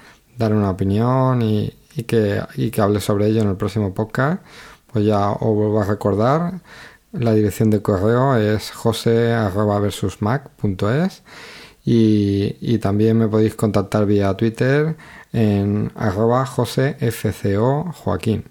dar 0.41 0.53
una 0.53 0.71
opinión 0.71 1.41
y, 1.41 1.73
que, 2.07 2.41
hable 2.79 2.99
sobre 2.99 3.27
ello 3.27 3.41
en 3.41 3.47
el 3.49 3.55
próximo 3.55 3.93
podcast, 3.93 4.41
pues 4.91 5.05
ya 5.05 5.31
os 5.31 5.55
vuelvo 5.55 5.81
a 5.81 5.85
recordar. 5.85 6.59
La 7.13 7.33
dirección 7.33 7.69
de 7.69 7.81
correo 7.81 8.35
es 8.37 8.71
jose.versusmac.es 8.71 11.23
y, 11.83 12.55
y 12.61 12.77
también 12.79 13.17
me 13.17 13.27
podéis 13.27 13.55
contactar 13.55 14.05
vía 14.05 14.33
Twitter 14.35 14.95
en 15.33 15.91
arroba 15.95 16.45
josefco 16.45 17.91
joaquín. 17.93 18.45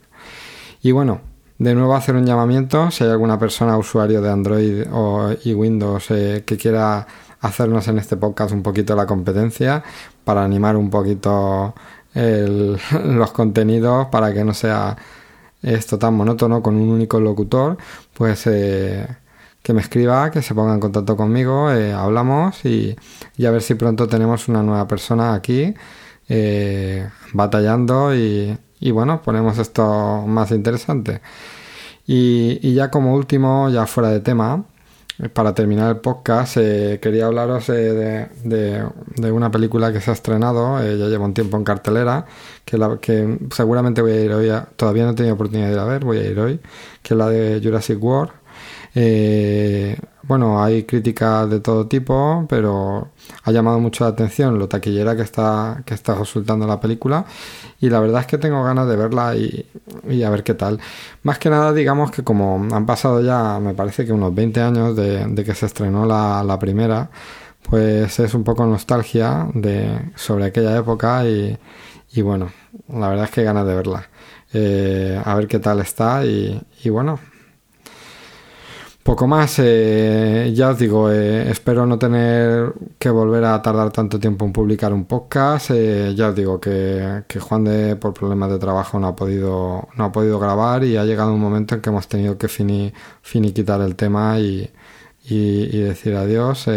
Y 0.83 0.93
bueno, 0.93 1.21
de 1.59 1.75
nuevo 1.75 1.95
hacer 1.95 2.17
un 2.17 2.25
llamamiento 2.25 2.91
si 2.91 3.05
hay 3.05 3.11
alguna 3.11 3.39
persona 3.39 3.77
usuario 3.77 4.23
de 4.23 4.31
Android 4.31 4.85
o, 4.91 5.31
y 5.45 5.53
Windows 5.53 6.11
eh, 6.11 6.43
que 6.47 6.57
quiera 6.57 7.07
hacernos 7.41 7.89
en 7.89 7.99
este 7.99 8.17
podcast 8.17 8.53
un 8.53 8.63
poquito 8.63 8.95
la 8.97 9.07
competencia 9.07 9.83
para 10.25 10.45
animar 10.45 10.77
un 10.77 10.91
poquito 10.91 11.75
los 12.15 13.33
contenidos 13.33 14.07
para 14.09 14.33
que 14.35 14.45
no 14.45 14.53
sea 14.53 14.97
esto 15.63 15.99
tan 15.99 16.15
monótono 16.15 16.63
con 16.63 16.77
un 16.77 16.89
único 16.89 17.21
locutor, 17.21 17.77
pues 18.15 18.47
eh, 18.47 19.07
que 19.63 19.73
me 19.73 19.81
escriba, 19.81 20.31
que 20.31 20.43
se 20.43 20.55
ponga 20.55 20.75
en 20.75 20.81
contacto 20.81 21.17
conmigo, 21.17 21.71
eh, 21.71 21.93
hablamos 21.93 22.65
y, 22.65 22.97
a 23.45 23.51
ver 23.51 23.63
si 23.63 23.75
pronto 23.75 24.09
tenemos 24.09 24.49
una 24.49 24.63
nueva 24.63 24.87
persona 24.89 25.35
aquí 25.35 25.75
eh, 26.29 27.09
batallando 27.33 28.15
y, 28.15 28.57
y, 28.81 28.91
bueno, 28.91 29.21
ponemos 29.23 29.59
esto 29.59 30.25
más 30.27 30.51
interesante. 30.53 31.21
Y, 32.07 32.59
y 32.63 32.75
ya 32.75 32.91
como 32.91 33.15
último, 33.15 33.69
ya 33.71 33.87
fuera 33.87 34.11
de 34.11 34.21
tema, 34.21 34.65
para 35.29 35.55
terminar 35.55 35.91
el 35.91 36.01
podcast, 36.01 36.57
eh, 36.57 36.99
quería 37.01 37.27
hablaros 37.27 37.67
de, 37.67 38.29
de, 38.45 39.33
una 39.33 39.51
película 39.51 39.93
que 39.93 40.01
se 40.01 40.11
ha 40.11 40.15
estrenado, 40.15 40.83
eh, 40.83 40.97
ya 40.99 41.07
lleva 41.07 41.25
un 41.25 41.35
tiempo 41.35 41.57
en 41.57 41.65
cartelera, 41.65 42.25
que, 42.65 42.79
la, 42.79 42.99
que 42.99 43.39
seguramente 43.55 44.01
voy 44.01 44.13
a 44.13 44.21
ir 44.21 44.33
hoy, 44.33 44.51
todavía 44.77 45.05
no 45.05 45.11
he 45.11 45.15
tenido 45.15 45.35
oportunidad 45.35 45.69
de 45.69 45.73
ir 45.75 45.79
a 45.79 45.85
ver, 45.85 46.05
voy 46.05 46.19
a 46.19 46.25
ir 46.25 46.39
hoy, 46.39 46.61
que 47.03 47.15
es 47.15 47.19
la 47.19 47.29
de 47.29 47.61
Jurassic 47.63 48.03
World. 48.03 48.33
Bueno, 50.23 50.63
hay 50.63 50.85
críticas 50.85 51.49
de 51.49 51.61
todo 51.61 51.87
tipo, 51.87 52.45
pero 52.49 53.09
ha 53.45 53.53
llamado 53.53 53.81
mucho 53.81 54.05
la 54.05 54.11
atención 54.11 54.59
lo 54.59 54.69
taquillera 54.69 55.17
que 55.17 55.23
está, 55.23 55.83
que 55.87 55.95
está 55.95 56.15
resultando 56.15 56.67
la 56.67 56.79
película. 56.79 57.25
Y 57.81 57.89
la 57.89 58.01
verdad 58.01 58.21
es 58.23 58.27
que 58.27 58.39
tengo 58.39 58.63
ganas 58.63 58.87
de 58.87 58.97
verla 58.97 59.35
y, 59.35 60.23
a 60.23 60.31
ver 60.31 60.45
qué 60.45 60.55
tal. 60.55 60.79
Más 61.23 61.39
que 61.39 61.49
nada, 61.49 61.73
digamos 61.73 62.11
que 62.11 62.23
como 62.23 62.67
han 62.75 62.87
pasado 62.87 63.23
ya, 63.23 63.59
me 63.61 63.75
parece 63.75 64.05
que 64.05 64.13
unos 64.13 64.35
20 64.35 64.61
años 64.61 64.97
de, 64.97 65.43
que 65.45 65.55
se 65.55 65.67
estrenó 65.67 66.05
la, 66.07 66.59
primera, 66.59 67.11
pues 67.63 68.19
es 68.21 68.35
un 68.35 68.45
poco 68.45 68.67
nostalgia 68.67 69.49
de, 69.55 70.13
sobre 70.17 70.47
aquella 70.47 70.77
época 70.77 71.25
y, 71.27 71.59
bueno, 72.23 72.51
la 72.89 73.09
verdad 73.09 73.25
es 73.25 73.31
que 73.31 73.43
ganas 73.43 73.67
de 73.67 73.75
verla. 73.75 74.09
Eh, 74.53 75.21
a 75.25 75.35
ver 75.35 75.47
qué 75.47 75.61
tal 75.61 75.81
está 75.81 76.25
y 76.27 76.61
bueno, 76.91 77.21
poco 79.03 79.27
más, 79.27 79.59
eh, 79.59 80.53
ya 80.55 80.71
os 80.71 80.79
digo, 80.79 81.11
eh, 81.11 81.51
espero 81.51 81.87
no 81.87 81.99
tener 81.99 82.73
que 82.99 83.11
volver 83.11 83.45
a 83.45 83.61
tardar 83.63 83.91
tanto 83.91 84.21
tiempo 84.21 84.45
en 84.45 84.53
publicar 84.53 84.93
un 84.93 85.05
podcast. 85.07 85.71
Eh, 85.73 86.15
ya 86.15 86.29
os 86.29 86.35
digo 86.35 86.61
que, 86.61 87.25
Juan 87.41 87.65
de 87.65 87.97
por 87.97 88.13
problemas 88.15 88.51
de 88.51 88.59
trabajo 88.59 88.99
no 89.01 89.09
ha 89.09 89.17
podido 89.17 89.89
no 89.97 90.05
ha 90.05 90.13
podido 90.13 90.39
grabar 90.39 90.85
y 90.85 90.97
ha 90.97 91.05
llegado 91.05 91.33
un 91.33 91.41
momento 91.41 91.75
en 91.75 91.81
que 91.81 91.91
hemos 91.91 92.09
tenido 92.09 92.37
que 92.39 92.49
fini, 92.49 92.93
finiquitar 93.23 93.81
el 93.81 93.97
tema 93.97 94.39
y, 94.39 94.71
y, 95.25 95.79
decir 95.81 96.15
adiós. 96.17 96.69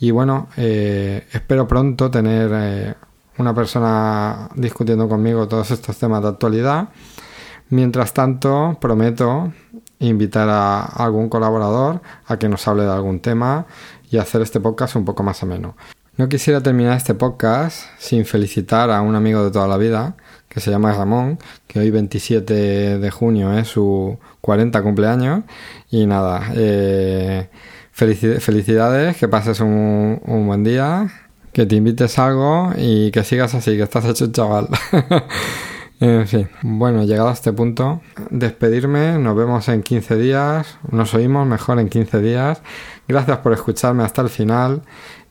y 0.00 0.10
bueno, 0.10 0.48
espero 0.56 1.66
pronto 1.66 2.10
tener 2.10 2.96
una 3.38 3.54
persona 3.54 4.48
discutiendo 4.54 5.08
conmigo 5.08 5.48
todos 5.48 5.70
estos 5.70 5.96
temas 5.98 6.22
de 6.22 6.28
actualidad. 6.28 6.88
Mientras 7.70 8.14
tanto, 8.14 8.78
prometo 8.80 9.52
invitar 10.00 10.48
a 10.48 10.82
algún 10.82 11.28
colaborador 11.28 12.00
a 12.26 12.38
que 12.38 12.48
nos 12.48 12.66
hable 12.68 12.84
de 12.84 12.92
algún 12.92 13.20
tema 13.20 13.66
y 14.10 14.18
hacer 14.18 14.42
este 14.42 14.60
podcast 14.60 14.96
un 14.96 15.04
poco 15.04 15.22
más 15.22 15.42
ameno. 15.42 15.76
No 16.16 16.28
quisiera 16.28 16.60
terminar 16.60 16.96
este 16.96 17.14
podcast 17.14 17.84
sin 17.98 18.24
felicitar 18.24 18.90
a 18.90 19.02
un 19.02 19.14
amigo 19.14 19.44
de 19.44 19.50
toda 19.52 19.68
la 19.68 19.76
vida 19.76 20.16
que 20.48 20.60
se 20.60 20.70
llama 20.70 20.92
Ramón, 20.92 21.38
que 21.66 21.78
hoy 21.78 21.90
27 21.90 22.98
de 22.98 23.10
junio 23.10 23.56
es 23.56 23.68
su 23.68 24.18
40 24.40 24.82
cumpleaños 24.82 25.44
y 25.90 26.06
nada, 26.06 26.50
eh, 26.56 27.48
felicidades, 27.92 29.16
que 29.16 29.28
pases 29.28 29.60
un, 29.60 30.20
un 30.24 30.46
buen 30.46 30.64
día, 30.64 31.08
que 31.52 31.66
te 31.66 31.76
invites 31.76 32.18
algo 32.18 32.72
y 32.76 33.10
que 33.12 33.22
sigas 33.22 33.54
así, 33.54 33.76
que 33.76 33.84
estás 33.84 34.04
hecho 34.06 34.32
chaval. 34.32 34.68
En 36.00 36.28
fin, 36.28 36.48
bueno, 36.62 37.02
llegado 37.04 37.28
a 37.28 37.32
este 37.32 37.52
punto, 37.52 38.00
despedirme, 38.30 39.18
nos 39.18 39.36
vemos 39.36 39.68
en 39.68 39.82
15 39.82 40.14
días, 40.14 40.78
nos 40.92 41.12
oímos 41.12 41.44
mejor 41.44 41.80
en 41.80 41.88
15 41.88 42.20
días. 42.20 42.62
Gracias 43.08 43.38
por 43.38 43.52
escucharme 43.52 44.04
hasta 44.04 44.22
el 44.22 44.28
final 44.28 44.82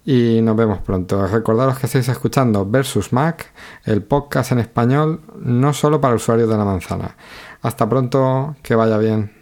y 0.04 0.42
nos 0.42 0.58
vemos 0.58 0.80
pronto. 0.80 1.26
Recordaros 1.26 1.80
que 1.80 1.86
estáis 1.86 2.10
escuchando 2.10 2.66
Versus 2.66 3.14
Mac, 3.14 3.54
el 3.86 4.04
podcast 4.04 4.52
en 4.52 4.60
español 4.60 5.22
no 5.40 5.72
solo 5.72 6.02
para 6.02 6.16
usuarios 6.16 6.50
de 6.50 6.58
la 6.58 6.66
manzana. 6.66 7.16
Hasta 7.62 7.88
pronto, 7.88 8.58
que 8.62 8.76
vaya 8.76 8.98
bien. 8.98 9.37